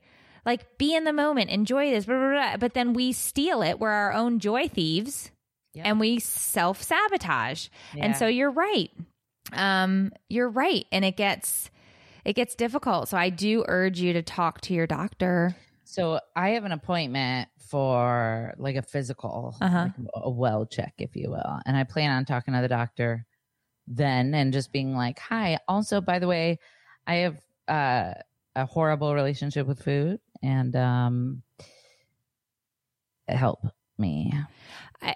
Like, 0.46 0.78
be 0.78 0.94
in 0.94 1.04
the 1.04 1.12
moment, 1.12 1.50
enjoy 1.50 1.90
this, 1.90 2.06
blah, 2.06 2.18
blah, 2.18 2.30
blah. 2.30 2.56
but 2.56 2.74
then 2.74 2.92
we 2.92 3.12
steal 3.12 3.62
it. 3.62 3.78
We're 3.78 3.90
our 3.90 4.12
own 4.12 4.38
joy 4.38 4.68
thieves 4.68 5.30
and 5.84 6.00
we 6.00 6.18
self 6.18 6.82
sabotage. 6.82 7.68
Yeah. 7.94 8.06
And 8.06 8.16
so 8.16 8.26
you're 8.26 8.50
right. 8.50 8.90
Um, 9.52 10.12
you're 10.28 10.48
right. 10.48 10.86
And 10.92 11.04
it 11.04 11.16
gets, 11.16 11.70
it 12.24 12.34
gets 12.34 12.54
difficult. 12.54 13.08
So 13.08 13.16
I 13.16 13.30
do 13.30 13.64
urge 13.66 14.00
you 14.00 14.12
to 14.14 14.22
talk 14.22 14.60
to 14.62 14.74
your 14.74 14.86
doctor. 14.86 15.56
So 15.84 16.20
I 16.36 16.50
have 16.50 16.64
an 16.64 16.72
appointment 16.72 17.48
for 17.58 18.54
like 18.58 18.76
a 18.76 18.82
physical, 18.82 19.56
uh-huh. 19.60 19.88
like 19.98 20.08
a 20.14 20.30
well 20.30 20.66
check, 20.66 20.94
if 20.98 21.16
you 21.16 21.30
will. 21.30 21.60
And 21.66 21.76
I 21.76 21.84
plan 21.84 22.10
on 22.10 22.24
talking 22.24 22.54
to 22.54 22.60
the 22.60 22.68
doctor 22.68 23.24
then 23.88 24.34
and 24.34 24.52
just 24.52 24.72
being 24.72 24.94
like, 24.94 25.18
hi, 25.18 25.58
also, 25.66 26.00
by 26.00 26.18
the 26.18 26.26
way, 26.26 26.58
I 27.06 27.14
have 27.16 27.36
uh, 27.66 28.14
a 28.54 28.66
horrible 28.66 29.14
relationship 29.14 29.66
with 29.66 29.82
food 29.82 30.20
and 30.42 30.74
um, 30.76 31.42
help 33.28 33.60
me. 33.98 34.32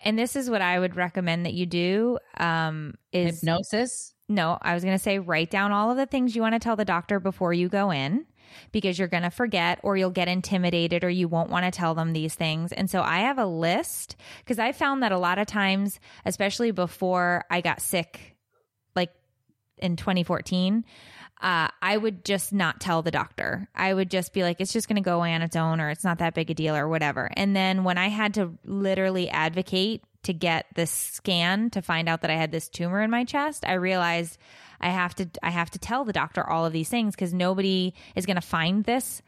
And 0.04 0.18
this 0.18 0.36
is 0.36 0.48
what 0.48 0.62
I 0.62 0.78
would 0.78 0.96
recommend 0.96 1.46
that 1.46 1.54
you 1.54 1.66
do 1.66 2.18
um, 2.36 2.94
is 3.12 3.40
hypnosis. 3.40 4.14
No, 4.28 4.56
I 4.62 4.74
was 4.74 4.84
going 4.84 4.96
to 4.96 5.02
say 5.02 5.18
write 5.18 5.50
down 5.50 5.72
all 5.72 5.90
of 5.90 5.96
the 5.96 6.06
things 6.06 6.34
you 6.34 6.42
want 6.42 6.54
to 6.54 6.60
tell 6.60 6.76
the 6.76 6.84
doctor 6.84 7.20
before 7.20 7.52
you 7.52 7.68
go 7.68 7.90
in 7.90 8.24
because 8.70 8.98
you're 8.98 9.08
going 9.08 9.24
to 9.24 9.30
forget 9.30 9.80
or 9.82 9.96
you'll 9.96 10.10
get 10.10 10.28
intimidated 10.28 11.04
or 11.04 11.10
you 11.10 11.26
won't 11.26 11.50
want 11.50 11.64
to 11.64 11.70
tell 11.70 11.94
them 11.94 12.12
these 12.12 12.34
things. 12.34 12.72
And 12.72 12.88
so 12.88 13.02
I 13.02 13.20
have 13.20 13.38
a 13.38 13.46
list 13.46 14.16
because 14.38 14.58
I 14.58 14.72
found 14.72 15.02
that 15.02 15.12
a 15.12 15.18
lot 15.18 15.38
of 15.38 15.46
times, 15.46 15.98
especially 16.24 16.70
before 16.70 17.44
I 17.50 17.60
got 17.60 17.80
sick 17.80 18.31
in 19.78 19.96
2014, 19.96 20.84
uh, 21.42 21.68
I 21.82 21.96
would 21.96 22.24
just 22.24 22.52
not 22.52 22.80
tell 22.80 23.02
the 23.02 23.10
doctor. 23.10 23.68
I 23.74 23.92
would 23.92 24.10
just 24.10 24.32
be 24.32 24.42
like, 24.42 24.60
it's 24.60 24.72
just 24.72 24.88
going 24.88 24.96
to 24.96 25.02
go 25.02 25.16
away 25.16 25.34
on 25.34 25.42
its 25.42 25.56
own, 25.56 25.80
or 25.80 25.90
it's 25.90 26.04
not 26.04 26.18
that 26.18 26.34
big 26.34 26.50
a 26.50 26.54
deal, 26.54 26.76
or 26.76 26.88
whatever. 26.88 27.30
And 27.36 27.54
then 27.56 27.82
when 27.82 27.98
I 27.98 28.08
had 28.08 28.34
to 28.34 28.52
literally 28.64 29.28
advocate 29.28 30.04
to 30.22 30.32
get 30.32 30.66
this 30.76 30.90
scan 30.90 31.70
to 31.70 31.82
find 31.82 32.08
out 32.08 32.20
that 32.20 32.30
I 32.30 32.36
had 32.36 32.52
this 32.52 32.68
tumor 32.68 33.02
in 33.02 33.10
my 33.10 33.24
chest, 33.24 33.64
I 33.66 33.74
realized 33.74 34.38
I 34.80 34.90
have 34.90 35.14
to 35.16 35.28
I 35.42 35.50
have 35.50 35.70
to 35.70 35.80
tell 35.80 36.04
the 36.04 36.12
doctor 36.12 36.48
all 36.48 36.64
of 36.64 36.72
these 36.72 36.88
things 36.88 37.14
because 37.14 37.34
nobody 37.34 37.94
is 38.14 38.26
going 38.26 38.36
to 38.36 38.40
find 38.40 38.84
this 38.84 39.20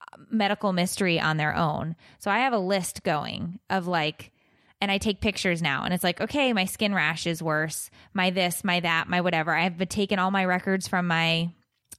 uh, 0.00 0.18
medical 0.30 0.74
mystery 0.74 1.18
on 1.18 1.38
their 1.38 1.54
own. 1.54 1.96
So 2.18 2.30
I 2.30 2.40
have 2.40 2.52
a 2.52 2.58
list 2.58 3.02
going 3.02 3.60
of 3.70 3.86
like 3.86 4.30
and 4.80 4.90
I 4.90 4.98
take 4.98 5.20
pictures 5.20 5.62
now 5.62 5.84
and 5.84 5.94
it's 5.94 6.04
like, 6.04 6.20
okay, 6.20 6.52
my 6.52 6.64
skin 6.64 6.94
rash 6.94 7.26
is 7.26 7.42
worse, 7.42 7.90
my 8.12 8.30
this, 8.30 8.64
my 8.64 8.80
that, 8.80 9.08
my 9.08 9.20
whatever. 9.20 9.54
I've 9.54 9.88
taken 9.88 10.18
all 10.18 10.30
my 10.30 10.44
records 10.44 10.86
from 10.88 11.06
my 11.06 11.50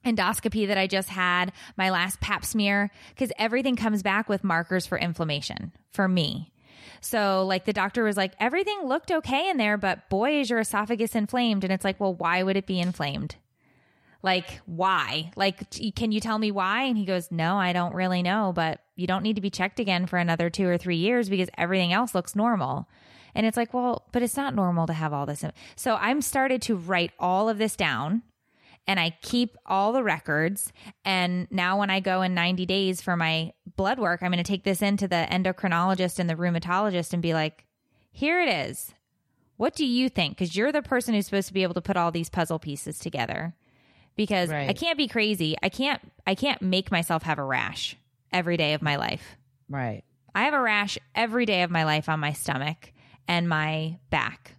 endoscopy 0.04 0.68
that 0.68 0.78
I 0.78 0.86
just 0.86 1.08
had, 1.08 1.52
my 1.76 1.90
last 1.90 2.20
pap 2.20 2.44
smear, 2.44 2.90
because 3.10 3.32
everything 3.38 3.76
comes 3.76 4.02
back 4.02 4.28
with 4.28 4.44
markers 4.44 4.86
for 4.86 4.98
inflammation 4.98 5.72
for 5.90 6.06
me. 6.06 6.52
So, 7.00 7.44
like, 7.46 7.64
the 7.64 7.72
doctor 7.72 8.02
was 8.02 8.16
like, 8.16 8.32
everything 8.40 8.80
looked 8.84 9.12
okay 9.12 9.50
in 9.50 9.56
there, 9.56 9.76
but 9.76 10.08
boy, 10.08 10.40
is 10.40 10.50
your 10.50 10.58
esophagus 10.58 11.14
inflamed. 11.14 11.64
And 11.64 11.72
it's 11.72 11.84
like, 11.84 12.00
well, 12.00 12.14
why 12.14 12.42
would 12.42 12.56
it 12.56 12.66
be 12.66 12.80
inflamed? 12.80 13.36
Like, 14.22 14.60
why? 14.66 15.30
Like, 15.36 15.70
can 15.94 16.10
you 16.10 16.20
tell 16.20 16.38
me 16.38 16.50
why? 16.50 16.84
And 16.84 16.96
he 16.96 17.04
goes, 17.04 17.30
No, 17.30 17.56
I 17.56 17.72
don't 17.72 17.94
really 17.94 18.22
know, 18.22 18.52
but 18.52 18.80
you 18.98 19.06
don't 19.06 19.22
need 19.22 19.36
to 19.36 19.40
be 19.40 19.50
checked 19.50 19.78
again 19.78 20.06
for 20.06 20.18
another 20.18 20.50
two 20.50 20.66
or 20.68 20.76
three 20.76 20.96
years 20.96 21.28
because 21.28 21.48
everything 21.56 21.92
else 21.92 22.14
looks 22.14 22.34
normal. 22.34 22.88
And 23.34 23.46
it's 23.46 23.56
like, 23.56 23.72
well, 23.72 24.06
but 24.10 24.22
it's 24.22 24.36
not 24.36 24.54
normal 24.54 24.88
to 24.88 24.92
have 24.92 25.12
all 25.12 25.24
this. 25.24 25.44
So 25.76 25.94
I'm 25.94 26.20
started 26.20 26.60
to 26.62 26.74
write 26.74 27.12
all 27.18 27.48
of 27.48 27.58
this 27.58 27.76
down 27.76 28.22
and 28.88 28.98
I 28.98 29.16
keep 29.22 29.56
all 29.66 29.92
the 29.92 30.02
records. 30.02 30.72
And 31.04 31.46
now 31.50 31.78
when 31.78 31.90
I 31.90 32.00
go 32.00 32.22
in 32.22 32.34
90 32.34 32.66
days 32.66 33.00
for 33.00 33.16
my 33.16 33.52
blood 33.76 34.00
work, 34.00 34.22
I'm 34.22 34.32
going 34.32 34.42
to 34.42 34.50
take 34.50 34.64
this 34.64 34.82
into 34.82 35.06
the 35.06 35.28
endocrinologist 35.30 36.18
and 36.18 36.28
the 36.28 36.34
rheumatologist 36.34 37.12
and 37.12 37.22
be 37.22 37.34
like, 37.34 37.66
here 38.10 38.40
it 38.40 38.48
is. 38.48 38.94
What 39.58 39.76
do 39.76 39.86
you 39.86 40.08
think? 40.08 40.36
Because 40.36 40.56
you're 40.56 40.72
the 40.72 40.82
person 40.82 41.14
who's 41.14 41.26
supposed 41.26 41.48
to 41.48 41.54
be 41.54 41.62
able 41.62 41.74
to 41.74 41.80
put 41.80 41.96
all 41.96 42.10
these 42.10 42.30
puzzle 42.30 42.58
pieces 42.58 42.98
together. 42.98 43.54
Because 44.16 44.48
Right. 44.48 44.68
I 44.68 44.72
can't 44.72 44.98
be 44.98 45.06
crazy. 45.06 45.56
I 45.62 45.68
can't. 45.68 46.00
I 46.26 46.34
can't 46.34 46.60
make 46.60 46.90
myself 46.90 47.22
have 47.22 47.38
a 47.38 47.44
rash 47.44 47.96
every 48.32 48.56
day 48.56 48.74
of 48.74 48.82
my 48.82 48.96
life. 48.96 49.36
Right. 49.68 50.02
I 50.34 50.44
have 50.44 50.54
a 50.54 50.60
rash 50.60 50.98
every 51.14 51.46
day 51.46 51.62
of 51.62 51.70
my 51.70 51.84
life 51.84 52.08
on 52.08 52.20
my 52.20 52.32
stomach 52.32 52.92
and 53.26 53.48
my 53.48 53.98
back. 54.10 54.54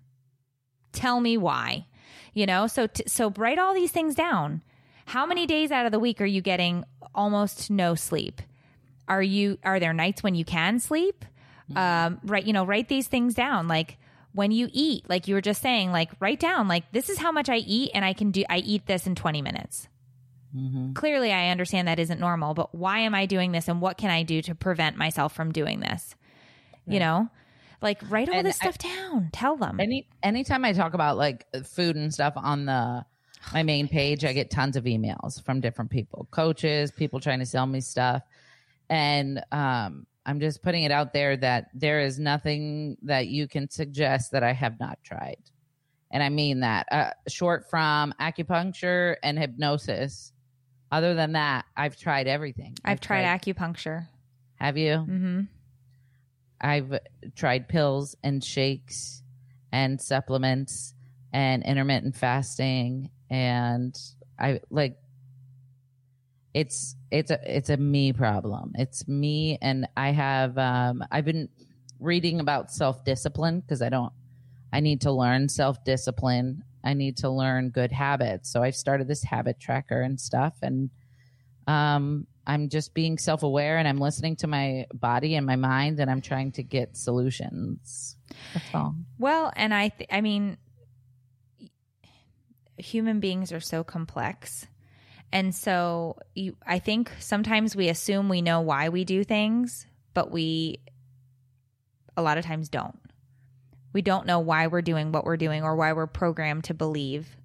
Tell 0.91 1.19
me 1.19 1.37
why. 1.37 1.87
You 2.33 2.45
know, 2.45 2.67
so 2.67 2.87
t- 2.87 3.03
so 3.07 3.31
write 3.31 3.59
all 3.59 3.73
these 3.73 3.91
things 3.91 4.15
down. 4.15 4.61
How 5.05 5.25
many 5.25 5.45
days 5.47 5.71
out 5.71 5.85
of 5.85 5.91
the 5.91 5.99
week 5.99 6.21
are 6.21 6.25
you 6.25 6.41
getting 6.41 6.83
almost 7.15 7.71
no 7.71 7.95
sleep? 7.95 8.41
Are 9.07 9.23
you 9.23 9.57
are 9.63 9.79
there 9.79 9.93
nights 9.93 10.21
when 10.21 10.35
you 10.35 10.45
can 10.45 10.79
sleep? 10.79 11.25
Um, 11.75 12.19
right, 12.23 12.43
you 12.43 12.53
know, 12.53 12.65
write 12.65 12.87
these 12.87 13.07
things 13.07 13.33
down. 13.33 13.67
Like 13.67 13.97
when 14.33 14.51
you 14.51 14.69
eat, 14.71 15.09
like 15.09 15.27
you 15.27 15.35
were 15.35 15.41
just 15.41 15.61
saying, 15.61 15.91
like 15.91 16.11
write 16.19 16.39
down 16.39 16.67
like 16.67 16.91
this 16.91 17.09
is 17.09 17.17
how 17.17 17.31
much 17.31 17.49
I 17.49 17.57
eat 17.57 17.91
and 17.93 18.05
I 18.05 18.13
can 18.13 18.31
do 18.31 18.43
I 18.49 18.57
eat 18.57 18.85
this 18.85 19.07
in 19.07 19.15
20 19.15 19.41
minutes. 19.41 19.87
Clearly 20.95 21.31
I 21.31 21.49
understand 21.49 21.87
that 21.87 21.99
isn't 21.99 22.19
normal, 22.19 22.53
but 22.53 22.73
why 22.73 22.99
am 22.99 23.13
I 23.13 23.25
doing 23.25 23.51
this 23.51 23.67
and 23.67 23.81
what 23.81 23.97
can 23.97 24.09
I 24.09 24.23
do 24.23 24.41
to 24.43 24.55
prevent 24.55 24.97
myself 24.97 25.33
from 25.33 25.51
doing 25.51 25.79
this? 25.79 26.15
You 26.87 26.99
know? 26.99 27.29
Like 27.81 27.99
write 28.09 28.27
all 28.29 28.35
And 28.35 28.45
this 28.47 28.57
I- 28.61 28.69
stuff 28.71 28.77
down. 28.79 29.29
Tell 29.31 29.55
them. 29.55 29.79
Any 29.79 30.07
anytime 30.23 30.65
I 30.65 30.73
talk 30.73 30.93
about 30.95 31.17
like 31.17 31.45
food 31.65 31.95
and 31.95 32.13
stuff 32.13 32.33
on 32.35 32.65
the 32.65 33.05
my 33.53 33.63
main 33.63 33.87
page, 33.97 34.25
I 34.25 34.33
get 34.33 34.49
tons 34.49 34.75
of 34.75 34.83
emails 34.85 35.43
from 35.45 35.61
different 35.61 35.91
people, 35.91 36.27
coaches, 36.31 36.91
people 36.91 37.19
trying 37.19 37.39
to 37.39 37.45
sell 37.45 37.65
me 37.67 37.79
stuff, 37.79 38.23
and 38.89 39.41
um, 39.51 40.07
I'm 40.25 40.39
just 40.41 40.61
putting 40.61 40.83
it 40.83 40.91
out 40.91 41.13
there 41.13 41.37
that 41.37 41.69
there 41.73 42.01
is 42.01 42.19
nothing 42.19 42.97
that 43.03 43.27
you 43.27 43.47
can 43.47 43.69
suggest 43.69 44.31
that 44.31 44.43
I 44.43 44.51
have 44.51 44.77
not 44.79 44.99
tried, 45.03 45.37
and 46.11 46.21
I 46.21 46.27
mean 46.29 46.59
that. 46.61 46.87
Uh, 46.91 47.11
short 47.29 47.69
from 47.69 48.13
acupuncture 48.19 49.15
and 49.23 49.39
hypnosis. 49.39 50.33
Other 50.91 51.13
than 51.13 51.33
that, 51.33 51.65
I've 51.77 51.97
tried 51.97 52.27
everything. 52.27 52.75
I've 52.83 52.99
tried 52.99 53.25
acupuncture. 53.25 54.07
Have 54.55 54.77
you? 54.77 54.97
hmm 54.97 55.41
I've 56.61 56.99
tried 57.35 57.69
pills 57.69 58.17
and 58.21 58.43
shakes 58.43 59.23
and 59.71 60.01
supplements 60.01 60.93
and 61.31 61.63
intermittent 61.63 62.17
fasting 62.17 63.11
and 63.29 63.97
I 64.37 64.59
like 64.69 64.97
it's 66.53 66.95
it's 67.11 67.31
a 67.31 67.39
it's 67.57 67.69
a 67.69 67.77
me 67.77 68.11
problem. 68.11 68.73
It's 68.75 69.07
me 69.07 69.57
and 69.61 69.87
I 69.95 70.09
have 70.11 70.57
um 70.57 71.03
I've 71.11 71.25
been 71.25 71.47
reading 71.99 72.39
about 72.39 72.71
self-discipline 72.71 73.61
because 73.61 73.81
I 73.81 73.89
don't 73.89 74.11
I 74.73 74.79
need 74.79 75.01
to 75.01 75.11
learn 75.11 75.47
self-discipline. 75.49 76.63
I 76.83 76.93
need 76.93 77.17
to 77.17 77.29
learn 77.29 77.69
good 77.69 77.91
habits. 77.91 78.51
So 78.51 78.63
I've 78.63 78.75
started 78.75 79.07
this 79.07 79.23
habit 79.23 79.59
tracker 79.59 80.01
and 80.01 80.19
stuff 80.19 80.53
and 80.61 80.89
um 81.67 82.27
I'm 82.49 82.69
just 82.69 82.95
being 82.95 83.19
self-aware 83.19 83.77
and 83.77 83.87
I'm 83.87 83.99
listening 83.99 84.35
to 84.37 84.47
my 84.47 84.87
body 84.91 85.35
and 85.35 85.45
my 85.45 85.55
mind 85.55 85.99
and 85.99 86.09
I'm 86.09 86.21
trying 86.21 86.51
to 86.53 86.63
get 86.63 86.97
solutions. 86.97 88.17
That's 88.55 88.65
all. 88.73 88.95
Well, 89.19 89.53
and 89.55 89.71
I, 89.71 89.89
th- 89.89 90.09
I 90.11 90.21
mean, 90.21 90.57
human 92.75 93.19
beings 93.19 93.51
are 93.51 93.59
so 93.59 93.83
complex. 93.83 94.65
And 95.31 95.53
so 95.53 96.17
you, 96.33 96.55
I 96.65 96.79
think 96.79 97.11
sometimes 97.19 97.75
we 97.75 97.87
assume 97.87 98.29
we 98.29 98.41
know 98.41 98.61
why 98.61 98.89
we 98.89 99.05
do 99.05 99.23
things, 99.23 99.85
but 100.15 100.31
we 100.31 100.79
a 102.17 102.23
lot 102.23 102.39
of 102.39 102.45
times 102.45 102.67
don't. 102.69 102.98
We 103.93 104.01
don't 104.01 104.25
know 104.25 104.39
why 104.39 104.67
we're 104.67 104.81
doing 104.81 105.11
what 105.11 105.25
we're 105.25 105.37
doing 105.37 105.63
or 105.63 105.75
why 105.75 105.93
we're 105.93 106.07
programmed 106.07 106.65
to 106.65 106.73
believe 106.73 107.35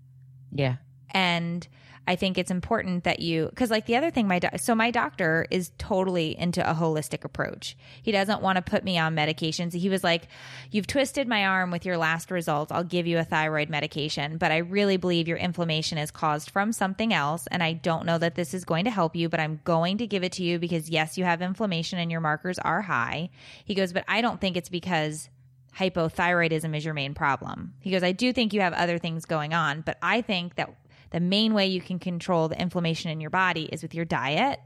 Yeah. 0.52 0.76
and 1.12 1.66
I 2.06 2.16
think 2.16 2.36
it's 2.36 2.50
important 2.50 3.04
that 3.04 3.20
you 3.20 3.46
because 3.48 3.70
like 3.70 3.86
the 3.86 3.96
other 3.96 4.10
thing 4.10 4.28
my 4.28 4.38
doc 4.38 4.58
so 4.58 4.74
my 4.74 4.90
doctor 4.90 5.46
is 5.50 5.72
totally 5.78 6.38
into 6.38 6.60
a 6.60 6.74
holistic 6.74 7.24
approach. 7.24 7.78
He 8.02 8.12
doesn't 8.12 8.42
want 8.42 8.56
to 8.56 8.62
put 8.62 8.84
me 8.84 8.98
on 8.98 9.16
medications. 9.16 9.72
He 9.72 9.88
was 9.88 10.04
like, 10.04 10.28
"You've 10.70 10.86
twisted 10.86 11.26
my 11.26 11.46
arm 11.46 11.70
with 11.70 11.86
your 11.86 11.96
last 11.96 12.30
results. 12.30 12.70
I'll 12.70 12.84
give 12.84 13.06
you 13.06 13.16
a 13.18 13.24
thyroid 13.24 13.70
medication, 13.70 14.36
but 14.36 14.52
I 14.52 14.58
really 14.58 14.98
believe 14.98 15.28
your 15.28 15.38
inflammation 15.38 15.96
is 15.96 16.10
caused 16.10 16.50
from 16.50 16.72
something 16.72 17.14
else 17.14 17.46
and 17.50 17.62
I 17.62 17.72
don't 17.72 18.04
know 18.04 18.18
that 18.18 18.34
this 18.34 18.52
is 18.52 18.66
going 18.66 18.84
to 18.84 18.90
help 18.90 19.16
you, 19.16 19.30
but 19.30 19.40
I'm 19.40 19.60
going 19.64 19.96
to 19.96 20.06
give 20.06 20.24
it 20.24 20.32
to 20.32 20.42
you 20.42 20.58
because 20.58 20.90
yes, 20.90 21.16
you 21.16 21.24
have 21.24 21.40
inflammation 21.40 21.98
and 21.98 22.10
your 22.10 22.20
markers 22.20 22.58
are 22.58 22.82
high." 22.82 23.30
He 23.64 23.74
goes, 23.74 23.94
"But 23.94 24.04
I 24.08 24.20
don't 24.20 24.42
think 24.42 24.58
it's 24.58 24.68
because 24.68 25.30
hypothyroidism 25.76 26.76
is 26.76 26.84
your 26.84 26.94
main 26.94 27.14
problem. 27.14 27.74
He 27.80 27.90
goes, 27.90 28.02
I 28.02 28.12
do 28.12 28.32
think 28.32 28.52
you 28.52 28.60
have 28.60 28.72
other 28.72 28.98
things 28.98 29.24
going 29.24 29.52
on, 29.54 29.80
but 29.82 29.98
I 30.02 30.20
think 30.20 30.54
that 30.56 30.74
the 31.10 31.20
main 31.20 31.54
way 31.54 31.66
you 31.66 31.80
can 31.80 31.98
control 31.98 32.48
the 32.48 32.60
inflammation 32.60 33.10
in 33.10 33.20
your 33.20 33.30
body 33.30 33.68
is 33.72 33.82
with 33.82 33.94
your 33.94 34.04
diet, 34.04 34.60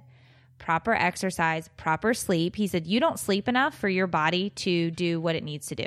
proper 0.59 0.95
exercise, 0.95 1.69
proper 1.77 2.15
sleep. 2.15 2.57
He 2.57 2.67
said, 2.67 2.87
You 2.87 3.01
don't 3.01 3.19
sleep 3.19 3.49
enough 3.49 3.77
for 3.77 3.89
your 3.89 4.07
body 4.07 4.51
to 4.51 4.91
do 4.91 5.21
what 5.21 5.37
it 5.37 5.45
needs 5.45 5.67
to 5.67 5.75
do. 5.75 5.87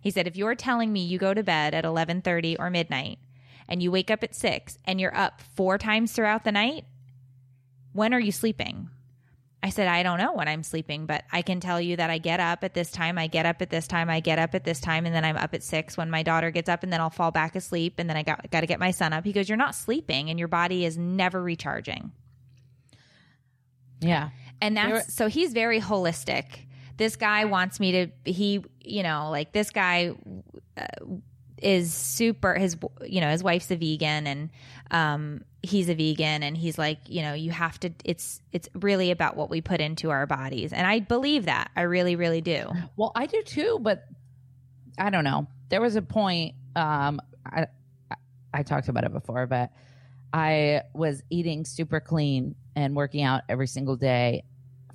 He 0.00 0.10
said, 0.10 0.26
if 0.26 0.36
you're 0.36 0.54
telling 0.54 0.92
me 0.92 1.04
you 1.04 1.18
go 1.18 1.34
to 1.34 1.42
bed 1.42 1.74
at 1.74 1.84
11:30 1.84 2.56
or 2.58 2.70
midnight 2.70 3.18
and 3.68 3.82
you 3.82 3.90
wake 3.92 4.10
up 4.10 4.24
at 4.24 4.34
6 4.34 4.78
and 4.84 5.00
you're 5.00 5.16
up 5.16 5.42
four 5.54 5.78
times 5.78 6.12
throughout 6.12 6.44
the 6.44 6.52
night, 6.52 6.84
when 7.92 8.14
are 8.14 8.20
you 8.20 8.32
sleeping? 8.32 8.88
I 9.62 9.68
said, 9.68 9.88
I 9.88 10.02
don't 10.02 10.16
know 10.18 10.32
when 10.32 10.48
I'm 10.48 10.62
sleeping, 10.62 11.04
but 11.04 11.24
I 11.30 11.42
can 11.42 11.60
tell 11.60 11.78
you 11.78 11.96
that 11.96 12.08
I 12.08 12.16
get 12.16 12.40
up 12.40 12.64
at 12.64 12.72
this 12.72 12.90
time, 12.90 13.18
I 13.18 13.26
get 13.26 13.44
up 13.44 13.60
at 13.60 13.68
this 13.68 13.86
time, 13.86 14.08
I 14.08 14.20
get 14.20 14.38
up 14.38 14.54
at 14.54 14.64
this 14.64 14.80
time, 14.80 15.04
and 15.04 15.14
then 15.14 15.22
I'm 15.22 15.36
up 15.36 15.52
at 15.52 15.62
six 15.62 15.98
when 15.98 16.08
my 16.08 16.22
daughter 16.22 16.50
gets 16.50 16.70
up, 16.70 16.82
and 16.82 16.90
then 16.90 17.00
I'll 17.00 17.10
fall 17.10 17.30
back 17.30 17.54
asleep, 17.54 17.96
and 17.98 18.08
then 18.08 18.16
I 18.16 18.22
got, 18.22 18.50
got 18.50 18.60
to 18.62 18.66
get 18.66 18.80
my 18.80 18.90
son 18.90 19.12
up. 19.12 19.24
He 19.24 19.32
goes, 19.32 19.50
You're 19.50 19.58
not 19.58 19.74
sleeping, 19.74 20.30
and 20.30 20.38
your 20.38 20.48
body 20.48 20.86
is 20.86 20.96
never 20.96 21.42
recharging. 21.42 22.12
Yeah. 24.00 24.30
And 24.62 24.76
that's 24.76 24.88
You're- 24.88 25.02
so 25.08 25.28
he's 25.28 25.52
very 25.52 25.80
holistic. 25.80 26.66
This 26.96 27.16
guy 27.16 27.44
wants 27.46 27.80
me 27.80 27.92
to, 27.92 28.06
he, 28.30 28.64
you 28.82 29.02
know, 29.02 29.30
like 29.30 29.52
this 29.52 29.70
guy 29.70 30.12
uh, 30.76 30.86
is 31.62 31.92
super, 31.94 32.54
his, 32.54 32.76
you 33.06 33.20
know, 33.20 33.30
his 33.30 33.42
wife's 33.42 33.70
a 33.70 33.76
vegan 33.76 34.26
and, 34.26 34.50
um, 34.90 35.44
he's 35.62 35.88
a 35.88 35.94
vegan 35.94 36.42
and 36.42 36.56
he's 36.56 36.78
like, 36.78 36.98
you 37.06 37.22
know, 37.22 37.34
you 37.34 37.50
have 37.50 37.78
to, 37.80 37.92
it's, 38.04 38.40
it's 38.52 38.68
really 38.74 39.10
about 39.10 39.36
what 39.36 39.50
we 39.50 39.60
put 39.60 39.80
into 39.80 40.10
our 40.10 40.26
bodies. 40.26 40.72
And 40.72 40.86
I 40.86 41.00
believe 41.00 41.44
that. 41.44 41.70
I 41.76 41.82
really, 41.82 42.16
really 42.16 42.40
do. 42.40 42.70
Well, 42.96 43.12
I 43.14 43.26
do 43.26 43.42
too, 43.42 43.78
but 43.80 44.04
I 44.98 45.10
don't 45.10 45.24
know. 45.24 45.46
There 45.68 45.80
was 45.80 45.96
a 45.96 46.02
point. 46.02 46.54
Um, 46.76 47.20
I 47.44 47.66
I- 48.52 48.62
talked 48.62 48.88
about 48.88 49.04
it 49.04 49.12
before, 49.12 49.46
but 49.46 49.70
I 50.32 50.82
was 50.94 51.22
eating 51.30 51.64
super 51.64 52.00
clean 52.00 52.54
and 52.76 52.94
working 52.94 53.22
out 53.22 53.42
every 53.48 53.66
single 53.66 53.96
day 53.96 54.44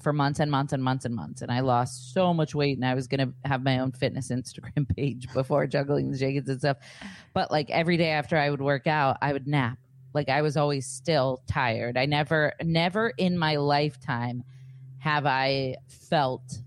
for 0.01 0.13
months 0.13 0.39
and 0.39 0.51
months 0.51 0.72
and 0.74 0.84
months 0.84 1.05
and 1.05 1.16
months, 1.16 1.41
and 1.41 1.51
I 1.51 1.61
lost 1.61 2.13
so 2.13 2.34
much 2.34 2.53
weight. 2.53 2.78
And 2.78 2.86
I 2.86 2.93
was 2.93 3.07
gonna 3.07 3.34
have 3.43 3.63
my 3.63 3.80
own 3.80 3.91
fitness 3.91 4.30
Instagram 4.32 4.88
page 4.95 5.28
before 5.34 5.66
juggling 5.68 6.11
the 6.11 6.18
shakes 6.18 6.47
and 6.47 6.59
stuff. 6.59 6.78
But 7.34 7.49
like 7.51 7.70
every 7.70 7.97
day 7.97 8.09
after 8.11 8.38
I 8.38 8.49
would 8.49 8.61
work 8.61 8.88
out, 8.88 9.18
I 9.22 9.34
would 9.34 9.47
nap. 9.47 9.80
Like 10.16 10.30
I 10.30 10.41
was 10.41 10.55
always 10.57 10.88
still 10.88 11.43
tired. 11.45 11.97
I 11.97 12.05
never, 12.05 12.53
never 12.63 13.09
in 13.18 13.38
my 13.38 13.57
lifetime 13.57 14.43
have 14.99 15.26
I 15.26 15.76
felt 15.88 16.59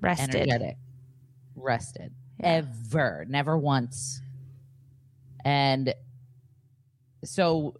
Rested. 0.00 0.34
energetic, 0.34 0.76
rested, 1.54 2.12
Yeah. 2.40 2.62
ever, 2.64 3.26
never 3.28 3.56
once. 3.58 4.20
And 5.44 5.94
so 7.22 7.74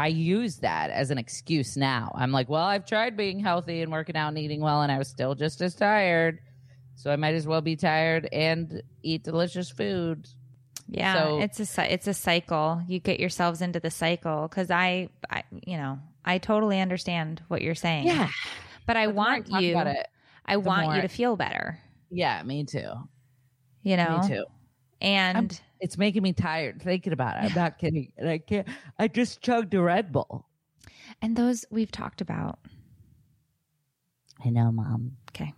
I 0.00 0.08
use 0.08 0.56
that 0.58 0.90
as 0.90 1.10
an 1.10 1.18
excuse 1.18 1.76
now. 1.76 2.12
I'm 2.14 2.32
like, 2.32 2.48
well, 2.48 2.64
I've 2.64 2.86
tried 2.86 3.16
being 3.16 3.38
healthy 3.38 3.82
and 3.82 3.90
working 3.90 4.16
out 4.16 4.28
and 4.28 4.38
eating 4.38 4.60
well, 4.60 4.82
and 4.82 4.90
I 4.90 4.98
was 4.98 5.08
still 5.08 5.34
just 5.36 5.60
as 5.60 5.74
tired. 5.74 6.40
So 6.96 7.12
I 7.12 7.16
might 7.16 7.34
as 7.34 7.46
well 7.46 7.60
be 7.60 7.76
tired 7.76 8.28
and 8.32 8.82
eat 9.04 9.22
delicious 9.22 9.70
food. 9.70 10.28
Yeah, 10.90 11.14
So- 11.14 11.40
it's 11.40 11.78
a 11.78 11.92
it's 11.92 12.06
a 12.06 12.14
cycle. 12.14 12.82
You 12.88 12.98
get 12.98 13.20
yourselves 13.20 13.60
into 13.60 13.78
the 13.80 13.90
cycle 13.90 14.48
because 14.48 14.70
I, 14.70 15.08
I, 15.30 15.42
you 15.66 15.76
know, 15.76 15.98
I 16.24 16.38
totally 16.38 16.80
understand 16.80 17.42
what 17.48 17.60
you're 17.62 17.74
saying. 17.74 18.06
Yeah, 18.06 18.28
but 18.86 18.96
I 18.96 19.08
want 19.08 19.48
talk 19.50 19.60
you. 19.60 19.76
it. 19.78 20.06
I 20.46 20.56
want 20.56 20.86
more- 20.86 20.96
you 20.96 21.02
to 21.02 21.08
feel 21.08 21.36
better. 21.36 21.78
Yeah, 22.10 22.42
me 22.42 22.64
too. 22.64 22.90
You 23.82 23.96
know, 23.98 24.20
Me 24.22 24.28
too. 24.28 24.44
and 25.02 25.60
It's 25.80 25.98
making 25.98 26.22
me 26.22 26.32
tired 26.32 26.80
thinking 26.82 27.12
about 27.12 27.36
it. 27.36 27.50
I'm 27.50 27.54
not 27.54 27.78
kidding. 27.78 28.12
And 28.16 28.28
I 28.28 28.38
can't. 28.38 28.66
I 28.98 29.08
just 29.08 29.42
chugged 29.42 29.74
a 29.74 29.82
Red 29.82 30.10
Bull. 30.10 30.46
And 31.20 31.36
those 31.36 31.64
we've 31.70 31.90
talked 31.92 32.20
about. 32.22 32.58
I 34.44 34.48
know, 34.50 34.72
mom. 34.72 35.12
Okay. 35.30 35.52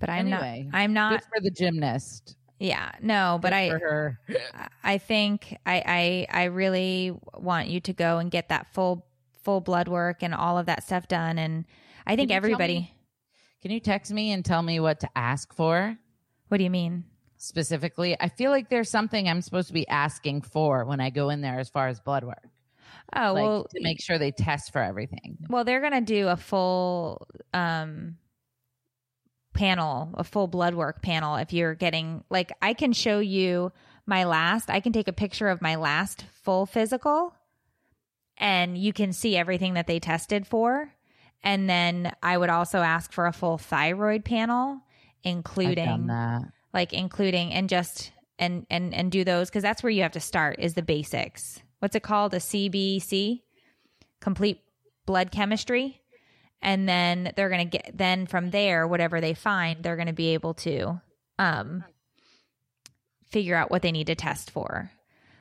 But 0.00 0.10
I'm 0.10 0.32
Anyway, 0.32 0.68
not 0.70 0.78
I'm 0.78 0.92
not 0.92 1.12
Good 1.12 1.28
for 1.34 1.40
the 1.40 1.50
gymnast. 1.50 2.36
Yeah, 2.58 2.90
no, 3.00 3.38
but 3.40 3.50
Good 3.52 4.16
I. 4.28 4.68
I 4.82 4.98
think 4.98 5.56
I, 5.66 6.26
I 6.30 6.42
I 6.42 6.44
really 6.44 7.16
want 7.34 7.68
you 7.68 7.80
to 7.82 7.92
go 7.92 8.18
and 8.18 8.30
get 8.30 8.48
that 8.48 8.72
full 8.74 9.06
full 9.42 9.60
blood 9.60 9.88
work 9.88 10.22
and 10.22 10.34
all 10.34 10.58
of 10.58 10.66
that 10.66 10.82
stuff 10.84 11.08
done 11.08 11.38
and 11.38 11.64
I 12.06 12.16
think 12.16 12.28
Can 12.30 12.36
everybody 12.36 12.74
me- 12.80 12.94
Can 13.62 13.70
you 13.70 13.80
text 13.80 14.12
me 14.12 14.32
and 14.32 14.44
tell 14.44 14.62
me 14.62 14.80
what 14.80 15.00
to 15.00 15.08
ask 15.16 15.54
for 15.54 15.96
What 16.48 16.58
do 16.58 16.64
you 16.64 16.70
mean? 16.70 17.04
specifically? 17.36 18.16
I 18.20 18.28
feel 18.28 18.50
like 18.50 18.68
there's 18.68 18.90
something 18.90 19.28
I'm 19.28 19.40
supposed 19.42 19.68
to 19.68 19.72
be 19.74 19.86
asking 19.88 20.42
for 20.42 20.84
when 20.84 21.00
I 21.00 21.10
go 21.10 21.30
in 21.30 21.40
there 21.40 21.58
as 21.60 21.68
far 21.68 21.86
as 21.88 22.00
blood 22.00 22.24
work, 22.24 22.42
Oh, 23.14 23.32
like 23.32 23.42
well 23.44 23.64
to 23.70 23.80
make 23.80 24.02
sure 24.02 24.18
they 24.18 24.32
test 24.32 24.72
for 24.72 24.82
everything. 24.82 25.38
well 25.48 25.64
they're 25.64 25.80
going 25.80 25.92
to 25.92 26.00
do 26.00 26.28
a 26.28 26.36
full 26.36 27.26
um 27.54 28.16
panel, 29.58 30.14
a 30.14 30.22
full 30.22 30.46
blood 30.46 30.74
work 30.74 31.02
panel 31.02 31.34
if 31.36 31.52
you're 31.52 31.74
getting 31.74 32.22
like 32.30 32.52
I 32.62 32.74
can 32.74 32.92
show 32.92 33.18
you 33.18 33.72
my 34.06 34.24
last, 34.24 34.70
I 34.70 34.80
can 34.80 34.92
take 34.92 35.08
a 35.08 35.12
picture 35.12 35.48
of 35.48 35.60
my 35.60 35.74
last 35.74 36.24
full 36.44 36.64
physical 36.64 37.34
and 38.38 38.78
you 38.78 38.92
can 38.92 39.12
see 39.12 39.36
everything 39.36 39.74
that 39.74 39.88
they 39.88 39.98
tested 39.98 40.46
for. 40.46 40.90
And 41.42 41.68
then 41.68 42.12
I 42.22 42.38
would 42.38 42.50
also 42.50 42.78
ask 42.78 43.12
for 43.12 43.26
a 43.26 43.32
full 43.32 43.58
thyroid 43.58 44.24
panel, 44.24 44.80
including 45.24 46.06
that. 46.06 46.42
like 46.72 46.92
including 46.92 47.52
and 47.52 47.68
just 47.68 48.12
and 48.38 48.64
and 48.70 48.94
and 48.94 49.10
do 49.10 49.24
those 49.24 49.50
because 49.50 49.64
that's 49.64 49.82
where 49.82 49.90
you 49.90 50.02
have 50.02 50.12
to 50.12 50.20
start 50.20 50.60
is 50.60 50.74
the 50.74 50.82
basics. 50.82 51.60
What's 51.80 51.96
it 51.96 52.04
called? 52.04 52.32
A 52.32 52.38
CBC, 52.38 53.42
complete 54.20 54.60
blood 55.04 55.32
chemistry, 55.32 56.00
and 56.62 56.88
then 56.88 57.32
they're 57.36 57.48
gonna 57.50 57.64
get 57.64 57.92
then 57.94 58.26
from 58.26 58.50
there 58.50 58.86
whatever 58.86 59.20
they 59.20 59.34
find 59.34 59.82
they're 59.82 59.96
gonna 59.96 60.12
be 60.12 60.34
able 60.34 60.54
to 60.54 61.00
um 61.38 61.84
figure 63.30 63.54
out 63.56 63.70
what 63.70 63.82
they 63.82 63.92
need 63.92 64.06
to 64.06 64.14
test 64.14 64.50
for. 64.50 64.90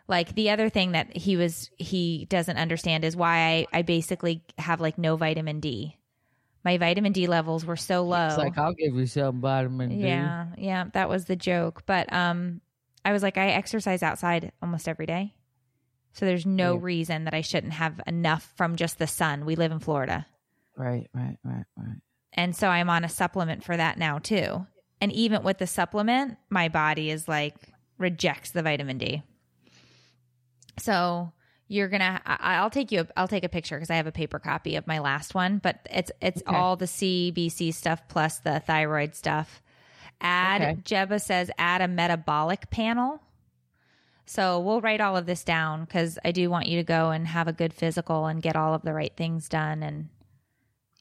Like 0.07 0.35
the 0.35 0.51
other 0.51 0.69
thing 0.69 0.93
that 0.93 1.15
he 1.15 1.35
was 1.35 1.69
he 1.77 2.25
doesn't 2.29 2.57
understand 2.57 3.03
is 3.03 3.15
why 3.15 3.65
I, 3.73 3.79
I 3.79 3.81
basically 3.81 4.43
have 4.57 4.79
like 4.79 4.97
no 4.97 5.15
vitamin 5.17 5.59
D. 5.59 5.97
My 6.63 6.77
vitamin 6.77 7.11
D 7.13 7.27
levels 7.27 7.65
were 7.65 7.75
so 7.77 8.03
low. 8.03 8.27
It's 8.27 8.37
like 8.37 8.57
I'll 8.57 8.73
give 8.73 8.95
you 8.95 9.05
some 9.05 9.41
vitamin 9.41 9.89
D. 9.89 9.95
Yeah, 10.05 10.47
yeah, 10.57 10.85
that 10.93 11.09
was 11.09 11.25
the 11.25 11.35
joke. 11.35 11.83
But 11.85 12.11
um 12.13 12.61
I 13.03 13.11
was 13.11 13.23
like 13.23 13.37
I 13.37 13.49
exercise 13.49 14.03
outside 14.03 14.51
almost 14.61 14.87
every 14.87 15.05
day. 15.05 15.33
So 16.13 16.25
there's 16.25 16.45
no 16.45 16.75
Yeah. 16.75 16.79
reason 16.81 17.25
that 17.25 17.33
I 17.33 17.41
shouldn't 17.41 17.73
have 17.73 18.01
enough 18.07 18.51
from 18.55 18.75
just 18.75 18.97
the 18.99 19.07
sun. 19.07 19.45
We 19.45 19.55
live 19.55 19.71
in 19.71 19.79
Florida. 19.79 20.25
Right, 20.77 21.09
right, 21.13 21.37
right, 21.43 21.65
right. 21.75 21.97
And 22.33 22.55
so 22.55 22.67
I'm 22.69 22.89
on 22.89 23.03
a 23.03 23.09
supplement 23.09 23.63
for 23.63 23.75
that 23.75 23.97
now 23.97 24.19
too. 24.19 24.65
And 25.01 25.11
even 25.11 25.43
with 25.43 25.57
the 25.57 25.67
supplement, 25.67 26.37
my 26.49 26.69
body 26.69 27.09
is 27.09 27.27
like 27.27 27.55
rejects 27.97 28.51
the 28.51 28.61
vitamin 28.61 28.97
D. 28.97 29.23
So 30.79 31.33
you're 31.69 31.89
gonna 31.89 32.21
i'll 32.25 32.69
take 32.69 32.93
you 32.93 33.05
i'll 33.17 33.27
take 33.27 33.43
a 33.43 33.49
picture 33.49 33.75
because 33.75 33.89
i 33.89 33.95
have 33.95 34.07
a 34.07 34.11
paper 34.11 34.39
copy 34.39 34.77
of 34.77 34.87
my 34.87 34.99
last 34.99 35.35
one 35.35 35.57
but 35.57 35.85
it's 35.91 36.09
it's 36.21 36.41
Okay. 36.47 36.55
all 36.55 36.77
the 36.77 36.85
cbc 36.85 37.73
stuff 37.73 38.01
plus 38.07 38.39
the 38.39 38.61
thyroid 38.61 39.13
stuff 39.13 39.61
add 40.21 40.61
Okay. 40.61 40.77
jeba 40.85 41.21
says 41.21 41.51
add 41.57 41.81
a 41.81 41.87
metabolic 41.89 42.69
panel 42.69 43.21
so 44.25 44.61
we'll 44.61 44.79
write 44.79 45.01
all 45.01 45.17
of 45.17 45.25
this 45.25 45.43
down 45.43 45.81
because 45.83 46.17
i 46.23 46.31
do 46.31 46.49
want 46.49 46.67
you 46.67 46.77
to 46.77 46.85
go 46.85 47.09
and 47.11 47.27
have 47.27 47.49
a 47.49 47.53
good 47.53 47.73
physical 47.73 48.27
and 48.27 48.41
get 48.41 48.55
all 48.55 48.73
of 48.73 48.83
the 48.83 48.93
right 48.93 49.17
things 49.17 49.49
done 49.49 49.83
and 49.83 50.07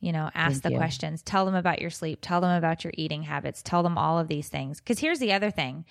you 0.00 0.12
know 0.12 0.30
ask 0.34 0.54
Thank 0.54 0.62
the 0.62 0.70
you. 0.72 0.76
questions. 0.76 1.22
Tell 1.22 1.44
them 1.44 1.54
about 1.54 1.80
your 1.80 1.90
sleep. 1.90 2.18
Tell 2.22 2.40
them 2.40 2.56
about 2.56 2.84
your 2.84 2.92
eating 2.96 3.22
habits. 3.22 3.62
Tell 3.62 3.82
them 3.82 3.96
all 3.98 4.18
of 4.18 4.28
these 4.28 4.48
things. 4.48 4.80
Because 4.80 4.98
here's 4.98 5.18
the 5.18 5.32
other 5.32 5.50
thing 5.50 5.84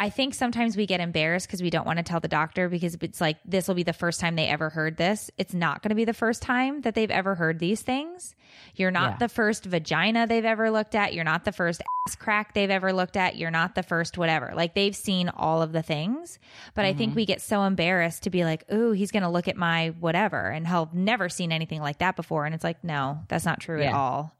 I 0.00 0.10
think 0.10 0.32
sometimes 0.32 0.76
we 0.76 0.86
get 0.86 1.00
embarrassed 1.00 1.48
because 1.48 1.60
we 1.60 1.70
don't 1.70 1.84
want 1.84 1.96
to 1.96 2.04
tell 2.04 2.20
the 2.20 2.28
doctor 2.28 2.68
because 2.68 2.96
it's 3.00 3.20
like 3.20 3.38
this 3.44 3.66
will 3.66 3.74
be 3.74 3.82
the 3.82 3.92
first 3.92 4.20
time 4.20 4.36
they 4.36 4.46
ever 4.46 4.70
heard 4.70 4.96
this. 4.96 5.28
It's 5.36 5.52
not 5.52 5.82
going 5.82 5.90
to 5.90 5.96
be 5.96 6.04
the 6.04 6.14
first 6.14 6.40
time 6.40 6.82
that 6.82 6.94
they've 6.94 7.10
ever 7.10 7.34
heard 7.34 7.58
these 7.58 7.82
things. 7.82 8.36
You're 8.76 8.92
not 8.92 9.14
Yeah. 9.14 9.16
the 9.18 9.28
first 9.28 9.64
vagina 9.64 10.28
they've 10.28 10.44
ever 10.44 10.70
looked 10.70 10.94
at. 10.94 11.14
You're 11.14 11.24
not 11.24 11.44
the 11.44 11.50
first 11.50 11.82
ass 12.06 12.14
crack 12.14 12.54
they've 12.54 12.70
ever 12.70 12.92
looked 12.92 13.16
at. 13.16 13.36
You're 13.36 13.50
not 13.50 13.74
the 13.74 13.82
first 13.82 14.16
whatever. 14.16 14.52
Like 14.54 14.74
they've 14.74 14.94
seen 14.94 15.30
all 15.30 15.62
of 15.62 15.72
the 15.72 15.82
things. 15.82 16.38
But 16.74 16.84
I 16.84 16.94
think 16.94 17.10
mm-hmm. 17.10 17.16
we 17.16 17.26
get 17.26 17.42
so 17.42 17.64
embarrassed 17.64 18.22
to 18.22 18.30
be 18.30 18.44
like, 18.44 18.64
ooh, 18.72 18.92
he's 18.92 19.10
going 19.10 19.24
to 19.24 19.28
look 19.28 19.48
at 19.48 19.56
my 19.56 19.88
whatever 19.98 20.48
and 20.48 20.66
he'll 20.66 20.90
never 20.92 21.28
seen 21.28 21.50
anything 21.50 21.80
like 21.80 21.98
that 21.98 22.14
before. 22.14 22.46
And 22.46 22.54
it's 22.54 22.64
like, 22.64 22.84
no, 22.84 23.18
that's 23.26 23.44
not 23.44 23.58
true 23.58 23.82
at 23.82 23.92
all. 23.92 24.36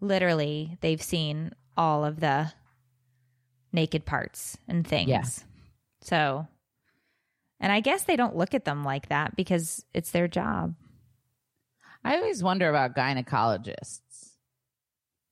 Literally, 0.00 0.76
they've 0.82 1.00
seen 1.00 1.52
all 1.74 2.04
of 2.04 2.20
the 2.20 2.52
naked 3.74 4.06
parts 4.06 4.56
and 4.68 4.86
things. 4.86 5.08
Yeah. 5.08 5.24
So, 6.02 6.46
and 7.60 7.72
I 7.72 7.80
guess 7.80 8.04
they 8.04 8.16
don't 8.16 8.36
look 8.36 8.54
at 8.54 8.64
them 8.64 8.84
like 8.84 9.08
that 9.08 9.36
because 9.36 9.84
it's 9.92 10.12
their 10.12 10.28
job. 10.28 10.74
I 12.04 12.16
always 12.16 12.42
wonder 12.42 12.68
about 12.68 12.94
gynecologists, 12.94 14.30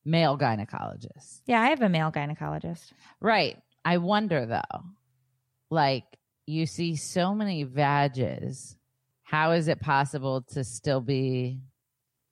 male 0.04 0.36
gynecologists. 0.36 1.40
Yeah, 1.46 1.60
I 1.60 1.68
have 1.68 1.82
a 1.82 1.88
male 1.88 2.10
gynecologist. 2.10 2.92
Right. 3.20 3.58
I 3.84 3.98
wonder 3.98 4.46
though, 4.46 4.80
like 5.70 6.04
you 6.46 6.66
see 6.66 6.96
so 6.96 7.34
many 7.34 7.62
vages. 7.64 8.76
How 9.22 9.52
is 9.52 9.68
it 9.68 9.80
possible 9.80 10.42
to 10.52 10.64
still 10.64 11.00
be 11.00 11.60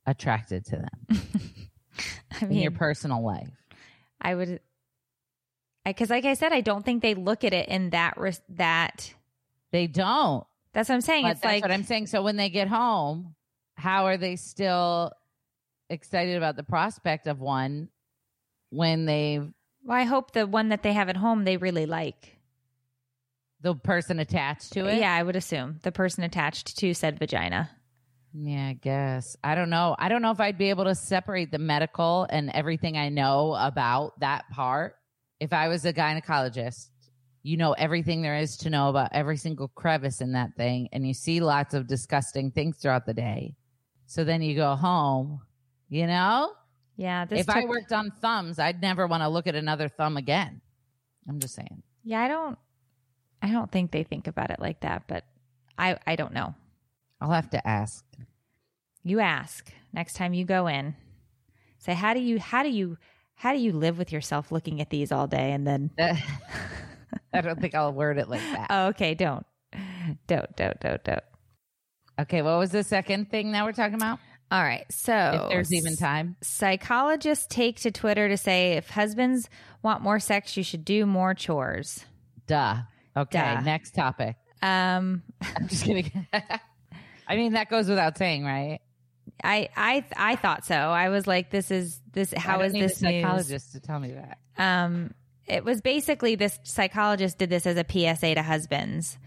attracted 0.07 0.65
to 0.67 0.77
them 0.77 1.21
I 2.41 2.47
in 2.47 2.55
your 2.55 2.73
personal 2.73 3.25
life? 3.25 3.51
I 4.21 4.35
would, 4.35 4.61
because 5.85 6.11
like 6.11 6.25
I 6.25 6.35
said, 6.35 6.53
I 6.53 6.61
don't 6.61 6.85
think 6.85 7.03
they 7.03 7.15
look 7.15 7.45
at 7.45 7.53
it 7.53 7.69
in 7.69 7.91
that 7.91 8.17
res- 8.19 8.43
that. 8.51 9.15
They 9.73 9.87
don't. 9.87 10.45
That's 10.73 10.89
what 10.89 10.97
I'm 10.97 11.01
saying. 11.01 11.25
But 11.25 11.33
it's 11.33 11.41
that's 11.41 11.53
like 11.53 11.63
what 11.63 11.71
I'm 11.73 11.85
saying. 11.85 12.09
So 12.09 12.23
when 12.23 12.37
they 12.37 12.49
get 12.51 12.69
home, 12.69 13.35
how 13.77 14.07
are 14.07 14.17
they 14.17 14.37
still 14.37 15.13
excited 15.89 16.37
about 16.37 16.57
the 16.57 16.63
prospect 16.63 17.27
of 17.27 17.41
one 17.41 17.89
when 18.71 19.07
they've 19.07 19.49
well, 19.85 19.97
I 19.97 20.05
hope 20.05 20.33
the 20.33 20.47
one 20.47 20.69
that 20.69 20.83
they 20.83 20.93
have 20.93 21.09
at 21.09 21.17
home 21.17 21.45
they 21.45 21.57
really 21.57 21.87
like. 21.87 22.39
the 23.63 23.75
person 23.75 24.19
attached 24.21 24.73
to 24.75 24.87
it? 24.87 24.99
Yeah, 25.01 25.15
I 25.15 25.23
would 25.23 25.37
assume 25.37 25.81
the 25.83 25.93
person 25.93 26.23
attached 26.25 26.77
to 26.79 26.95
said 26.95 27.19
vagina. 27.19 27.71
Yeah, 28.33 28.69
I 28.69 28.73
guess. 28.75 29.37
I 29.43 29.55
don't 29.55 29.71
know. 29.71 29.97
I 29.99 30.09
don't 30.09 30.23
know 30.23 30.31
if 30.31 30.39
I'd 30.41 30.57
be 30.59 30.71
able 30.71 30.85
to 30.85 30.95
separate 30.95 31.51
the 31.51 31.59
medical 31.59 32.27
and 32.31 32.51
everything 32.51 32.97
I 32.97 33.09
know 33.09 33.57
about 33.59 34.21
that 34.21 34.49
part. 34.51 34.97
If 35.41 35.53
I 35.53 35.69
was 35.69 35.85
a 35.85 35.93
gynecologist, 35.93 36.91
you 37.43 37.57
know 37.57 37.73
everything 37.73 38.23
there 38.23 38.37
is 38.37 38.59
to 38.59 38.71
know 38.71 38.91
about 38.91 39.11
every 39.13 39.37
single 39.37 39.69
crevice 39.69 40.21
in 40.21 40.33
that 40.33 40.55
thing, 40.57 40.89
and 40.93 41.07
you 41.07 41.15
see 41.15 41.41
lots 41.41 41.75
of 41.75 41.87
disgusting 41.87 42.51
things 42.51 42.77
throughout 42.77 43.07
the 43.07 43.15
day. 43.15 43.57
So 44.07 44.25
then 44.25 44.43
you 44.43 44.55
go 44.55 44.77
home, 44.77 45.41
you 45.89 46.07
know? 46.07 46.53
Yeah, 46.97 47.25
this 47.25 47.41
if 47.41 47.49
I 47.49 47.65
worked 47.65 47.93
on 47.93 48.11
thumbs, 48.11 48.59
I'd 48.59 48.83
never 48.83 49.07
want 49.07 49.23
to 49.23 49.29
look 49.29 49.47
at 49.47 49.55
another 49.55 49.89
thumb 49.89 50.17
again. 50.19 50.61
I'm 51.29 51.39
just 51.39 51.55
saying. 51.55 51.83
Yeah, 52.05 52.21
I 52.21 52.29
don't 52.29 52.59
I 53.41 53.51
don't 53.51 53.71
think 53.71 53.91
they 53.91 54.03
think 54.03 54.27
about 54.27 54.51
it 54.51 54.61
like 54.61 54.81
that, 54.81 55.05
but 55.07 55.25
I 55.79 55.97
I 56.07 56.17
don't 56.17 56.35
know. 56.35 56.55
I'll 57.21 57.31
have 57.31 57.51
to 57.51 57.67
ask. 57.67 58.05
You 59.03 59.21
ask 59.21 59.73
next 59.93 60.15
time 60.15 60.35
you 60.35 60.45
go 60.45 60.67
in. 60.67 60.95
Say 61.79 61.95
how 61.95 62.13
do 62.13 62.21
you 62.21 62.39
how 62.39 62.63
do 62.63 62.69
you 62.69 62.99
how 63.41 63.55
do 63.55 63.59
you 63.59 63.73
live 63.73 63.97
with 63.97 64.13
yourself 64.13 64.53
looking 64.53 64.83
at 64.83 64.91
these 64.91 65.11
all 65.11 65.27
day 65.27 65.53
and 65.53 65.67
then 65.67 65.91
I 67.33 67.41
don't 67.41 67.59
think 67.59 67.75
I'll 67.75 67.91
word 67.93 68.19
it 68.19 68.29
like 68.29 68.43
that. 68.43 68.67
Oh, 68.69 68.87
okay, 68.89 69.15
don't. 69.15 69.47
Don't 70.27 70.55
don't 70.57 70.79
don't 70.81 71.03
don't. 71.05 71.23
Okay, 72.21 72.43
what 72.43 72.59
was 72.59 72.71
the 72.71 72.85
second 72.85 73.31
thing 73.31 73.53
that 73.53 73.65
we're 73.65 73.73
talking 73.73 73.95
about? 73.95 74.19
All 74.51 74.63
right. 74.63 74.85
So 74.91 75.15
If 75.45 75.49
there's 75.51 75.73
even 75.73 75.97
time. 75.97 76.37
psychologists 76.43 77.47
take 77.49 77.81
to 77.81 77.91
Twitter 77.91 78.29
to 78.29 78.37
say 78.37 78.73
if 78.73 78.91
husbands 78.91 79.49
want 79.83 80.03
more 80.03 80.19
sex, 80.21 80.57
you 80.57 80.63
should 80.63 80.85
do 80.85 81.07
more 81.07 81.33
chores. 81.35 82.05
Duh. 82.47 82.77
Okay, 83.17 83.39
Duh. 83.39 83.61
next 83.63 83.95
topic. 83.95 84.37
Um 84.61 85.23
I'm 85.57 85.67
just 85.69 85.85
kidding. 85.85 86.27
I 87.27 87.37
mean, 87.37 87.53
that 87.55 87.71
goes 87.71 87.89
without 87.89 88.19
saying, 88.19 88.45
right? 88.45 88.81
I 89.43 89.69
I 89.77 90.05
I 90.17 90.37
thought 90.37 90.65
so. 90.65 90.75
I 90.75 91.09
was 91.09 91.27
like 91.27 91.51
this 91.51 91.71
is 91.71 92.01
this 92.13 92.33
how 92.37 92.61
is 92.61 92.73
need 92.73 92.83
this 92.83 93.03
a 93.03 93.05
news? 93.11 93.23
psychologist 93.23 93.73
to 93.73 93.81
tell 93.81 93.99
me 94.01 94.13
that? 94.13 94.39
um 94.59 95.15
it 95.47 95.65
was 95.65 95.81
basically 95.81 96.37
this 96.37 96.59
psychologist 96.63 97.39
did 97.39 97.51
this 97.51 97.67
as 97.67 97.77
a 97.77 97.85
PSA 97.89 98.37
to 98.37 98.43
husbands. 98.43 99.19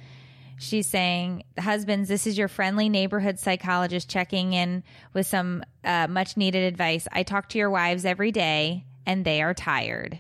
She's 0.58 0.88
saying, 0.88 1.44
husbands, 1.60 2.08
this 2.08 2.26
is 2.26 2.38
your 2.38 2.48
friendly 2.48 2.88
neighborhood 2.88 3.40
psychologist 3.40 4.10
checking 4.10 4.54
in 4.54 4.84
with 5.14 5.28
some 5.28 5.64
uh, 5.84 6.08
much 6.08 6.38
needed 6.38 6.64
advice. 6.64 7.08
I 7.12 7.24
talk 7.24 7.50
to 7.50 7.58
your 7.58 7.70
wives 7.70 8.06
every 8.06 8.32
day 8.32 8.86
and 9.06 9.26
they 9.26 9.42
are 9.42 9.54
tired. 9.54 10.20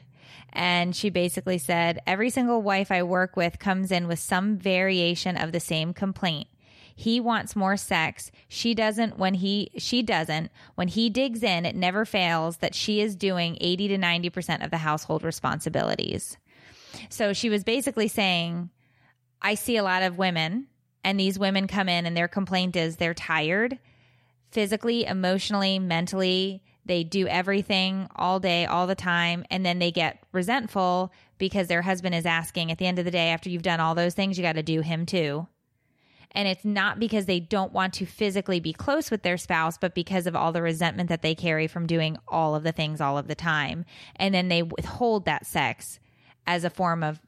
And 0.51 0.95
she 0.95 1.09
basically 1.09 1.57
said, 1.57 2.01
Every 2.05 2.29
single 2.29 2.61
wife 2.61 2.91
I 2.91 3.03
work 3.03 3.37
with 3.37 3.57
comes 3.57 3.91
in 3.91 4.07
with 4.07 4.19
some 4.19 4.57
variation 4.57 5.37
of 5.37 5.51
the 5.51 5.59
same 5.59 5.93
complaint. 5.93 6.47
He 6.95 7.19
wants 7.19 7.55
more 7.55 7.77
sex. 7.77 8.31
She 8.47 8.73
doesn't 8.73 9.17
when 9.17 9.35
he, 9.35 9.71
she 9.77 10.01
doesn't. 10.03 10.51
When 10.75 10.87
he 10.87 11.09
digs 11.09 11.43
in, 11.43 11.65
it 11.65 11.75
never 11.75 12.05
fails 12.05 12.57
that 12.57 12.75
she 12.75 13.01
is 13.01 13.15
doing 13.15 13.57
80 13.59 13.89
to 13.89 13.97
90% 13.97 14.63
of 14.63 14.71
the 14.71 14.77
household 14.77 15.23
responsibilities. 15.23 16.37
So 17.09 17.33
she 17.33 17.49
was 17.49 17.63
basically 17.63 18.07
saying, 18.07 18.69
I 19.41 19.55
see 19.55 19.77
a 19.77 19.83
lot 19.83 20.03
of 20.03 20.17
women, 20.17 20.67
and 21.03 21.19
these 21.19 21.39
women 21.39 21.67
come 21.67 21.89
in, 21.89 22.05
and 22.05 22.15
their 22.15 22.27
complaint 22.27 22.75
is 22.75 22.97
they're 22.97 23.13
tired 23.13 23.79
physically, 24.51 25.05
emotionally, 25.05 25.79
mentally. 25.79 26.63
They 26.85 27.03
do 27.03 27.27
everything 27.27 28.07
all 28.15 28.39
day, 28.39 28.65
all 28.65 28.87
the 28.87 28.95
time, 28.95 29.45
and 29.49 29.65
then 29.65 29.79
they 29.79 29.91
get 29.91 30.19
resentful 30.31 31.11
because 31.37 31.67
their 31.67 31.81
husband 31.81 32.13
is 32.13 32.25
asking 32.25 32.71
at 32.71 32.77
the 32.77 32.85
end 32.85 32.99
of 32.99 33.05
the 33.05 33.11
day, 33.11 33.29
after 33.29 33.49
you've 33.49 33.63
done 33.63 33.79
all 33.79 33.95
those 33.95 34.13
things, 34.13 34.37
you 34.37 34.43
got 34.43 34.53
to 34.53 34.63
do 34.63 34.81
him 34.81 35.05
too. 35.05 35.47
And 36.35 36.47
it's 36.47 36.65
not 36.65 36.99
because 36.99 37.25
they 37.25 37.39
don't 37.39 37.73
want 37.73 37.93
to 37.95 38.05
physically 38.05 38.59
be 38.59 38.73
close 38.73 39.11
with 39.11 39.21
their 39.21 39.37
spouse, 39.37 39.77
but 39.77 39.93
because 39.93 40.25
of 40.25 40.35
all 40.35 40.51
the 40.51 40.61
resentment 40.61 41.09
that 41.09 41.21
they 41.21 41.35
carry 41.35 41.67
from 41.67 41.85
doing 41.85 42.17
all 42.27 42.55
of 42.55 42.63
the 42.63 42.71
things 42.71 43.01
all 43.01 43.17
of 43.17 43.27
the 43.27 43.35
time. 43.35 43.85
And 44.15 44.33
then 44.33 44.47
they 44.47 44.63
withhold 44.63 45.25
that 45.25 45.45
sex 45.45 45.99
as 46.47 46.63
a 46.63 46.69
form 46.69 47.03
of 47.03 47.19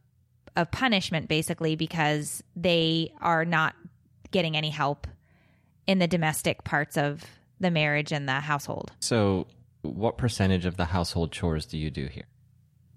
of 0.55 0.71
punishment 0.71 1.27
basically 1.27 1.75
because 1.75 2.41
they 2.55 3.11
are 3.19 3.43
not 3.43 3.75
getting 4.31 4.55
any 4.55 4.69
help 4.69 5.05
in 5.85 5.99
the 5.99 6.07
domestic 6.07 6.63
parts 6.63 6.97
of 6.97 7.25
the 7.59 7.71
marriage 7.71 8.11
and 8.11 8.27
the 8.27 8.33
household. 8.33 8.91
So, 8.99 9.47
what 9.81 10.17
percentage 10.17 10.65
of 10.65 10.77
the 10.77 10.85
household 10.85 11.31
chores 11.31 11.65
do 11.65 11.77
you 11.77 11.91
do 11.91 12.07
here? 12.07 12.25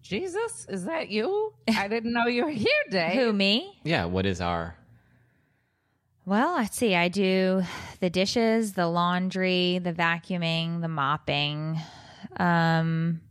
Jesus, 0.03 0.67
is 0.69 0.85
that 0.85 1.11
you? 1.11 1.53
I 1.69 1.89
didn't 1.89 2.13
know 2.13 2.27
you 2.27 2.45
were 2.45 2.51
here, 2.51 2.73
Dave. 2.91 3.13
Who 3.13 3.33
me? 3.33 3.79
Yeah, 3.85 4.07
what 4.07 4.25
is 4.25 4.41
our 4.41 4.75
Well, 6.29 6.57
let's 6.57 6.77
see. 6.77 6.95
I 6.95 7.09
do 7.09 7.63
the 8.01 8.11
dishes, 8.11 8.75
the 8.75 8.87
laundry, 8.87 9.79
the 9.79 9.95
vacuuming, 9.95 10.83
the 10.83 10.89
mopping. 10.89 11.81
Um 12.37 13.23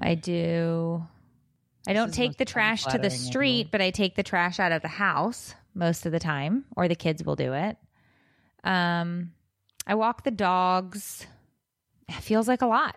I 0.00 0.16
do 0.16 1.04
I 1.86 1.92
don't 1.92 2.12
take 2.12 2.38
the 2.38 2.44
trash 2.44 2.84
to 2.86 2.98
the 2.98 3.08
street, 3.08 3.68
but 3.70 3.80
I 3.80 3.92
take 3.92 4.16
the 4.16 4.24
trash 4.24 4.58
out 4.58 4.72
of 4.72 4.82
the 4.82 4.88
house 4.88 5.54
most 5.72 6.06
of 6.06 6.12
the 6.12 6.18
time, 6.18 6.64
or 6.74 6.88
the 6.88 6.96
kids 6.96 7.22
will 7.22 7.36
do 7.36 7.52
it. 7.52 7.76
Um 8.64 9.30
I 9.86 9.94
walk 9.94 10.24
the 10.24 10.32
dogs. 10.32 11.24
It 12.08 12.14
feels 12.14 12.48
like 12.48 12.62
a 12.62 12.66
lot. 12.66 12.96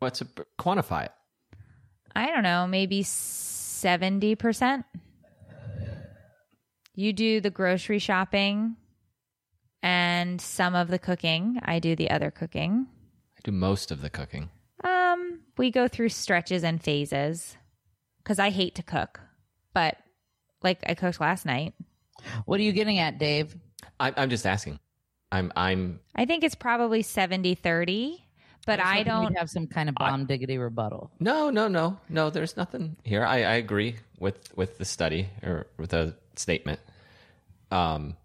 what's 0.00 0.20
a, 0.20 0.26
quantify 0.58 1.06
it? 1.06 1.12
I 2.14 2.26
don't 2.26 2.42
know, 2.42 2.66
maybe 2.66 3.02
70%. 3.02 4.84
You 6.94 7.12
do 7.12 7.40
the 7.40 7.50
grocery 7.50 7.98
shopping 7.98 8.76
and 9.82 10.40
some 10.40 10.74
of 10.74 10.88
the 10.88 10.98
cooking. 10.98 11.58
I 11.62 11.78
do 11.78 11.96
the 11.96 12.10
other 12.10 12.30
cooking. 12.30 12.86
I 13.36 13.40
do 13.42 13.52
most 13.52 13.90
of 13.90 14.00
the 14.00 14.10
cooking. 14.10 14.50
Um, 14.82 15.40
we 15.56 15.70
go 15.70 15.88
through 15.88 16.10
stretches 16.10 16.62
and 16.62 16.82
phases 16.82 17.56
cuz 18.24 18.38
I 18.38 18.50
hate 18.50 18.74
to 18.76 18.82
cook. 18.82 19.20
But 19.72 19.96
like 20.62 20.78
I 20.88 20.94
cooked 20.94 21.20
last 21.20 21.44
night. 21.44 21.74
What 22.46 22.60
are 22.60 22.62
you 22.62 22.72
getting 22.72 22.98
at, 22.98 23.18
Dave? 23.18 23.56
I, 24.00 24.12
I'm 24.16 24.30
just 24.30 24.46
asking. 24.46 24.78
I'm 25.32 25.52
I'm 25.56 26.00
I 26.14 26.26
think 26.26 26.44
it's 26.44 26.54
probably 26.54 27.02
70/30, 27.02 28.20
but 28.66 28.78
was 28.78 28.86
I 28.88 29.02
don't 29.02 29.36
have 29.36 29.50
some 29.50 29.66
kind 29.66 29.88
of 29.88 29.96
bomb 29.96 30.26
diggity 30.26 30.58
rebuttal. 30.58 31.10
no 31.18 31.50
no 31.50 31.66
no 31.66 31.98
no. 32.08 32.30
There's 32.30 32.56
nothing 32.56 32.96
here. 33.02 33.24
I, 33.24 33.38
I 33.38 33.54
agree 33.54 33.96
with 34.20 34.56
with 34.56 34.78
the 34.78 34.84
study 34.84 35.28
or 35.42 35.66
with 35.76 35.90
the 35.90 36.14
statement. 36.38 36.80
Um, 37.70 38.16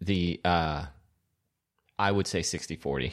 the 0.00 0.40
uh, 0.44 0.86
I 1.98 2.10
would 2.12 2.26
say 2.26 2.40
60-40 2.40 3.12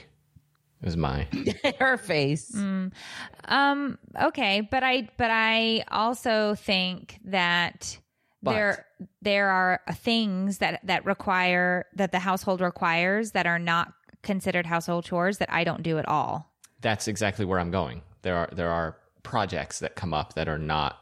is 0.83 0.95
my 0.95 1.27
Her 1.79 1.97
face. 1.97 2.55
Um 2.55 3.97
okay, 4.21 4.61
but 4.61 4.83
I 4.83 5.09
but 5.17 5.31
I 5.31 5.83
also 5.89 6.53
think 6.55 7.19
that 7.25 7.97
But- 8.43 8.51
there 8.53 8.85
there 9.21 9.49
are 9.49 9.81
things 9.95 10.59
that 10.59 10.81
that 10.85 11.03
require 11.05 11.85
that 11.95 12.11
the 12.11 12.19
household 12.19 12.61
requires 12.61 13.31
that 13.31 13.47
are 13.47 13.59
not 13.59 13.91
considered 14.23 14.65
household 14.65 15.05
chores 15.05 15.39
that 15.39 15.51
I 15.51 15.63
don't 15.63 15.83
do 15.83 15.97
at 15.97 16.07
all. 16.07 16.53
that's 16.81 17.07
exactly 17.07 17.43
where 17.45 17.59
I'm 17.59 17.71
going. 17.71 18.01
There 18.21 18.35
are 18.35 18.49
there 18.53 18.69
are 18.71 18.97
projects 19.23 19.79
that 19.79 19.95
come 19.95 20.13
up 20.13 20.33
that 20.35 20.47
are 20.47 20.59
not 20.59 20.97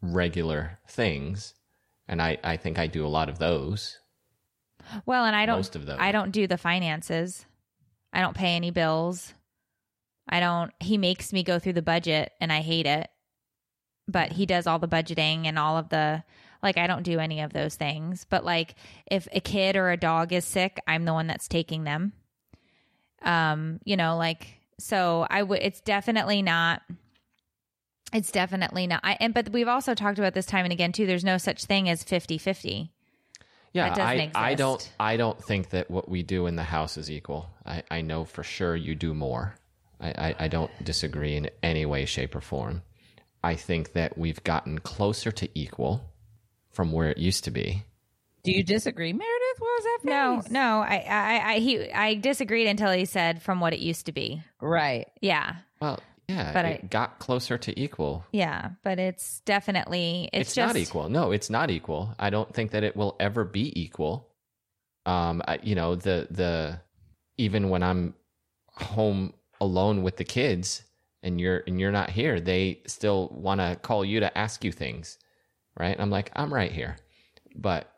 regular 0.00 0.78
things, 0.88 1.54
and 2.08 2.20
I 2.22 2.38
I 2.42 2.56
think 2.56 2.78
I 2.78 2.86
do 2.86 3.04
a 3.04 3.08
lot 3.08 3.28
of 3.28 3.38
those. 3.38 3.98
Well, 5.04 5.24
and 5.24 5.34
I 5.34 5.46
don't 5.46 5.58
Most 5.58 5.76
of 5.76 5.86
those. 5.86 5.98
I 5.98 6.12
don't 6.12 6.30
do 6.30 6.46
the 6.46 6.58
finances. 6.58 7.44
I 8.12 8.20
don't 8.20 8.36
pay 8.36 8.54
any 8.54 8.70
bills. 8.70 9.34
I 10.28 10.40
don't 10.40 10.72
he 10.80 10.98
makes 10.98 11.32
me 11.32 11.42
go 11.42 11.58
through 11.58 11.74
the 11.74 11.82
budget 11.82 12.32
and 12.40 12.52
I 12.52 12.60
hate 12.60 12.86
it. 12.86 13.08
But 14.08 14.32
he 14.32 14.46
does 14.46 14.66
all 14.66 14.78
the 14.78 14.88
budgeting 14.88 15.46
and 15.46 15.58
all 15.58 15.76
of 15.76 15.88
the 15.88 16.22
like 16.62 16.78
I 16.78 16.86
don't 16.86 17.02
do 17.02 17.18
any 17.18 17.40
of 17.40 17.52
those 17.52 17.76
things. 17.76 18.24
But 18.28 18.44
like 18.44 18.74
if 19.06 19.28
a 19.32 19.40
kid 19.40 19.76
or 19.76 19.90
a 19.90 19.96
dog 19.96 20.32
is 20.32 20.44
sick, 20.44 20.80
I'm 20.86 21.04
the 21.04 21.12
one 21.12 21.26
that's 21.26 21.48
taking 21.48 21.84
them. 21.84 22.12
Um, 23.22 23.80
you 23.84 23.96
know, 23.96 24.16
like 24.16 24.46
so 24.78 25.26
I 25.28 25.42
would 25.42 25.60
it's 25.60 25.80
definitely 25.80 26.42
not 26.42 26.82
it's 28.16 28.30
definitely 28.30 28.86
not. 28.86 29.00
I, 29.04 29.16
and 29.20 29.34
but 29.34 29.50
we've 29.50 29.68
also 29.68 29.94
talked 29.94 30.18
about 30.18 30.34
this 30.34 30.46
time 30.46 30.64
and 30.64 30.72
again 30.72 30.92
too. 30.92 31.06
There's 31.06 31.24
no 31.24 31.38
such 31.38 31.64
thing 31.64 31.88
as 31.88 32.02
50-50. 32.02 32.88
Yeah, 33.72 33.90
That 33.90 33.96
doesn't 33.96 34.36
I, 34.36 34.50
I 34.50 34.54
don't. 34.54 34.92
I 34.98 35.16
don't 35.18 35.42
think 35.42 35.70
that 35.70 35.90
what 35.90 36.08
we 36.08 36.22
do 36.22 36.46
in 36.46 36.56
the 36.56 36.62
house 36.62 36.96
is 36.96 37.10
equal. 37.10 37.50
I, 37.66 37.82
I 37.90 38.00
know 38.00 38.24
for 38.24 38.42
sure 38.42 38.74
you 38.74 38.94
do 38.94 39.12
more. 39.12 39.54
I, 40.00 40.08
I, 40.08 40.34
I 40.40 40.48
don't 40.48 40.70
disagree 40.82 41.36
in 41.36 41.50
any 41.62 41.84
way, 41.84 42.06
shape, 42.06 42.34
or 42.34 42.40
form. 42.40 42.82
I 43.44 43.54
think 43.54 43.92
that 43.92 44.16
we've 44.16 44.42
gotten 44.44 44.78
closer 44.78 45.30
to 45.30 45.48
equal 45.58 46.10
from 46.70 46.90
where 46.90 47.10
it 47.10 47.18
used 47.18 47.44
to 47.44 47.50
be. 47.50 47.84
Do 48.44 48.52
you 48.52 48.62
disagree, 48.62 49.12
Meredith? 49.12 49.58
What 49.58 49.66
was 49.66 49.84
that? 49.84 49.98
No, 50.04 50.42
no, 50.50 50.80
I, 50.80 51.04
I, 51.08 51.52
I, 51.52 51.58
he, 51.58 51.90
I 51.90 52.14
disagreed 52.14 52.68
until 52.68 52.92
he 52.92 53.04
said 53.04 53.42
from 53.42 53.60
what 53.60 53.72
it 53.72 53.80
used 53.80 54.06
to 54.06 54.12
be. 54.12 54.42
Right. 54.60 55.08
Yeah, 55.20 55.56
Well, 55.80 56.00
yeah, 56.28 56.52
But 56.52 56.64
it 56.64 56.80
I- 56.84 56.86
got 56.88 57.18
closer 57.18 57.56
to 57.58 57.80
equal. 57.80 58.24
yeah, 58.32 58.70
but 58.82 58.98
it's 58.98 59.40
definitely 59.40 60.28
it's, 60.32 60.48
It's, 60.48 60.54
just 60.56 60.74
not 60.74 60.80
equal. 60.80 61.08
No, 61.08 61.30
it's 61.32 61.50
not 61.50 61.70
equal. 61.70 62.14
I 62.18 62.30
don't 62.30 62.52
think 62.52 62.72
that 62.72 62.82
it 62.84 62.96
will 62.96 63.16
ever 63.20 63.44
be 63.44 63.72
equal. 63.80 64.28
Um, 65.06 65.40
I, 65.46 65.58
you 65.62 65.74
know, 65.74 65.94
the 65.94 66.26
the 66.30 66.80
even 67.38 67.68
when 67.68 67.82
I'm 67.82 68.14
home 68.72 69.34
alone 69.60 70.02
with 70.02 70.16
the 70.16 70.24
kids 70.24 70.82
and 71.22 71.40
you're 71.40 71.62
and 71.66 71.78
you're 71.80 71.92
not 71.92 72.10
here, 72.10 72.40
they 72.40 72.80
still 72.86 73.28
want 73.32 73.60
to 73.60 73.76
call 73.80 74.04
you 74.04 74.20
to 74.20 74.36
ask 74.36 74.64
you 74.64 74.72
things, 74.72 75.18
right? 75.78 75.96
I'm 75.98 76.10
like, 76.10 76.30
I'm 76.34 76.52
right 76.52 76.72
here, 76.72 76.96
but 77.54 77.90